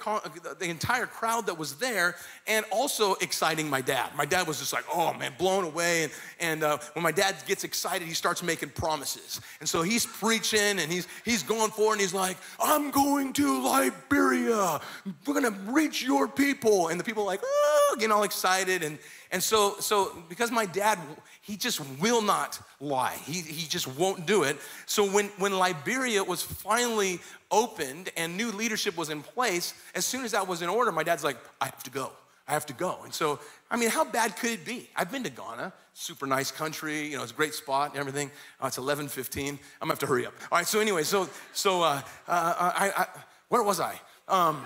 the 0.59 0.67
entire 0.67 1.07
crowd 1.07 1.47
that 1.47 1.59
was 1.59 1.75
there 1.77 2.17
and 2.47 2.65
also 2.71 3.15
exciting 3.17 3.69
my 3.69 3.83
dad. 3.83 4.11
My 4.17 4.25
dad 4.25 4.47
was 4.47 4.59
just 4.59 4.73
like, 4.73 4.85
oh 4.92 5.13
man, 5.13 5.35
blown 5.38 5.65
away. 5.65 6.05
And, 6.05 6.13
and 6.40 6.63
uh, 6.63 6.79
when 6.94 7.03
my 7.03 7.13
dad 7.13 7.37
gets 7.46 7.65
excited, 7.65 8.09
he 8.09 8.15
starts 8.15 8.42
making 8.42 8.71
promises. 8.71 9.40
And 9.61 9.69
so 9.69 9.83
he's 9.83 10.07
preaching 10.07 10.79
and 10.79 10.90
he's, 10.90 11.07
he's 11.25 11.42
going 11.42 11.71
forward 11.71 11.94
and 11.94 12.01
he's 12.01 12.15
like, 12.15 12.38
I'm 12.59 12.90
going 12.90 13.35
to 13.35 13.63
Liberia. 13.63 14.81
We're 15.27 15.35
gonna 15.35 15.59
reach 15.67 16.03
your 16.03 16.29
people. 16.29 16.88
And 16.88 16.98
the 16.98 17.05
people 17.05 17.25
are 17.25 17.27
like, 17.27 17.40
oh, 17.44 17.96
getting 17.98 18.13
all 18.13 18.23
excited. 18.23 18.83
And, 18.83 18.98
and 19.35 19.43
so, 19.43 19.75
so 19.81 20.17
because 20.29 20.53
my 20.53 20.65
dad, 20.65 20.97
he 21.41 21.57
just 21.57 21.81
will 22.01 22.23
not 22.23 22.61
lie. 22.79 23.17
He, 23.25 23.41
he 23.41 23.67
just 23.67 23.89
won't 23.99 24.27
do 24.27 24.45
it. 24.45 24.57
So 24.87 25.05
when, 25.05 25.27
when 25.39 25.59
Liberia 25.59 26.23
was 26.23 26.41
finally 26.41 27.19
opened 27.51 28.11
and 28.17 28.37
new 28.37 28.53
leadership 28.53 28.97
was 28.97 29.11
in 29.11 29.23
place, 29.23 29.75
as 29.97 30.05
soon 30.05 30.25
as 30.25 30.31
that 30.31 30.47
was 30.47 30.63
in 30.63 30.69
order, 30.69 30.93
my 30.93 31.03
dad's 31.03 31.25
like, 31.25 31.37
I 31.61 31.65
have 31.65 31.83
to 31.83 31.91
go. 31.91 32.13
I 32.47 32.53
have 32.53 32.65
to 32.67 32.75
go. 32.75 33.01
And 33.03 33.13
so, 33.13 33.41
I 33.73 33.77
mean, 33.77 33.91
how 33.91 34.05
bad 34.05 34.37
could 34.37 34.51
it 34.51 34.65
be? 34.65 34.89
I've 34.95 35.11
been 35.11 35.25
to 35.25 35.31
Ghana, 35.31 35.73
super 35.95 36.29
nice 36.29 36.53
country, 36.53 37.09
you 37.09 37.17
know, 37.17 37.25
it's 37.25 37.33
a 37.33 37.35
great 37.35 37.55
spot 37.55 37.91
and 37.91 37.99
everything. 37.99 38.31
Uh, 38.63 38.69
it's 38.69 38.79
11:15. 38.79 39.49
I'm 39.49 39.59
gonna 39.81 39.91
have 39.91 39.99
to 39.99 40.07
hurry 40.07 40.27
up. 40.27 40.35
All 40.53 40.59
right. 40.59 40.67
So 40.69 40.79
anyway, 40.79 41.03
so 41.03 41.29
so 41.55 41.83
uh, 41.83 42.03
uh, 42.29 42.71
I, 42.77 42.93
I, 42.97 43.07
where 43.49 43.65
was 43.65 43.81
I? 43.81 44.01
Um, 44.29 44.63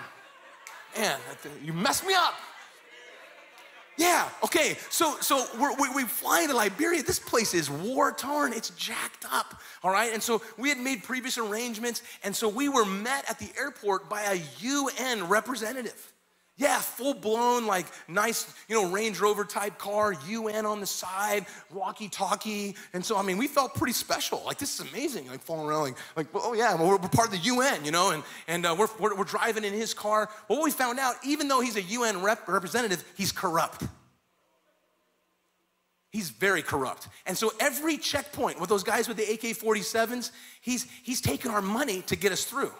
man, 0.94 1.18
you 1.64 1.72
messed 1.72 2.06
me 2.06 2.12
up. 2.12 2.34
Yeah, 3.98 4.28
okay. 4.44 4.76
So 4.90 5.16
so 5.20 5.44
we, 5.58 5.88
we 5.90 6.04
fly 6.04 6.42
into 6.42 6.54
Liberia. 6.54 7.02
This 7.02 7.18
place 7.18 7.52
is 7.52 7.68
war 7.68 8.12
torn. 8.12 8.52
It's 8.52 8.70
jacked 8.70 9.26
up. 9.30 9.60
All 9.82 9.90
right. 9.90 10.12
And 10.14 10.22
so 10.22 10.40
we 10.56 10.68
had 10.68 10.78
made 10.78 11.02
previous 11.02 11.36
arrangements, 11.36 12.02
and 12.22 12.34
so 12.34 12.48
we 12.48 12.68
were 12.68 12.84
met 12.84 13.28
at 13.28 13.40
the 13.40 13.50
airport 13.58 14.08
by 14.08 14.22
a 14.22 14.40
UN 14.60 15.28
representative. 15.28 16.12
Yeah, 16.58 16.80
full 16.80 17.14
blown, 17.14 17.66
like 17.66 17.86
nice, 18.08 18.52
you 18.68 18.74
know, 18.74 18.90
Range 18.90 19.18
Rover 19.20 19.44
type 19.44 19.78
car, 19.78 20.14
UN 20.26 20.66
on 20.66 20.80
the 20.80 20.86
side, 20.86 21.46
walkie 21.72 22.08
talkie. 22.08 22.74
And 22.92 23.04
so, 23.04 23.16
I 23.16 23.22
mean, 23.22 23.38
we 23.38 23.46
felt 23.46 23.76
pretty 23.76 23.92
special. 23.92 24.42
Like, 24.44 24.58
this 24.58 24.74
is 24.80 24.90
amazing. 24.90 25.28
Like, 25.28 25.40
falling 25.40 25.68
around, 25.68 25.82
like, 25.82 25.96
like 26.16 26.26
oh, 26.34 26.54
yeah, 26.54 26.74
well, 26.74 26.88
we're, 26.88 26.98
part 26.98 27.28
of 27.28 27.30
the 27.30 27.38
UN, 27.38 27.84
you 27.84 27.92
know, 27.92 28.10
and, 28.10 28.24
and 28.48 28.66
uh, 28.66 28.74
we're, 28.76 28.88
we're, 28.98 29.16
we're, 29.16 29.24
driving 29.24 29.62
in 29.62 29.72
his 29.72 29.94
car. 29.94 30.28
Well, 30.48 30.58
what 30.58 30.64
we 30.64 30.72
found 30.72 30.98
out, 30.98 31.14
even 31.24 31.46
though 31.46 31.60
he's 31.60 31.76
a 31.76 31.82
UN 31.82 32.22
rep- 32.22 32.48
representative, 32.48 33.04
he's 33.16 33.30
corrupt. 33.30 33.84
He's 36.10 36.30
very 36.30 36.62
corrupt. 36.62 37.06
And 37.24 37.38
so, 37.38 37.52
every 37.60 37.98
checkpoint 37.98 38.58
with 38.58 38.68
those 38.68 38.82
guys 38.82 39.06
with 39.06 39.16
the 39.16 39.32
AK 39.32 39.56
47s, 39.56 40.32
he's, 40.60 40.88
he's 41.04 41.20
taking 41.20 41.52
our 41.52 41.62
money 41.62 42.02
to 42.02 42.16
get 42.16 42.32
us 42.32 42.44
through. 42.44 42.72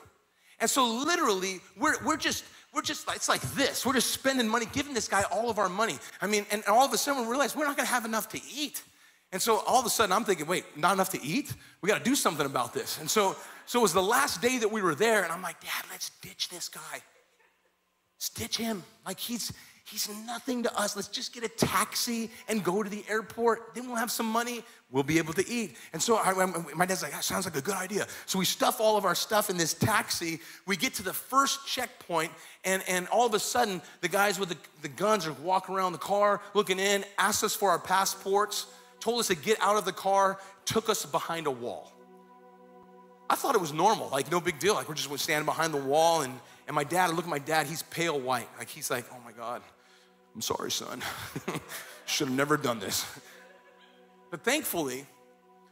And 0.59 0.69
so, 0.69 0.85
literally, 0.85 1.61
we're, 1.77 2.03
we're 2.05 2.17
just, 2.17 2.43
we're 2.73 2.83
just, 2.83 3.09
it's 3.15 3.29
like 3.29 3.41
this. 3.53 3.85
We're 3.85 3.95
just 3.95 4.11
spending 4.11 4.49
money, 4.49 4.67
giving 4.73 4.95
this 4.95 5.09
guy 5.09 5.23
all 5.31 5.51
of 5.51 5.59
our 5.59 5.69
money. 5.69 5.99
I 6.21 6.27
mean, 6.27 6.47
and 6.51 6.63
all 6.67 6.85
of 6.85 6.93
a 6.93 6.99
sudden 6.99 7.23
we 7.23 7.29
realize 7.29 7.57
we're 7.57 7.67
not 7.67 7.77
gonna 7.77 7.89
have 7.89 8.05
enough 8.05 8.29
to 8.31 8.41
eat. 8.55 8.83
And 9.33 9.41
so 9.41 9.63
all 9.67 9.81
of 9.81 9.87
a 9.87 9.91
sudden 9.91 10.13
I'm 10.13 10.25
thinking, 10.25 10.47
wait, 10.47 10.65
not 10.77 10.93
enough 10.93 11.11
to 11.11 11.23
eat? 11.23 11.53
We 11.83 11.89
gotta 11.89 12.05
do 12.05 12.15
something 12.15 12.47
about 12.47 12.75
this. 12.75 12.99
And 12.99 13.11
so, 13.11 13.37
so 13.67 13.81
it 13.81 13.83
was 13.83 13.93
the 13.93 14.03
last 14.03 14.41
day 14.41 14.59
that 14.59 14.71
we 14.71 14.83
were 14.83 14.95
there, 14.95 15.23
and 15.23 15.33
I'm 15.33 15.43
like, 15.43 15.61
Dad, 15.61 15.85
let's 15.91 16.11
ditch 16.23 16.49
this 16.49 16.69
guy. 16.69 17.03
Let's 18.17 18.31
ditch 18.31 18.57
him. 18.57 18.83
Like 19.07 19.19
he's, 19.19 19.53
He's 19.91 20.11
nothing 20.27 20.63
to 20.65 20.79
us. 20.79 20.97
Let's 20.97 21.09
just 21.09 21.33
get 21.33 21.45
a 21.45 21.49
taxi 21.49 22.31
and 22.47 22.63
go 22.63 22.83
to 22.83 22.91
the 22.91 23.05
airport. 23.09 23.75
Then 23.75 23.87
we'll 23.87 23.97
have 23.97 24.11
some 24.11 24.27
money. 24.27 24.63
We'll 24.91 25.03
be 25.03 25.17
able 25.17 25.33
to 25.33 25.49
eat. 25.49 25.77
And 25.95 26.03
so 26.03 26.19
I, 26.19 26.33
my 26.75 26.85
dad's 26.85 27.03
like, 27.03 27.13
that 27.13 27.25
sounds 27.25 27.47
like 27.47 27.57
a 27.57 27.63
good 27.63 27.75
idea. 27.75 28.07
So 28.27 28.39
we 28.39 28.45
stuff 28.45 28.81
all 28.81 28.99
of 28.99 29.07
our 29.07 29.15
stuff 29.15 29.49
in 29.49 29.57
this 29.57 29.73
taxi. 29.73 30.41
We 30.67 30.77
get 30.77 30.93
to 30.95 31.03
the 31.03 31.15
first 31.15 31.67
checkpoint, 31.67 32.33
and, 32.69 32.83
and 32.87 33.09
all 33.09 33.25
of 33.25 33.33
a 33.33 33.39
sudden, 33.39 33.81
the 34.03 34.09
guys 34.09 34.39
with 34.39 34.51
the, 34.51 34.57
the 34.83 34.89
guns 34.89 35.27
are 35.27 35.33
walking 35.33 35.75
around 35.75 35.93
the 35.93 35.99
car, 35.99 36.43
looking 36.53 36.79
in, 36.79 37.03
asked 37.17 37.43
us 37.43 37.55
for 37.55 37.71
our 37.71 37.79
passports, 37.79 38.67
told 39.01 39.21
us 39.21 39.29
to 39.29 39.35
get 39.35 39.59
out 39.63 39.77
of 39.77 39.87
the 39.87 39.93
car, 39.93 40.39
took 40.67 40.91
us 40.91 41.07
behind 41.07 41.47
a 41.47 41.51
wall. 41.51 41.91
I 43.31 43.37
thought 43.37 43.55
it 43.55 43.61
was 43.61 43.73
normal, 43.73 44.11
like 44.11 44.31
no 44.31 44.39
big 44.39 44.59
deal. 44.59 44.75
Like 44.75 44.87
we're 44.87 44.97
just 44.97 45.19
standing 45.19 45.47
behind 45.47 45.73
the 45.73 45.81
wall, 45.81 46.21
and, 46.21 46.35
and 46.67 46.75
my 46.75 46.85
dad, 46.85 47.09
I 47.09 47.13
look 47.15 47.25
at 47.25 47.31
my 47.31 47.39
dad, 47.39 47.67
he's 47.67 47.83
pale 47.85 48.21
white. 48.21 48.49
Like 48.59 48.69
he's 48.69 48.91
like, 48.91 49.07
oh 49.13 49.19
my 49.25 49.33
God. 49.33 49.63
I'm 50.35 50.43
sorry, 50.43 50.71
son. 50.71 51.03
Should 52.07 52.29
have 52.29 52.37
never 52.37 52.59
done 52.59 52.81
this. 52.81 53.07
But 54.31 54.45
thankfully, 54.45 55.07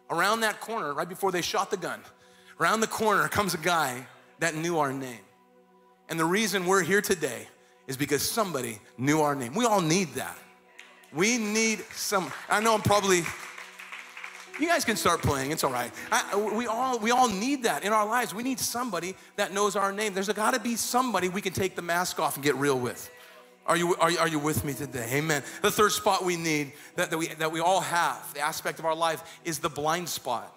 around 0.09 0.41
that 0.41 0.61
corner, 0.63 0.95
right 0.95 1.09
before 1.09 1.31
they 1.31 1.43
shot 1.43 1.71
the 1.71 1.77
gun, 1.77 2.01
around 2.59 2.81
the 2.81 2.87
corner 2.87 3.29
comes 3.29 3.53
a 3.53 3.59
guy 3.59 4.07
that 4.39 4.55
knew 4.55 4.79
our 4.79 4.95
name. 4.95 5.26
And 6.09 6.19
the 6.19 6.25
reason 6.25 6.67
we're 6.67 6.83
here 6.83 7.01
today 7.01 7.49
is 7.87 7.97
because 7.97 8.23
somebody 8.23 8.79
knew 8.99 9.21
our 9.21 9.35
name. 9.35 9.55
We 9.55 9.65
all 9.65 9.81
need 9.81 10.15
that. 10.15 10.37
We 11.13 11.39
need 11.39 11.81
some, 11.95 12.33
I 12.49 12.61
know 12.61 12.75
I'm 12.75 12.83
probably, 12.83 13.23
you 14.59 14.69
guys 14.69 14.85
can 14.85 14.97
start 14.97 15.23
playing, 15.23 15.51
it's 15.51 15.65
all 15.65 15.73
right. 15.73 15.93
I, 16.11 16.37
we, 16.37 16.67
all, 16.67 16.99
we 16.99 17.11
all 17.11 17.29
need 17.29 17.63
that 17.65 17.85
in 17.85 17.93
our 17.93 18.07
lives. 18.07 18.35
We 18.35 18.43
need 18.43 18.59
somebody 18.59 19.17
that 19.37 19.53
knows 19.53 19.77
our 19.77 19.93
name. 19.93 20.15
There's 20.15 20.29
gotta 20.29 20.61
be 20.61 20.77
somebody 20.77 21.29
we 21.29 21.41
can 21.41 21.53
take 21.53 21.77
the 21.77 21.83
mask 21.83 22.19
off 22.19 22.35
and 22.35 22.45
get 22.45 22.57
real 22.57 22.79
with. 22.79 23.11
Are 23.67 23.77
you, 23.77 23.97
are, 23.97 24.11
you, 24.11 24.19
are 24.19 24.29
you 24.29 24.39
with 24.39 24.65
me 24.65 24.75
today? 24.75 25.09
Amen. 25.13 25.43
The 25.63 25.71
third 25.71 25.93
spot 25.93 26.25
we 26.25 26.37
need 26.37 26.73
that, 26.95 27.11
that, 27.11 27.19
we, 27.19 27.29
that 27.29 27.51
we 27.51 27.61
all 27.61 27.81
have, 27.81 28.33
the 28.35 28.41
aspect 28.41 28.79
of 28.79 28.85
our 28.85 28.95
life, 28.95 29.41
is 29.45 29.59
the 29.59 29.69
blind 29.69 30.09
spot. 30.09 30.57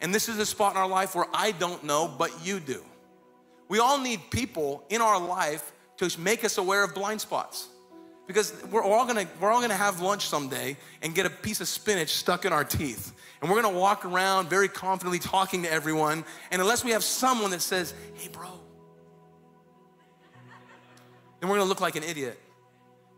And 0.00 0.14
this 0.14 0.28
is 0.28 0.38
a 0.38 0.46
spot 0.46 0.72
in 0.72 0.78
our 0.78 0.88
life 0.88 1.14
where 1.14 1.26
I 1.34 1.52
don't 1.52 1.84
know, 1.84 2.08
but 2.08 2.30
you 2.44 2.60
do. 2.60 2.82
We 3.68 3.78
all 3.78 3.98
need 3.98 4.30
people 4.30 4.84
in 4.88 5.00
our 5.00 5.20
life 5.20 5.72
to 5.98 6.20
make 6.20 6.44
us 6.44 6.58
aware 6.58 6.84
of 6.84 6.94
blind 6.94 7.20
spots. 7.20 7.68
Because 8.26 8.52
we're 8.70 8.82
all 8.82 9.06
gonna, 9.06 9.26
we're 9.40 9.50
all 9.50 9.60
gonna 9.60 9.74
have 9.74 10.00
lunch 10.00 10.26
someday 10.26 10.76
and 11.00 11.14
get 11.14 11.26
a 11.26 11.30
piece 11.30 11.60
of 11.60 11.68
spinach 11.68 12.10
stuck 12.10 12.44
in 12.44 12.52
our 12.52 12.64
teeth. 12.64 13.12
And 13.40 13.50
we're 13.50 13.60
gonna 13.60 13.78
walk 13.78 14.04
around 14.04 14.48
very 14.48 14.68
confidently 14.68 15.20
talking 15.20 15.62
to 15.62 15.72
everyone. 15.72 16.24
And 16.50 16.60
unless 16.60 16.84
we 16.84 16.90
have 16.90 17.04
someone 17.04 17.52
that 17.52 17.62
says, 17.62 17.94
hey, 18.14 18.28
bro, 18.28 18.48
then 21.40 21.48
we're 21.48 21.56
gonna 21.56 21.68
look 21.68 21.80
like 21.80 21.94
an 21.94 22.02
idiot. 22.02 22.40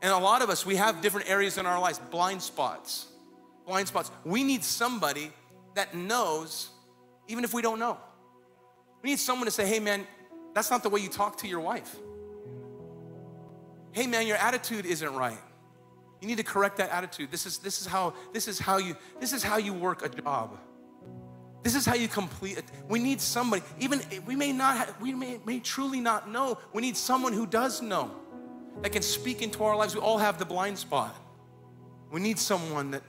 And 0.02 0.12
a 0.12 0.18
lot 0.18 0.42
of 0.42 0.50
us, 0.50 0.64
we 0.64 0.76
have 0.76 1.00
different 1.00 1.28
areas 1.28 1.58
in 1.58 1.66
our 1.66 1.80
lives, 1.80 1.98
blind 2.10 2.42
spots. 2.42 3.06
Blind 3.66 3.88
spots. 3.88 4.10
We 4.24 4.44
need 4.44 4.62
somebody 4.62 5.32
that 5.74 5.94
knows, 5.94 6.68
even 7.28 7.44
if 7.44 7.54
we 7.54 7.62
don't 7.62 7.78
know. 7.78 7.96
We 9.02 9.10
need 9.10 9.18
someone 9.18 9.46
to 9.46 9.50
say, 9.50 9.66
hey 9.66 9.80
man, 9.80 10.06
that's 10.58 10.72
not 10.72 10.82
the 10.82 10.88
way 10.88 11.00
you 11.00 11.08
talk 11.08 11.36
to 11.38 11.46
your 11.46 11.60
wife. 11.60 11.94
Hey 13.92 14.08
man, 14.08 14.26
your 14.26 14.36
attitude 14.38 14.86
isn't 14.86 15.14
right. 15.14 15.38
You 16.20 16.26
need 16.26 16.38
to 16.38 16.42
correct 16.42 16.78
that 16.78 16.90
attitude. 16.90 17.30
This 17.30 17.46
is, 17.46 17.58
this 17.58 17.80
is 17.80 17.86
how 17.86 18.14
this 18.32 18.48
is 18.48 18.58
how 18.58 18.78
you 18.78 18.96
this 19.20 19.32
is 19.32 19.44
how 19.44 19.58
you 19.58 19.72
work 19.72 20.04
a 20.04 20.08
job. 20.08 20.58
This 21.62 21.76
is 21.76 21.86
how 21.86 21.94
you 21.94 22.08
complete 22.08 22.58
it. 22.58 22.64
We 22.88 22.98
need 22.98 23.20
somebody, 23.20 23.62
even 23.78 24.00
we 24.26 24.34
may 24.34 24.52
not 24.52 24.76
have, 24.78 25.00
we 25.00 25.14
may, 25.14 25.38
may 25.46 25.60
truly 25.60 26.00
not 26.00 26.28
know. 26.28 26.58
We 26.72 26.82
need 26.82 26.96
someone 26.96 27.32
who 27.32 27.46
does 27.46 27.80
know 27.80 28.10
that 28.82 28.90
can 28.90 29.02
speak 29.02 29.42
into 29.42 29.62
our 29.62 29.76
lives. 29.76 29.94
We 29.94 30.00
all 30.00 30.18
have 30.18 30.40
the 30.40 30.44
blind 30.44 30.76
spot. 30.76 31.14
We 32.10 32.20
need 32.20 32.38
someone 32.38 32.90
that, 32.92 33.02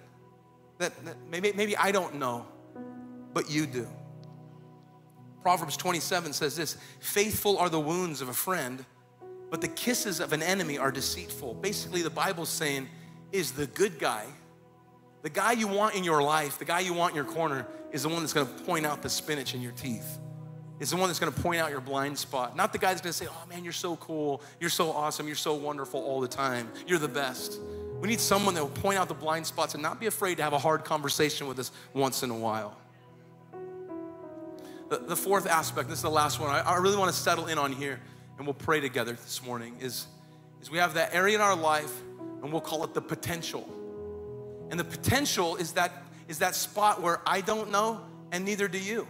that, 0.78 1.06
that 1.06 1.16
maybe, 1.32 1.52
maybe 1.54 1.76
I 1.78 1.91
don't 1.91 2.16
know, 2.16 2.45
but 3.34 3.50
you 3.50 3.66
do. 3.66 3.88
Proverbs 5.42 5.78
27 5.78 6.34
says 6.34 6.56
this 6.56 6.78
Faithful 7.00 7.58
are 7.58 7.70
the 7.70 7.80
wounds 7.80 8.22
of 8.22 8.30
a 8.30 8.34
friend, 8.34 8.86
but 9.50 9.62
the 9.62 9.68
kisses 9.68 10.20
of 10.20 10.34
an 10.34 10.44
enemy 10.44 10.78
are 10.78 10.92
deceitful. 10.92 11.56
Basically, 11.56 12.02
the 12.02 12.10
Bible's 12.10 12.50
saying, 12.50 12.88
is 13.32 13.52
the 13.52 13.68
good 13.68 14.00
guy, 14.00 14.26
the 15.22 15.30
guy 15.30 15.52
you 15.52 15.68
want 15.68 15.96
in 15.96 16.04
your 16.04 16.22
life, 16.22 16.58
the 16.58 16.66
guy 16.66 16.80
you 16.80 16.94
want 16.94 17.12
in 17.12 17.16
your 17.16 17.26
corner, 17.26 17.68
is 17.92 18.04
the 18.04 18.10
one 18.10 18.22
that's 18.22 18.34
gonna 18.34 18.46
point 18.46 18.86
out 18.86 19.02
the 19.02 19.10
spinach 19.10 19.54
in 19.54 19.62
your 19.62 19.72
teeth 19.74 20.20
is 20.80 20.92
the 20.92 20.96
one 20.96 21.10
that's 21.10 21.20
gonna 21.20 21.32
point 21.32 21.60
out 21.60 21.70
your 21.70 21.82
blind 21.82 22.18
spot. 22.18 22.56
Not 22.56 22.72
the 22.72 22.80
guy 22.80 22.90
that's 22.90 23.02
gonna 23.02 23.14
say, 23.14 23.28
oh 23.30 23.46
man, 23.50 23.64
you're 23.64 23.74
so 23.74 23.98
cool, 23.98 24.42
you're 24.60 24.70
so 24.70 24.92
awesome, 24.92 25.28
you're 25.28 25.36
so 25.36 25.54
wonderful 25.54 26.02
all 26.02 26.22
the 26.22 26.28
time, 26.28 26.70
you're 26.88 27.00
the 27.00 27.08
best. 27.08 27.60
We 28.00 28.08
need 28.08 28.22
someone 28.22 28.54
that 28.56 28.64
will 28.64 28.70
point 28.70 28.98
out 28.98 29.10
the 29.10 29.14
blind 29.14 29.46
spots 29.46 29.74
and 29.74 29.84
not 29.84 30.00
be 30.00 30.06
afraid 30.06 30.36
to 30.36 30.44
have 30.44 30.54
a 30.54 30.60
hard 30.60 30.86
conversation 30.86 31.48
with 31.48 31.60
us 31.60 31.72
once 31.94 32.24
in 32.24 32.30
a 32.30 32.38
while. 32.38 32.79
The, 34.90 35.16
fourth 35.16 35.46
aspect, 35.46 35.88
this 35.88 36.00
is 36.00 36.04
the 36.04 36.10
last 36.10 36.40
one, 36.40 36.50
I, 36.50 36.62
I 36.62 36.78
really 36.78 36.98
wanna 36.98 37.14
settle 37.14 37.46
in 37.46 37.60
on 37.60 37.72
here 37.72 38.00
and 38.38 38.48
we'll 38.48 38.56
pray 38.56 38.80
together 38.80 39.12
this 39.12 39.44
morning, 39.44 39.76
is, 39.80 40.08
is 40.62 40.72
we 40.72 40.80
have 40.80 40.96
that 40.96 41.14
area 41.14 41.36
in 41.36 41.42
our 41.42 41.56
life 41.56 41.94
and 42.42 42.52
we'll 42.52 42.62
call 42.62 42.84
it 42.84 42.94
the 42.96 43.02
potential. 43.02 43.68
And 44.72 44.80
the 44.80 44.84
potential 44.84 45.58
is 45.58 45.74
that, 45.74 45.92
is 46.28 46.40
that 46.40 46.56
spot 46.56 47.02
where 47.02 47.22
I 47.26 47.42
don't 47.42 47.72
know 47.72 48.02
and 48.32 48.46
neither 48.46 48.68
do 48.68 48.80
you. 48.80 49.08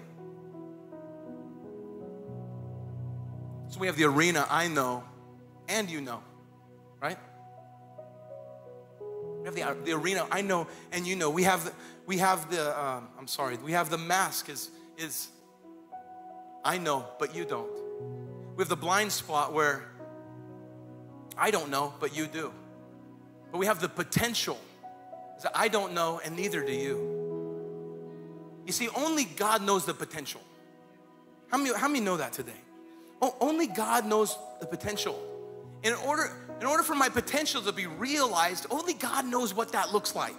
So 3.69 3.79
we 3.79 3.87
have 3.87 3.95
the 3.95 4.05
arena, 4.05 4.47
I 4.49 4.67
know, 4.67 5.03
and 5.69 5.89
you 5.89 6.01
know, 6.01 6.23
right? 6.99 7.17
We 9.39 9.45
have 9.45 9.55
the, 9.55 9.85
the 9.85 9.93
arena, 9.93 10.27
I 10.31 10.41
know, 10.41 10.67
and 10.91 11.07
you 11.07 11.15
know. 11.15 11.29
We 11.29 11.43
have 11.43 11.65
the, 11.65 11.71
we 12.05 12.17
have 12.17 12.49
the 12.49 12.77
um, 12.83 13.07
I'm 13.17 13.27
sorry, 13.27 13.57
we 13.57 13.73
have 13.73 13.89
the 13.89 13.97
mask 13.97 14.49
is, 14.49 14.71
is 14.97 15.29
I 16.63 16.77
know, 16.77 17.05
but 17.19 17.33
you 17.35 17.45
don't. 17.45 17.69
We 18.55 18.61
have 18.61 18.69
the 18.69 18.75
blind 18.75 19.11
spot 19.11 19.53
where 19.53 19.83
I 21.37 21.51
don't 21.51 21.69
know, 21.69 21.93
but 21.99 22.15
you 22.15 22.27
do. 22.27 22.51
But 23.51 23.57
we 23.57 23.65
have 23.65 23.79
the 23.79 23.89
potential 23.89 24.59
that 25.41 25.51
I 25.55 25.69
don't 25.69 25.93
know, 25.93 26.19
and 26.23 26.35
neither 26.35 26.63
do 26.63 26.73
you. 26.73 27.19
You 28.65 28.73
see, 28.73 28.89
only 28.95 29.23
God 29.23 29.61
knows 29.61 29.85
the 29.85 29.93
potential. 29.93 30.41
How 31.49 31.57
many, 31.57 31.73
how 31.75 31.87
many 31.87 32.01
know 32.01 32.17
that 32.17 32.33
today? 32.33 32.51
only 33.41 33.67
God 33.67 34.05
knows 34.05 34.37
the 34.61 34.65
potential. 34.65 35.19
In 35.83 35.93
order, 35.93 36.31
in 36.61 36.67
order 36.67 36.83
for 36.83 36.95
my 36.95 37.09
potential 37.09 37.61
to 37.61 37.71
be 37.71 37.87
realized, 37.87 38.65
only 38.69 38.93
God 38.93 39.25
knows 39.25 39.53
what 39.53 39.71
that 39.73 39.91
looks 39.91 40.15
like. 40.15 40.35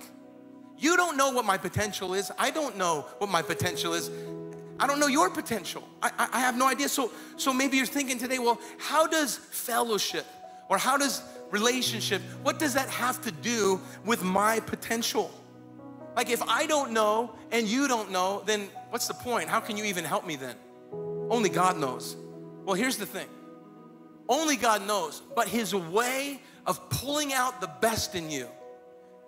You 0.78 0.96
don't 0.96 1.16
know 1.16 1.30
what 1.30 1.44
my 1.44 1.58
potential 1.58 2.14
is. 2.14 2.30
I 2.38 2.50
don't 2.50 2.78
know 2.78 3.06
what 3.18 3.28
my 3.28 3.42
potential 3.42 3.92
is. 3.92 4.10
I 4.81 4.87
don't 4.87 4.99
know 4.99 5.09
your 5.09 5.28
potential. 5.28 5.87
I, 6.03 6.28
I, 6.33 6.41
have 6.41 6.57
no 6.57 6.66
idea. 6.66 6.89
So, 6.89 7.12
so 7.37 7.53
maybe 7.53 7.76
you're 7.76 7.85
thinking 7.85 8.18
today, 8.18 8.39
well, 8.39 8.59
how 8.78 9.07
does 9.07 9.37
fellowship 9.37 10.24
or 10.70 10.78
how 10.78 10.97
does 10.97 11.22
relationship, 11.51 12.22
what 12.43 12.59
does 12.59 12.72
that 12.74 12.89
have 12.89 13.20
to 13.22 13.31
do 13.31 13.78
with 14.07 14.24
my 14.24 14.61
potential? 14.61 15.31
Like, 16.16 16.31
if 16.31 16.43
I 16.43 16.64
don't 16.64 16.93
know 16.93 17.35
and 17.53 17.66
you 17.66 17.89
don't 17.89 18.11
know, 18.11 18.43
then 18.47 18.68
what's 18.89 19.07
the 19.07 19.14
point? 19.14 19.51
How 19.51 19.61
can 19.61 19.76
you 19.76 19.85
even 19.85 20.05
help 20.05 20.26
me 20.26 20.37
then? 20.37 20.57
Only 21.28 21.51
God 21.51 21.76
knows. 21.76 22.16
Well, 22.64 22.74
here's 22.74 22.97
the 22.97 23.07
thing 23.07 23.28
only 24.31 24.57
God 24.57 24.87
knows, 24.87 25.22
but 25.35 25.49
His 25.49 25.74
way 25.74 26.41
of 26.66 26.89
pulling 26.89 27.33
out 27.33 27.61
the 27.61 27.70
best 27.81 28.14
in 28.14 28.31
you, 28.31 28.49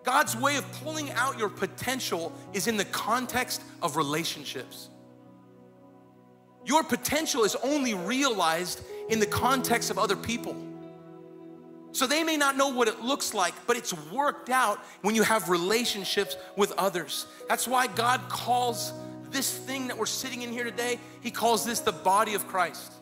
God's 0.05 0.37
way 0.37 0.57
of 0.57 0.73
pulling 0.83 1.11
out 1.11 1.39
your 1.39 1.49
potential 1.49 2.33
is 2.53 2.67
in 2.69 2.77
the 2.77 2.85
context 2.87 3.63
of 3.83 3.97
relationships. 3.97 4.89
Your 6.65 6.83
potential 6.83 7.45
is 7.45 7.57
only 7.57 7.95
realized 7.95 8.83
in 9.09 9.19
the 9.19 9.27
context 9.27 9.91
of 9.91 9.99
other 9.99 10.17
people. 10.17 10.57
So 11.93 12.07
they 12.07 12.25
may 12.25 12.39
not 12.39 12.57
know 12.57 12.69
what 12.69 12.89
it 12.89 13.01
looks 13.03 13.35
like, 13.35 13.55
but 13.67 13.77
it's 13.77 13.93
worked 14.11 14.49
out 14.49 14.79
when 15.03 15.15
you 15.15 15.23
have 15.23 15.51
relationships 15.51 16.37
with 16.57 16.73
others. 16.79 17.27
That's 17.49 17.69
why 17.69 17.87
God 17.87 18.21
calls 18.29 18.93
this 19.31 19.57
thing 19.57 19.89
that 19.89 19.99
we're 19.99 20.07
sitting 20.07 20.43
in 20.43 20.53
here 20.53 20.65
today, 20.65 20.99
He 21.21 21.31
calls 21.31 21.65
this 21.65 21.81
the 21.81 21.93
body 21.93 22.35
of 22.35 22.47
Christ. 22.47 22.93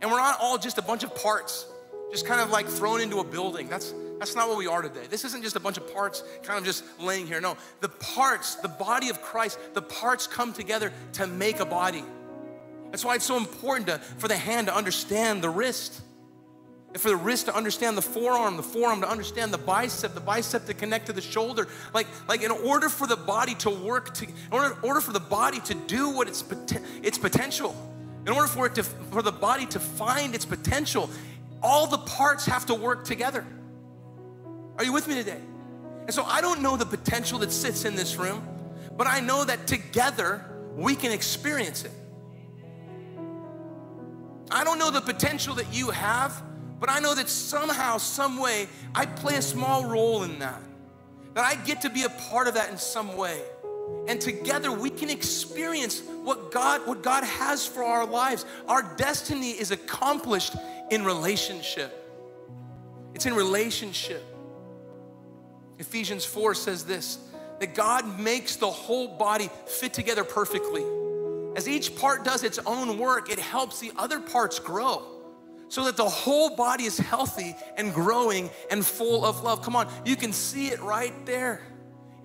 And 0.00 0.10
we're 0.10 0.18
not 0.18 0.38
all 0.40 0.58
just 0.58 0.78
a 0.78 0.82
bunch 0.82 1.04
of 1.04 1.14
parts, 1.14 1.66
just 2.10 2.26
kind 2.26 2.40
of 2.40 2.50
like 2.50 2.66
thrown 2.66 3.00
into 3.00 3.18
a 3.18 3.24
building. 3.24 3.68
That's 3.68 3.94
that's 4.18 4.34
not 4.34 4.48
what 4.48 4.56
we 4.56 4.66
are 4.66 4.80
today. 4.80 5.06
This 5.10 5.24
isn't 5.26 5.42
just 5.42 5.56
a 5.56 5.60
bunch 5.60 5.76
of 5.76 5.92
parts 5.92 6.24
kind 6.42 6.58
of 6.58 6.64
just 6.64 6.84
laying 6.98 7.26
here. 7.26 7.40
No, 7.40 7.56
the 7.80 7.90
parts, 7.90 8.54
the 8.56 8.68
body 8.68 9.10
of 9.10 9.20
Christ, 9.20 9.58
the 9.74 9.82
parts 9.82 10.26
come 10.26 10.54
together 10.54 10.90
to 11.14 11.26
make 11.26 11.60
a 11.60 11.66
body. 11.66 12.02
That's 12.96 13.04
why 13.04 13.16
it's 13.16 13.26
so 13.26 13.36
important 13.36 13.88
to, 13.88 13.98
for 13.98 14.26
the 14.26 14.38
hand 14.38 14.68
to 14.68 14.74
understand 14.74 15.42
the 15.42 15.50
wrist, 15.50 16.00
and 16.94 16.98
for 16.98 17.10
the 17.10 17.16
wrist 17.16 17.44
to 17.44 17.54
understand 17.54 17.94
the 17.94 18.00
forearm, 18.00 18.56
the 18.56 18.62
forearm 18.62 19.02
to 19.02 19.10
understand 19.10 19.52
the 19.52 19.58
bicep, 19.58 20.14
the 20.14 20.20
bicep 20.20 20.64
to 20.64 20.72
connect 20.72 21.04
to 21.08 21.12
the 21.12 21.20
shoulder. 21.20 21.68
Like, 21.92 22.06
like 22.26 22.42
in 22.42 22.50
order 22.50 22.88
for 22.88 23.06
the 23.06 23.18
body 23.18 23.54
to 23.56 23.68
work, 23.68 24.14
to, 24.14 24.24
in 24.24 24.32
order, 24.50 24.78
order 24.80 25.02
for 25.02 25.12
the 25.12 25.20
body 25.20 25.60
to 25.60 25.74
do 25.74 26.08
what 26.08 26.26
its, 26.26 26.42
its 27.02 27.18
potential, 27.18 27.76
in 28.26 28.32
order 28.32 28.48
for 28.48 28.64
it 28.64 28.74
to, 28.76 28.82
for 28.82 29.20
the 29.20 29.30
body 29.30 29.66
to 29.66 29.78
find 29.78 30.34
its 30.34 30.46
potential, 30.46 31.10
all 31.62 31.86
the 31.86 31.98
parts 31.98 32.46
have 32.46 32.64
to 32.64 32.74
work 32.74 33.04
together. 33.04 33.44
Are 34.78 34.84
you 34.84 34.94
with 34.94 35.06
me 35.06 35.16
today? 35.16 35.42
And 36.06 36.14
so 36.14 36.22
I 36.24 36.40
don't 36.40 36.62
know 36.62 36.78
the 36.78 36.86
potential 36.86 37.40
that 37.40 37.52
sits 37.52 37.84
in 37.84 37.94
this 37.94 38.16
room, 38.16 38.42
but 38.96 39.06
I 39.06 39.20
know 39.20 39.44
that 39.44 39.66
together 39.66 40.46
we 40.74 40.94
can 40.94 41.12
experience 41.12 41.84
it. 41.84 41.92
I 44.50 44.64
don't 44.64 44.78
know 44.78 44.90
the 44.90 45.00
potential 45.00 45.54
that 45.56 45.72
you 45.72 45.90
have, 45.90 46.42
but 46.78 46.90
I 46.90 47.00
know 47.00 47.14
that 47.14 47.28
somehow, 47.28 47.98
some 47.98 48.38
way, 48.38 48.68
I 48.94 49.06
play 49.06 49.36
a 49.36 49.42
small 49.42 49.86
role 49.86 50.22
in 50.22 50.38
that. 50.38 50.60
That 51.34 51.44
I 51.44 51.54
get 51.64 51.82
to 51.82 51.90
be 51.90 52.04
a 52.04 52.08
part 52.08 52.48
of 52.48 52.54
that 52.54 52.70
in 52.70 52.78
some 52.78 53.16
way. 53.16 53.40
And 54.08 54.20
together 54.20 54.72
we 54.72 54.90
can 54.90 55.10
experience 55.10 56.00
what 56.00 56.50
God, 56.50 56.86
what 56.86 57.02
God 57.02 57.24
has 57.24 57.66
for 57.66 57.82
our 57.82 58.06
lives. 58.06 58.44
Our 58.68 58.82
destiny 58.96 59.50
is 59.50 59.70
accomplished 59.70 60.54
in 60.90 61.04
relationship. 61.04 62.02
It's 63.14 63.26
in 63.26 63.34
relationship. 63.34 64.24
Ephesians 65.78 66.24
4 66.24 66.54
says 66.54 66.84
this 66.84 67.18
that 67.58 67.74
God 67.74 68.20
makes 68.20 68.56
the 68.56 68.70
whole 68.70 69.08
body 69.08 69.48
fit 69.66 69.94
together 69.94 70.24
perfectly. 70.24 70.84
As 71.56 71.66
each 71.66 71.96
part 71.96 72.22
does 72.22 72.44
its 72.44 72.58
own 72.66 72.98
work, 72.98 73.30
it 73.30 73.38
helps 73.38 73.80
the 73.80 73.90
other 73.96 74.20
parts 74.20 74.58
grow 74.58 75.02
so 75.68 75.84
that 75.84 75.96
the 75.96 76.04
whole 76.04 76.54
body 76.54 76.84
is 76.84 76.98
healthy 76.98 77.56
and 77.78 77.94
growing 77.94 78.50
and 78.70 78.84
full 78.84 79.24
of 79.24 79.42
love. 79.42 79.62
Come 79.62 79.74
on, 79.74 79.88
you 80.04 80.16
can 80.16 80.34
see 80.34 80.68
it 80.68 80.80
right 80.82 81.14
there. 81.24 81.62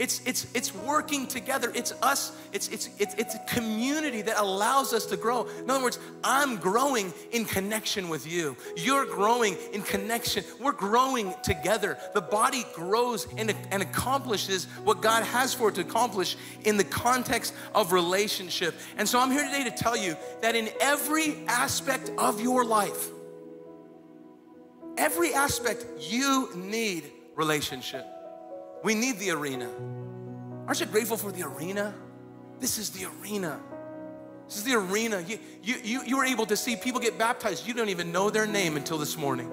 It's, 0.02 0.20
it's, 0.26 0.48
it's 0.56 0.74
working 0.74 1.28
together. 1.28 1.72
It's 1.76 1.92
us, 2.02 2.36
it's, 2.52 2.70
it's, 2.70 2.90
it's, 2.98 3.14
it's 3.20 3.36
a 3.36 3.40
community 3.46 4.24
that 4.24 4.40
allows 4.40 4.94
us 4.94 5.06
to 5.06 5.16
grow. 5.16 5.46
In 5.60 5.70
other 5.70 5.84
words, 5.84 6.00
I'm 6.24 6.58
growing 6.58 7.14
in 7.32 7.46
connection 7.46 8.10
with 8.10 8.26
you. 8.26 8.58
You're 8.76 9.06
growing 9.06 9.58
in 9.74 9.84
connection. 9.84 10.44
We're 10.60 10.72
growing 10.72 11.36
together. 11.44 12.00
The 12.16 12.22
body 12.22 12.66
grows 12.74 13.28
and, 13.38 13.54
and 13.70 13.84
accomplishes 13.84 14.66
what 14.84 15.04
God 15.04 15.22
has 15.22 15.54
for 15.54 15.70
it 15.70 15.76
to 15.76 15.82
accomplish 15.82 16.36
in 16.64 16.78
the 16.78 16.84
context 16.84 17.54
of 17.76 17.92
relationship. 17.92 18.74
And 18.98 19.08
so 19.08 19.20
I'm 19.20 19.30
here 19.30 19.46
today 19.46 19.66
to 19.66 19.72
tell 19.72 19.96
you 19.96 20.18
that 20.42 20.56
in 20.56 20.70
every 20.82 21.44
aspect 21.48 22.10
of 22.18 22.42
your 22.42 22.66
life, 22.66 23.10
every 24.98 25.36
aspect, 25.36 25.86
you 26.00 26.50
need 26.56 27.04
relationship. 27.36 28.08
We 28.84 28.96
need 28.96 29.20
the 29.20 29.32
arena. 29.32 29.70
Aren't 30.68 30.80
you 30.80 30.86
grateful 30.86 31.18
for 31.18 31.32
the 31.32 31.44
arena? 31.44 31.94
This 32.60 32.78
is 32.78 32.90
the 32.92 33.08
arena. 33.22 33.60
This 34.48 34.58
is 34.58 34.64
the 34.64 34.74
arena. 34.74 35.22
You, 35.22 35.40
you, 35.64 35.76
you, 35.84 36.04
you 36.04 36.18
were 36.18 36.26
able 36.26 36.46
to 36.46 36.58
see 36.58 36.76
people 36.76 37.00
get 37.00 37.18
baptized. 37.18 37.68
You 37.68 37.74
don't 37.74 37.90
even 37.90 38.12
know 38.12 38.30
their 38.30 38.48
name 38.48 38.78
until 38.78 38.98
this 38.98 39.18
morning. 39.18 39.50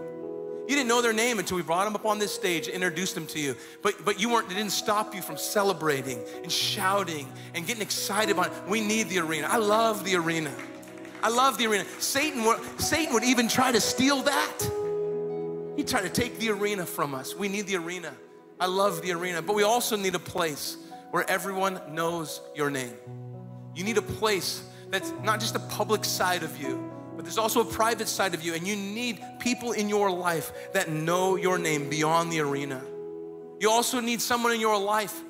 You 0.68 0.76
didn't 0.76 0.88
know 0.88 1.00
their 1.00 1.14
name 1.14 1.38
until 1.38 1.56
we 1.56 1.62
brought 1.62 1.84
them 1.84 1.94
up 1.94 2.04
on 2.04 2.18
this 2.18 2.34
stage, 2.34 2.68
introduced 2.68 3.14
them 3.14 3.26
to 3.28 3.40
you. 3.40 3.56
But, 3.82 4.04
but 4.04 4.20
you 4.20 4.28
weren't, 4.28 4.50
it 4.50 4.54
didn't 4.54 4.72
stop 4.72 5.14
you 5.14 5.22
from 5.22 5.38
celebrating 5.38 6.22
and 6.42 6.52
shouting 6.52 7.26
and 7.54 7.66
getting 7.66 7.80
excited 7.80 8.32
about 8.32 8.48
it. 8.48 8.52
We 8.68 8.82
need 8.82 9.08
the 9.08 9.20
arena. 9.20 9.46
I 9.50 9.56
love 9.56 10.04
the 10.04 10.16
arena. 10.16 10.52
I 11.22 11.30
love 11.30 11.56
the 11.56 11.66
arena. 11.66 11.86
Satan 12.00 12.44
would, 12.44 12.60
Satan 12.78 13.14
would 13.14 13.24
even 13.24 13.48
try 13.48 13.72
to 13.72 13.80
steal 13.80 14.22
that. 14.22 15.74
He'd 15.76 15.88
try 15.88 16.02
to 16.02 16.10
take 16.10 16.38
the 16.38 16.50
arena 16.50 16.84
from 16.84 17.14
us. 17.14 17.34
We 17.34 17.48
need 17.48 17.66
the 17.66 17.76
arena. 17.76 18.12
I 18.60 18.66
love 18.66 19.02
the 19.02 19.12
arena, 19.12 19.42
but 19.42 19.54
we 19.54 19.62
also 19.62 19.96
need 19.96 20.14
a 20.14 20.20
place 20.20 20.76
where 21.10 21.28
everyone 21.30 21.80
knows 21.90 22.40
your 22.54 22.70
name. 22.70 22.94
You 23.74 23.84
need 23.84 23.98
a 23.98 24.02
place 24.02 24.62
that's 24.90 25.12
not 25.22 25.40
just 25.40 25.54
a 25.54 25.60
public 25.60 26.04
side 26.04 26.42
of 26.42 26.60
you, 26.60 26.90
but 27.14 27.24
there's 27.24 27.38
also 27.38 27.60
a 27.60 27.64
private 27.64 28.08
side 28.08 28.34
of 28.34 28.42
you, 28.42 28.54
and 28.54 28.66
you 28.66 28.76
need 28.76 29.22
people 29.38 29.72
in 29.72 29.88
your 29.88 30.10
life 30.10 30.52
that 30.72 30.90
know 30.90 31.36
your 31.36 31.58
name 31.58 31.88
beyond 31.88 32.32
the 32.32 32.40
arena. 32.40 32.82
You 33.60 33.70
also 33.70 34.00
need 34.00 34.20
someone 34.20 34.52
in 34.52 34.60
your 34.60 34.78
life 34.78 35.20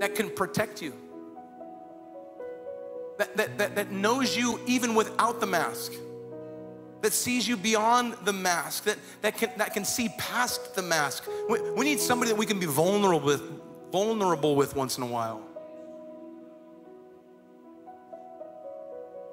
that 0.00 0.14
can 0.14 0.30
protect 0.30 0.82
you, 0.82 0.94
that, 3.18 3.36
that, 3.36 3.58
that, 3.58 3.74
that 3.76 3.90
knows 3.90 4.36
you 4.36 4.60
even 4.66 4.94
without 4.94 5.40
the 5.40 5.46
mask 5.46 5.92
that 7.02 7.12
sees 7.12 7.46
you 7.46 7.56
beyond 7.56 8.14
the 8.24 8.32
mask, 8.32 8.84
that, 8.84 8.96
that, 9.20 9.36
can, 9.36 9.50
that 9.58 9.74
can 9.74 9.84
see 9.84 10.08
past 10.18 10.74
the 10.74 10.82
mask. 10.82 11.28
We, 11.48 11.60
we 11.72 11.84
need 11.84 12.00
somebody 12.00 12.30
that 12.30 12.38
we 12.38 12.46
can 12.46 12.58
be 12.58 12.66
vulnerable 12.66 13.26
with, 13.26 13.42
vulnerable 13.90 14.56
with 14.56 14.74
once 14.74 14.96
in 14.96 15.02
a 15.02 15.06
while. 15.06 15.42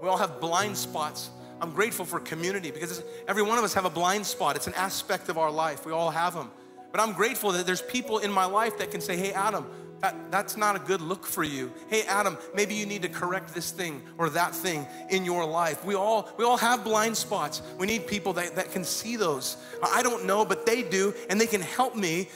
We 0.02 0.08
all 0.08 0.18
have 0.18 0.40
blind 0.42 0.78
spots. 0.78 1.30
I'm 1.62 1.72
grateful 1.72 2.06
for 2.06 2.20
community 2.20 2.72
because 2.72 3.04
every 3.28 3.44
one 3.44 3.58
of 3.58 3.64
us 3.64 3.74
have 3.74 3.86
a 3.86 3.90
blind 3.90 4.26
spot. 4.26 4.56
It's 4.56 4.68
an 4.68 4.74
aspect 4.74 5.30
of 5.30 5.38
our 5.38 5.52
life. 5.52 5.86
We 5.86 5.92
all 5.92 6.10
have 6.10 6.34
them. 6.34 6.52
But 6.92 7.02
I'm 7.02 7.14
grateful 7.14 7.52
that 7.52 7.66
there's 7.66 7.82
people 7.82 8.20
in 8.20 8.32
my 8.32 8.46
life 8.46 8.78
that 8.80 8.92
can 8.92 9.02
say, 9.02 9.16
hey, 9.16 9.32
Adam, 9.34 9.70
that, 10.02 10.32
that's 10.32 10.56
not 10.56 10.76
a 10.76 10.80
good 10.80 11.02
look 11.02 11.26
for 11.26 11.44
you. 11.44 11.72
Hey, 11.90 12.04
Adam, 12.04 12.38
maybe 12.54 12.74
you 12.74 12.86
need 12.86 13.02
to 13.02 13.10
correct 13.10 13.54
this 13.54 13.72
thing 13.72 14.02
or 14.18 14.30
that 14.30 14.56
thing 14.56 14.88
in 15.10 15.26
your 15.26 15.46
life. 15.46 15.84
We 15.84 15.96
all, 15.96 16.30
we 16.38 16.46
all 16.46 16.58
have 16.58 16.84
blind 16.84 17.18
spots. 17.18 17.62
We 17.78 17.86
need 17.86 18.08
people 18.08 18.34
that, 18.34 18.56
that 18.56 18.72
can 18.72 18.86
see 18.86 19.18
those. 19.18 19.58
I 19.84 20.02
don't 20.02 20.26
know, 20.26 20.46
but 20.46 20.66
they 20.66 20.84
do, 20.84 21.14
and 21.30 21.40
they 21.40 21.48
can 21.48 21.62
help 21.62 21.96
me 21.96 22.30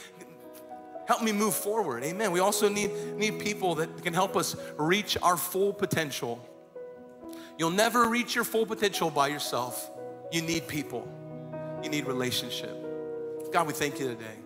help 1.06 1.22
me 1.22 1.32
move 1.32 1.54
forward. 1.54 2.02
Amen. 2.02 2.32
We 2.32 2.40
also 2.40 2.66
need, 2.68 2.90
need 3.16 3.38
people 3.38 3.74
that 3.74 4.02
can 4.02 4.14
help 4.14 4.36
us 4.36 4.56
reach 4.78 5.18
our 5.22 5.36
full 5.36 5.72
potential. 5.72 6.42
You'll 7.58 7.70
never 7.70 8.08
reach 8.08 8.34
your 8.34 8.44
full 8.44 8.64
potential 8.64 9.10
by 9.10 9.28
yourself. 9.28 9.90
You 10.32 10.40
need 10.40 10.66
people. 10.66 11.06
You 11.82 11.90
need 11.90 12.06
relationship. 12.06 12.74
God, 13.52 13.66
we 13.66 13.74
thank 13.74 14.00
you 14.00 14.08
today. 14.08 14.38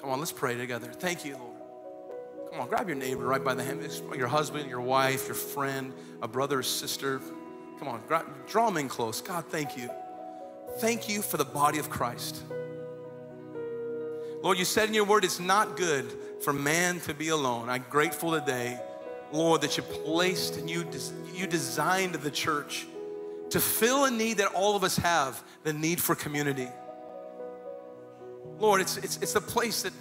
Come 0.00 0.10
on, 0.10 0.18
let's 0.18 0.32
pray 0.32 0.56
together. 0.56 0.88
Thank 0.92 1.24
you, 1.24 1.36
Lord. 1.36 1.47
Come 2.50 2.60
on, 2.60 2.68
grab 2.68 2.88
your 2.88 2.96
neighbor 2.96 3.24
right 3.24 3.42
by 3.42 3.54
the 3.54 3.62
hand, 3.62 3.86
your 4.16 4.28
husband, 4.28 4.68
your 4.68 4.80
wife, 4.80 5.26
your 5.26 5.34
friend, 5.34 5.92
a 6.22 6.28
brother 6.28 6.62
sister. 6.62 7.20
Come 7.78 7.88
on, 7.88 8.00
grab, 8.08 8.26
draw 8.46 8.66
them 8.66 8.78
in 8.78 8.88
close. 8.88 9.20
God, 9.20 9.44
thank 9.46 9.76
you. 9.76 9.90
Thank 10.78 11.08
you 11.08 11.22
for 11.22 11.36
the 11.36 11.44
body 11.44 11.78
of 11.78 11.90
Christ. 11.90 12.42
Lord, 14.42 14.58
you 14.58 14.64
said 14.64 14.88
in 14.88 14.94
your 14.94 15.04
word 15.04 15.24
it's 15.24 15.40
not 15.40 15.76
good 15.76 16.06
for 16.40 16.52
man 16.52 17.00
to 17.00 17.14
be 17.14 17.28
alone. 17.28 17.68
I'm 17.68 17.84
grateful 17.90 18.32
today, 18.32 18.78
Lord, 19.32 19.62
that 19.62 19.76
you 19.76 19.82
placed 19.82 20.56
and 20.56 20.70
you, 20.70 20.86
you 21.34 21.46
designed 21.46 22.14
the 22.14 22.30
church 22.30 22.86
to 23.50 23.60
fill 23.60 24.04
a 24.04 24.10
need 24.10 24.38
that 24.38 24.54
all 24.54 24.76
of 24.76 24.84
us 24.84 24.96
have 24.98 25.42
the 25.64 25.72
need 25.72 26.00
for 26.00 26.14
community. 26.14 26.68
Lord, 28.58 28.80
it's, 28.80 28.96
it's, 28.98 29.18
it's 29.18 29.32
the 29.32 29.40
place 29.40 29.82
that, 29.82 29.92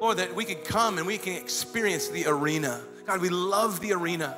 Lord, 0.00 0.16
that 0.16 0.34
we 0.34 0.46
can 0.46 0.56
come 0.64 0.96
and 0.96 1.06
we 1.06 1.18
can 1.18 1.34
experience 1.34 2.08
the 2.08 2.26
arena. 2.26 2.80
God, 3.06 3.20
we 3.20 3.28
love 3.28 3.80
the 3.80 3.92
arena. 3.92 4.36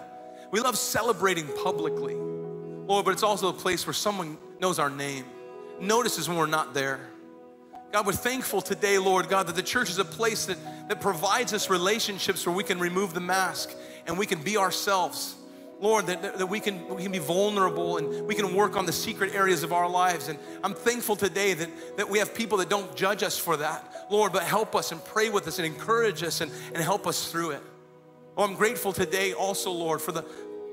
We 0.50 0.60
love 0.60 0.76
celebrating 0.76 1.46
publicly. 1.62 2.14
Lord, 2.14 3.04
but 3.04 3.12
it's 3.12 3.22
also 3.22 3.48
a 3.48 3.52
place 3.52 3.86
where 3.86 3.94
someone 3.94 4.36
knows 4.60 4.78
our 4.78 4.90
name, 4.90 5.24
notices 5.80 6.28
when 6.28 6.36
we're 6.36 6.46
not 6.46 6.74
there. 6.74 7.00
God, 7.92 8.06
we're 8.06 8.12
thankful 8.12 8.60
today, 8.60 8.98
Lord 8.98 9.28
God, 9.28 9.46
that 9.46 9.54
the 9.54 9.62
church 9.62 9.88
is 9.88 9.98
a 9.98 10.04
place 10.04 10.46
that, 10.46 10.58
that 10.88 11.00
provides 11.00 11.52
us 11.52 11.70
relationships 11.70 12.44
where 12.46 12.54
we 12.54 12.64
can 12.64 12.80
remove 12.80 13.14
the 13.14 13.20
mask 13.20 13.70
and 14.06 14.18
we 14.18 14.26
can 14.26 14.42
be 14.42 14.56
ourselves. 14.56 15.36
Lord, 15.82 16.06
that, 16.06 16.38
that 16.38 16.46
we, 16.46 16.60
can, 16.60 16.88
we 16.94 17.02
can 17.02 17.10
be 17.10 17.18
vulnerable 17.18 17.98
and 17.98 18.24
we 18.24 18.36
can 18.36 18.54
work 18.54 18.76
on 18.76 18.86
the 18.86 18.92
secret 18.92 19.34
areas 19.34 19.64
of 19.64 19.72
our 19.72 19.88
lives. 19.88 20.28
And 20.28 20.38
I'm 20.62 20.74
thankful 20.74 21.16
today 21.16 21.54
that, 21.54 21.96
that 21.96 22.08
we 22.08 22.20
have 22.20 22.32
people 22.34 22.58
that 22.58 22.70
don't 22.70 22.94
judge 22.94 23.24
us 23.24 23.36
for 23.36 23.56
that, 23.56 24.06
Lord, 24.08 24.32
but 24.32 24.44
help 24.44 24.76
us 24.76 24.92
and 24.92 25.04
pray 25.04 25.28
with 25.28 25.48
us 25.48 25.58
and 25.58 25.66
encourage 25.66 26.22
us 26.22 26.40
and, 26.40 26.52
and 26.72 26.76
help 26.76 27.08
us 27.08 27.32
through 27.32 27.50
it. 27.50 27.62
Oh, 28.36 28.44
I'm 28.44 28.54
grateful 28.54 28.92
today 28.92 29.32
also, 29.32 29.72
Lord, 29.72 30.00
for 30.00 30.12
the, 30.12 30.24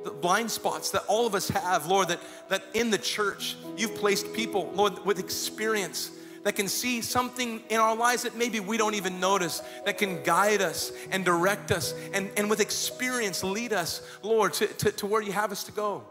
the 0.03 0.11
blind 0.11 0.51
spots 0.51 0.91
that 0.91 1.03
all 1.07 1.25
of 1.25 1.33
us 1.33 1.49
have, 1.49 1.87
Lord, 1.87 2.09
that, 2.09 2.19
that 2.49 2.63
in 2.75 2.91
the 2.91 2.99
church 2.99 3.57
you've 3.75 3.95
placed 3.95 4.31
people, 4.33 4.71
Lord, 4.75 5.03
with 5.05 5.17
experience 5.17 6.11
that 6.49 6.55
can 6.55 6.67
see 6.67 6.99
something 6.99 7.61
in 7.69 7.79
our 7.79 7.95
lives 7.95 8.23
that 8.23 8.35
maybe 8.35 8.59
we 8.59 8.75
don't 8.75 8.95
even 8.95 9.19
notice, 9.19 9.61
that 9.85 9.99
can 9.99 10.23
guide 10.23 10.63
us 10.63 10.91
and 11.11 11.23
direct 11.23 11.69
us 11.71 11.93
and, 12.11 12.27
and 12.37 12.49
with 12.49 12.59
experience 12.59 13.43
lead 13.43 13.71
us, 13.71 14.01
Lord, 14.23 14.53
to, 14.53 14.65
to, 14.65 14.91
to 14.93 15.05
where 15.05 15.21
you 15.21 15.31
have 15.31 15.51
us 15.51 15.63
to 15.65 15.71
go. 15.71 16.03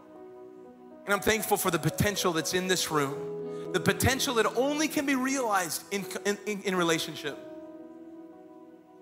And 1.03 1.13
I'm 1.13 1.19
thankful 1.19 1.57
for 1.57 1.71
the 1.71 1.77
potential 1.77 2.31
that's 2.31 2.53
in 2.53 2.69
this 2.69 2.89
room, 2.89 3.73
the 3.73 3.81
potential 3.81 4.35
that 4.35 4.45
only 4.55 4.87
can 4.87 5.05
be 5.05 5.15
realized 5.15 5.83
in, 5.91 6.05
in, 6.23 6.61
in 6.61 6.73
relationship. 6.73 7.37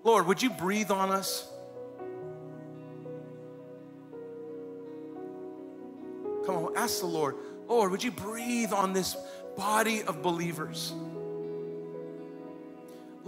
Lord, 0.02 0.26
would 0.26 0.42
you 0.42 0.50
breathe 0.50 0.90
on 0.90 1.12
us? 1.12 1.48
Come 6.44 6.56
on, 6.56 6.76
ask 6.76 6.98
the 6.98 7.06
Lord, 7.06 7.36
Lord, 7.68 7.92
would 7.92 8.02
you 8.02 8.10
breathe 8.10 8.72
on 8.72 8.92
this 8.92 9.16
body 9.56 10.02
of 10.02 10.20
believers? 10.20 10.92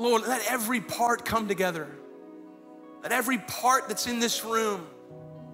Lord, 0.01 0.27
let 0.27 0.51
every 0.51 0.81
part 0.81 1.27
come 1.27 1.47
together. 1.47 1.87
Let 3.03 3.13
every 3.13 3.37
part 3.37 3.87
that's 3.87 4.07
in 4.07 4.19
this 4.19 4.47
room, 4.47 4.87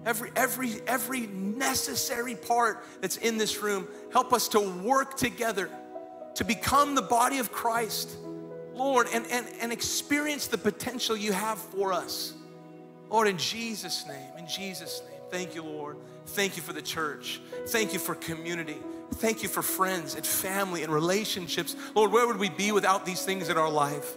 every, 0.05 0.31
every, 0.37 0.75
every 0.87 1.27
necessary 1.27 2.35
part 2.35 2.81
that's 3.01 3.17
in 3.17 3.37
this 3.37 3.61
room, 3.61 3.89
help 4.13 4.31
us 4.31 4.47
to 4.49 4.61
work 4.61 5.17
together 5.17 5.69
to 6.35 6.45
become 6.45 6.95
the 6.95 7.01
body 7.01 7.39
of 7.39 7.51
Christ, 7.51 8.15
Lord, 8.73 9.07
and, 9.13 9.25
and, 9.29 9.45
and 9.59 9.73
experience 9.73 10.47
the 10.47 10.57
potential 10.57 11.17
you 11.17 11.33
have 11.33 11.57
for 11.57 11.91
us. 11.91 12.33
Lord, 13.09 13.27
in 13.27 13.37
Jesus' 13.37 14.07
name, 14.07 14.31
in 14.37 14.47
Jesus' 14.47 15.01
name, 15.09 15.19
thank 15.29 15.55
you, 15.55 15.63
Lord. 15.63 15.97
Thank 16.27 16.55
you 16.55 16.63
for 16.63 16.71
the 16.71 16.81
church. 16.81 17.41
Thank 17.67 17.91
you 17.91 17.99
for 17.99 18.15
community. 18.15 18.77
Thank 19.15 19.43
you 19.43 19.49
for 19.49 19.61
friends 19.61 20.15
and 20.15 20.25
family 20.25 20.83
and 20.83 20.93
relationships. 20.93 21.75
Lord, 21.95 22.13
where 22.13 22.25
would 22.25 22.39
we 22.39 22.47
be 22.47 22.71
without 22.71 23.05
these 23.05 23.23
things 23.23 23.49
in 23.49 23.57
our 23.57 23.69
life? 23.69 24.15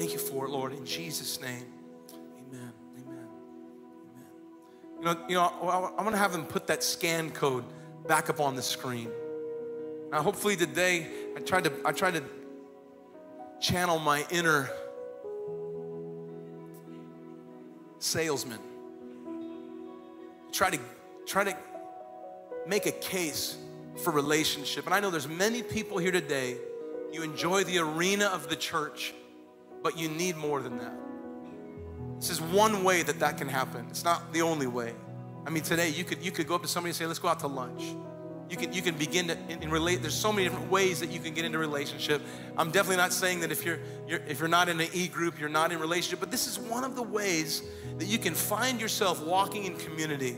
Thank 0.00 0.14
you 0.14 0.18
for 0.18 0.46
it, 0.46 0.50
Lord, 0.50 0.72
in 0.72 0.86
Jesus' 0.86 1.42
name. 1.42 1.66
Amen. 2.14 2.72
Amen. 2.96 3.28
Amen. 4.16 4.26
You 4.98 5.04
know, 5.04 5.16
you 5.28 5.34
know 5.34 5.94
I'm 5.98 6.04
gonna 6.04 6.16
have 6.16 6.32
them 6.32 6.46
put 6.46 6.66
that 6.68 6.82
scan 6.82 7.30
code 7.32 7.64
back 8.08 8.30
up 8.30 8.40
on 8.40 8.56
the 8.56 8.62
screen. 8.62 9.10
Now, 10.10 10.22
hopefully 10.22 10.56
today, 10.56 11.06
I 11.36 11.40
tried 11.40 11.64
to 11.64 11.72
I 11.84 11.92
tried 11.92 12.14
to 12.14 12.24
channel 13.60 13.98
my 13.98 14.24
inner 14.30 14.70
salesman. 17.98 18.60
Try 20.50 20.70
to 20.70 20.78
try 21.26 21.44
to 21.44 21.54
make 22.66 22.86
a 22.86 22.92
case 22.92 23.58
for 24.02 24.12
relationship. 24.12 24.86
And 24.86 24.94
I 24.94 25.00
know 25.00 25.10
there's 25.10 25.28
many 25.28 25.62
people 25.62 25.98
here 25.98 26.10
today, 26.10 26.56
you 27.12 27.22
enjoy 27.22 27.64
the 27.64 27.80
arena 27.80 28.28
of 28.28 28.48
the 28.48 28.56
church 28.56 29.12
but 29.82 29.98
you 29.98 30.08
need 30.08 30.36
more 30.36 30.60
than 30.60 30.78
that. 30.78 30.92
This 32.18 32.30
is 32.30 32.40
one 32.40 32.84
way 32.84 33.02
that 33.02 33.18
that 33.20 33.38
can 33.38 33.48
happen. 33.48 33.86
It's 33.88 34.04
not 34.04 34.32
the 34.32 34.42
only 34.42 34.66
way. 34.66 34.94
I 35.46 35.50
mean, 35.50 35.62
today 35.62 35.88
you 35.88 36.04
could 36.04 36.22
you 36.22 36.30
could 36.30 36.46
go 36.46 36.54
up 36.54 36.62
to 36.62 36.68
somebody 36.68 36.90
and 36.90 36.96
say, 36.96 37.06
"Let's 37.06 37.18
go 37.18 37.28
out 37.28 37.40
to 37.40 37.46
lunch." 37.46 37.82
You 38.50 38.56
can 38.56 38.72
you 38.72 38.82
can 38.82 38.96
begin 38.96 39.28
to 39.28 39.38
in, 39.48 39.70
relate. 39.70 40.02
There's 40.02 40.14
so 40.14 40.32
many 40.32 40.44
different 40.48 40.70
ways 40.70 40.98
that 41.00 41.10
you 41.10 41.20
can 41.20 41.34
get 41.34 41.44
into 41.44 41.58
relationship. 41.58 42.20
I'm 42.56 42.72
definitely 42.72 42.96
not 42.96 43.12
saying 43.12 43.40
that 43.40 43.52
if 43.52 43.64
you're, 43.64 43.78
you're 44.08 44.20
if 44.26 44.40
you're 44.40 44.48
not 44.48 44.68
in 44.68 44.80
an 44.80 44.88
e 44.92 45.06
group, 45.06 45.38
you're 45.38 45.48
not 45.48 45.70
in 45.70 45.78
relationship. 45.78 46.18
But 46.18 46.32
this 46.32 46.48
is 46.48 46.58
one 46.58 46.82
of 46.82 46.96
the 46.96 47.02
ways 47.02 47.62
that 47.98 48.06
you 48.06 48.18
can 48.18 48.34
find 48.34 48.80
yourself 48.80 49.24
walking 49.24 49.64
in 49.64 49.76
community. 49.76 50.36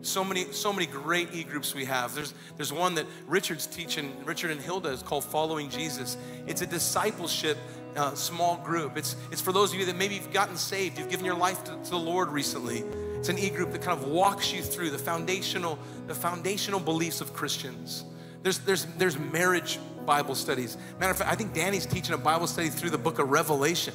So 0.00 0.24
many 0.24 0.50
so 0.50 0.72
many 0.72 0.86
great 0.86 1.32
e 1.32 1.44
groups 1.44 1.72
we 1.72 1.84
have. 1.84 2.16
There's 2.16 2.34
there's 2.56 2.72
one 2.72 2.96
that 2.96 3.06
Richard's 3.28 3.68
teaching. 3.68 4.12
Richard 4.24 4.50
and 4.50 4.60
Hilda 4.60 4.88
is 4.88 5.00
called 5.00 5.22
Following 5.24 5.70
Jesus. 5.70 6.16
It's 6.48 6.62
a 6.62 6.66
discipleship 6.66 7.56
uh, 7.96 8.14
small 8.14 8.56
group. 8.58 8.96
It's, 8.96 9.16
it's 9.30 9.40
for 9.40 9.52
those 9.52 9.72
of 9.72 9.80
you 9.80 9.86
that 9.86 9.96
maybe 9.96 10.14
you've 10.14 10.32
gotten 10.32 10.56
saved, 10.56 10.98
you've 10.98 11.10
given 11.10 11.26
your 11.26 11.36
life 11.36 11.62
to, 11.64 11.72
to 11.72 11.90
the 11.90 11.98
Lord 11.98 12.28
recently. 12.28 12.84
It's 13.18 13.28
an 13.28 13.38
e-group 13.38 13.72
that 13.72 13.82
kind 13.82 13.98
of 13.98 14.08
walks 14.08 14.52
you 14.52 14.62
through 14.62 14.90
the 14.90 14.98
foundational, 14.98 15.78
the 16.06 16.14
foundational 16.14 16.80
beliefs 16.80 17.20
of 17.20 17.32
Christians. 17.32 18.04
There's, 18.42 18.58
there's, 18.58 18.86
there's 18.98 19.18
marriage 19.18 19.78
Bible 20.04 20.34
studies. 20.34 20.76
Matter 20.98 21.12
of 21.12 21.18
fact, 21.18 21.30
I 21.30 21.36
think 21.36 21.54
Danny's 21.54 21.86
teaching 21.86 22.14
a 22.14 22.18
Bible 22.18 22.46
study 22.46 22.68
through 22.68 22.90
the 22.90 22.98
book 22.98 23.18
of 23.18 23.30
Revelation. 23.30 23.94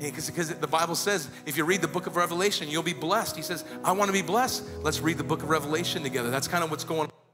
Because 0.00 0.36
yeah, 0.36 0.56
the 0.60 0.66
Bible 0.66 0.94
says 0.94 1.28
if 1.46 1.56
you 1.56 1.64
read 1.64 1.80
the 1.80 1.88
book 1.88 2.06
of 2.06 2.16
Revelation, 2.16 2.68
you'll 2.68 2.82
be 2.82 2.92
blessed. 2.92 3.36
He 3.36 3.42
says, 3.42 3.64
I 3.84 3.92
want 3.92 4.08
to 4.08 4.12
be 4.12 4.22
blessed. 4.22 4.64
Let's 4.82 5.00
read 5.00 5.16
the 5.16 5.24
book 5.24 5.42
of 5.42 5.48
Revelation 5.48 6.02
together. 6.02 6.30
That's 6.30 6.48
kind 6.48 6.62
of 6.62 6.70
what's 6.70 6.84
going 6.84 7.08
on. 7.08 7.25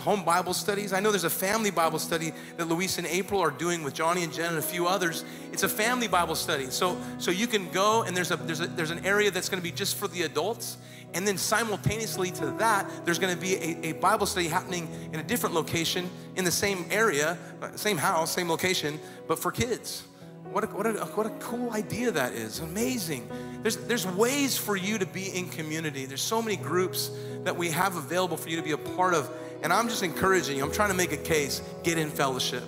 Home 0.00 0.24
Bible 0.24 0.54
studies. 0.54 0.92
I 0.92 1.00
know 1.00 1.10
there's 1.10 1.24
a 1.24 1.30
family 1.30 1.70
Bible 1.70 1.98
study 1.98 2.32
that 2.56 2.66
Luis 2.66 2.98
and 2.98 3.06
April 3.06 3.40
are 3.40 3.50
doing 3.50 3.82
with 3.82 3.94
Johnny 3.94 4.24
and 4.24 4.32
Jen 4.32 4.50
and 4.50 4.58
a 4.58 4.62
few 4.62 4.86
others. 4.86 5.24
It's 5.52 5.62
a 5.62 5.68
family 5.68 6.08
Bible 6.08 6.34
study. 6.34 6.70
So, 6.70 7.00
so 7.18 7.30
you 7.30 7.46
can 7.46 7.70
go 7.70 8.02
and 8.02 8.16
there's, 8.16 8.30
a, 8.30 8.36
there's, 8.36 8.60
a, 8.60 8.66
there's 8.66 8.90
an 8.90 9.06
area 9.06 9.30
that's 9.30 9.48
going 9.48 9.62
to 9.62 9.68
be 9.68 9.72
just 9.72 9.96
for 9.96 10.08
the 10.08 10.22
adults. 10.22 10.78
And 11.12 11.26
then 11.26 11.36
simultaneously 11.36 12.30
to 12.32 12.46
that, 12.58 12.88
there's 13.04 13.18
going 13.18 13.34
to 13.34 13.40
be 13.40 13.54
a, 13.54 13.90
a 13.90 13.92
Bible 13.92 14.26
study 14.26 14.48
happening 14.48 14.88
in 15.12 15.20
a 15.20 15.24
different 15.24 15.54
location 15.54 16.08
in 16.36 16.44
the 16.44 16.52
same 16.52 16.86
area, 16.90 17.36
uh, 17.60 17.76
same 17.76 17.96
house, 17.96 18.32
same 18.32 18.48
location, 18.48 18.98
but 19.26 19.38
for 19.38 19.50
kids. 19.50 20.04
What 20.52 20.64
a, 20.64 20.66
what, 20.68 20.86
a, 20.86 20.92
what 21.14 21.26
a 21.26 21.30
cool 21.38 21.72
idea 21.72 22.10
that 22.10 22.32
is. 22.32 22.58
Amazing. 22.58 23.28
There's, 23.62 23.76
there's 23.76 24.06
ways 24.06 24.56
for 24.56 24.76
you 24.76 24.98
to 24.98 25.06
be 25.06 25.28
in 25.28 25.48
community. 25.48 26.06
There's 26.06 26.22
so 26.22 26.42
many 26.42 26.56
groups 26.56 27.10
that 27.44 27.56
we 27.56 27.70
have 27.70 27.96
available 27.96 28.36
for 28.36 28.48
you 28.48 28.56
to 28.56 28.62
be 28.62 28.72
a 28.72 28.78
part 28.78 29.14
of. 29.14 29.30
And 29.62 29.72
I'm 29.72 29.88
just 29.88 30.02
encouraging 30.02 30.56
you, 30.56 30.64
I'm 30.64 30.72
trying 30.72 30.90
to 30.90 30.96
make 30.96 31.12
a 31.12 31.16
case 31.16 31.62
get 31.82 31.98
in 31.98 32.10
fellowship, 32.10 32.64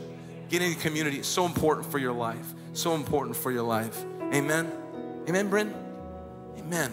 get 0.49 0.63
in 0.63 0.75
community. 0.75 1.19
It's 1.19 1.29
so 1.29 1.47
important 1.47 1.91
for 1.91 1.99
your 1.99 2.13
life. 2.13 2.55
So 2.75 2.95
important 2.95 3.37
for 3.37 3.51
your 3.51 3.63
life. 3.63 4.05
Amen. 4.33 4.71
Amen, 5.29 5.49
Bryn? 5.49 5.75
Amen. 6.59 6.93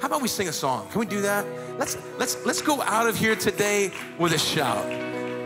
How 0.00 0.06
about 0.08 0.22
we 0.22 0.28
sing 0.28 0.48
a 0.48 0.52
song? 0.52 0.88
Can 0.88 1.00
we 1.00 1.06
do 1.06 1.20
that? 1.20 1.46
Let's 1.78 1.98
let's 2.18 2.44
let's 2.46 2.62
go 2.62 2.80
out 2.82 3.06
of 3.06 3.16
here 3.16 3.36
today 3.36 3.92
with 4.18 4.32
a 4.32 4.38
shout. 4.38 4.86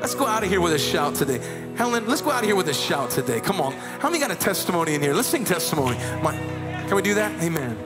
Let's 0.00 0.14
go 0.14 0.26
out 0.26 0.44
of 0.44 0.48
here 0.48 0.60
with 0.60 0.74
a 0.74 0.78
shout 0.78 1.16
today. 1.16 1.40
Helen, 1.76 2.06
let's 2.06 2.20
go 2.20 2.30
out 2.30 2.44
of 2.44 2.46
here 2.46 2.54
with 2.54 2.68
a 2.68 2.74
shout 2.74 3.10
today. 3.10 3.40
Come 3.40 3.60
on. 3.60 3.72
How 3.72 4.08
many 4.08 4.20
got 4.20 4.30
a 4.30 4.36
testimony 4.36 4.94
in 4.94 5.02
here? 5.02 5.12
Let's 5.12 5.26
sing 5.28 5.44
testimony. 5.44 5.96
Can 5.96 6.94
we 6.94 7.02
do 7.02 7.14
that? 7.14 7.42
Amen. 7.42 7.76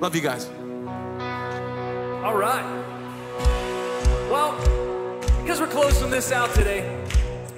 Love 0.00 0.14
you 0.14 0.20
guys. 0.20 0.50
All 2.22 2.36
right. 2.36 2.84
Well, 4.30 4.52
because 5.48 5.62
we're 5.62 5.80
closing 5.80 6.10
this 6.10 6.30
out 6.30 6.52
today, 6.52 6.84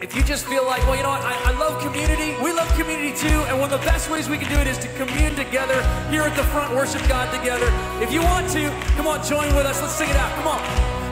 if 0.01 0.14
you 0.14 0.22
just 0.22 0.47
feel 0.47 0.64
like, 0.64 0.78
well, 0.86 0.95
you 0.95 1.03
know 1.03 1.11
what, 1.11 1.26
I, 1.26 1.51
I, 1.51 1.59
love 1.59 1.82
community, 1.82 2.38
we 2.38 2.53
love 2.55 2.70
community 2.78 3.11
too, 3.18 3.43
and 3.51 3.59
one 3.59 3.66
of 3.66 3.80
the 3.80 3.84
best 3.84 4.09
ways 4.09 4.30
we 4.30 4.38
can 4.38 4.47
do 4.47 4.55
it 4.62 4.68
is 4.68 4.78
to 4.78 4.88
commune 4.95 5.34
together 5.34 5.74
here 6.07 6.22
at 6.22 6.36
the 6.38 6.47
front, 6.55 6.70
worship 6.70 7.03
God 7.09 7.34
together. 7.34 7.66
If 7.99 8.12
you 8.14 8.22
want 8.22 8.47
to, 8.55 8.70
come 8.95 9.09
on, 9.09 9.26
join 9.26 9.51
with 9.59 9.66
us. 9.66 9.82
Let's 9.82 9.99
sing 9.99 10.09
it 10.09 10.14
out. 10.14 10.30
Come 10.38 10.47
on. 10.47 10.62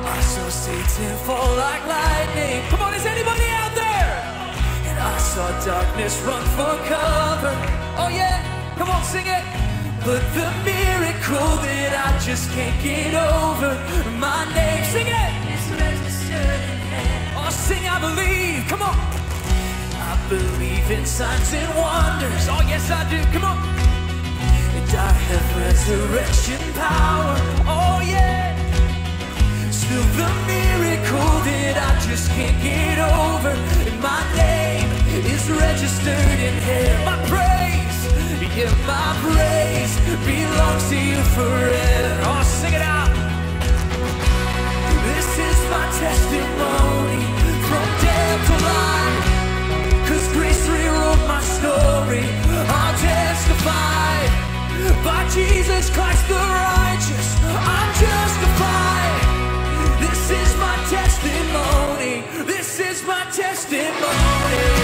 I 0.07 0.21
saw 0.23 0.47
Satan 0.55 1.19
fall 1.27 1.51
like 1.59 1.83
lightning. 1.83 2.63
Come 2.71 2.83
on, 2.87 2.95
is 2.95 3.05
anybody 3.05 3.51
out 3.59 3.75
there? 3.75 4.15
And 4.87 5.03
I 5.03 5.19
saw 5.19 5.51
darkness 5.67 6.15
run 6.23 6.47
for 6.55 6.79
cover. 6.87 7.59
Oh 7.99 8.07
yeah, 8.07 8.39
come 8.79 8.89
on, 8.89 9.03
sing 9.03 9.27
it. 9.27 9.43
But 10.07 10.23
the 10.31 10.47
miracle 10.63 11.59
that 11.67 11.91
I 12.07 12.15
just 12.23 12.47
can't 12.55 12.79
get 12.79 13.19
over, 13.19 13.75
my 14.23 14.47
name, 14.55 14.85
sing 14.95 15.09
it. 15.11 15.48
Sing, 17.69 17.87
I 17.87 18.01
believe. 18.01 18.65
Come 18.67 18.81
on. 18.81 18.97
I 20.11 20.17
believe 20.31 20.91
in 20.91 21.05
signs 21.05 21.53
and 21.53 21.69
wonders. 21.77 22.49
Oh, 22.49 22.65
yes, 22.65 22.91
I 22.91 23.05
do. 23.13 23.21
Come 23.35 23.45
on. 23.45 23.59
And 24.79 24.89
I 24.97 25.13
have 25.29 25.49
resurrection 25.65 26.61
power. 26.73 27.37
Oh, 27.69 28.01
yeah. 28.01 28.57
Still 29.71 30.07
the 30.17 30.31
miracle 30.49 31.35
that 31.45 31.77
I 31.77 31.93
just 32.09 32.31
can't 32.31 32.57
get 32.65 32.97
over. 33.05 33.53
And 33.85 34.01
my 34.01 34.23
name 34.33 34.89
is 35.29 35.45
registered 35.51 36.39
in 36.49 36.57
heaven. 36.65 37.05
My 37.05 37.21
praise, 37.29 38.01
yeah, 38.57 38.73
my 38.89 39.13
praise 39.29 39.93
belongs 40.25 40.89
to 40.89 40.97
you 40.97 41.21
forever. 41.37 42.13
Oh, 42.33 42.43
sing 42.61 42.73
it 42.73 42.85
out. 42.97 43.13
This 45.05 45.29
is 45.37 45.59
my 45.69 45.85
testimony. 46.01 47.38
Cause 50.09 50.29
grace 50.33 50.69
rewrote 50.69 51.25
my 51.27 51.41
story 51.57 52.25
I'll 52.79 52.97
testify. 52.99 54.17
By 55.05 55.29
Jesus 55.31 55.91
Christ 55.91 56.27
the 56.29 56.35
righteous 56.35 57.29
I'm 57.45 57.91
justified. 58.05 59.15
This 60.05 60.31
is 60.31 60.51
my 60.57 60.77
testimony 60.97 62.47
This 62.47 62.81
is 62.81 63.03
my 63.05 63.25
testimony. 63.31 64.78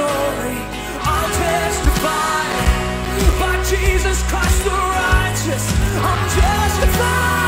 story. 0.00 0.56
I'll 1.12 1.30
testify 1.44 2.44
by 3.40 3.54
Jesus 3.72 4.18
Christ 4.30 4.64
the 4.64 4.70
righteous. 4.70 5.64
I'm 6.08 6.22
justified. 6.36 7.39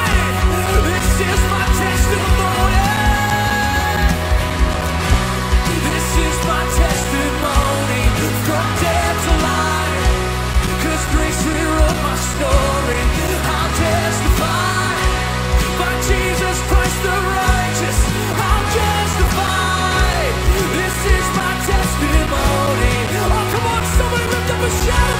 never 24.62 24.70
shadow. 24.84 25.11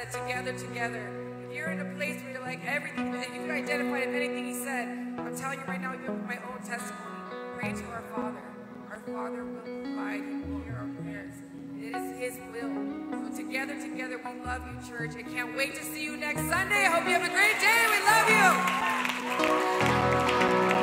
said, 0.00 0.12
together, 0.12 0.52
together. 0.58 1.08
If 1.48 1.56
you're 1.56 1.70
in 1.70 1.80
a 1.80 1.94
place 1.96 2.22
where 2.22 2.32
you're 2.32 2.42
like, 2.42 2.64
everything, 2.64 3.14
if 3.14 3.34
you 3.34 3.50
identified 3.50 4.06
with 4.06 4.14
anything 4.14 4.46
he 4.46 4.54
said, 4.54 4.88
I'm 5.18 5.36
telling 5.36 5.58
you 5.58 5.64
right 5.66 5.80
now, 5.80 5.92
You 5.92 5.98
have 6.06 6.26
my 6.26 6.38
own 6.48 6.58
testimony, 6.58 7.20
pray 7.58 7.72
to 7.72 7.84
our 7.90 8.02
Father. 8.14 8.42
Our 8.90 8.98
Father 9.06 9.44
will 9.44 9.60
provide 9.60 10.20
and 10.20 10.54
will 10.54 10.62
hear 10.62 10.76
our 10.76 10.88
prayers. 11.02 11.34
It 11.78 11.94
is 11.94 12.18
his 12.18 12.40
will. 12.52 12.72
So 13.30 13.36
together, 13.36 13.74
together, 13.80 14.18
we 14.24 14.44
love 14.44 14.62
you, 14.66 14.88
church. 14.88 15.12
I 15.16 15.22
can't 15.22 15.56
wait 15.56 15.74
to 15.76 15.84
see 15.84 16.04
you 16.04 16.16
next 16.16 16.48
Sunday. 16.48 16.86
I 16.86 16.90
hope 16.90 17.04
you 17.04 17.14
have 17.14 17.24
a 17.24 17.30
great 17.30 17.60
day. 17.60 17.86
We 17.90 18.00
love 18.06 18.28
you. 20.74 20.79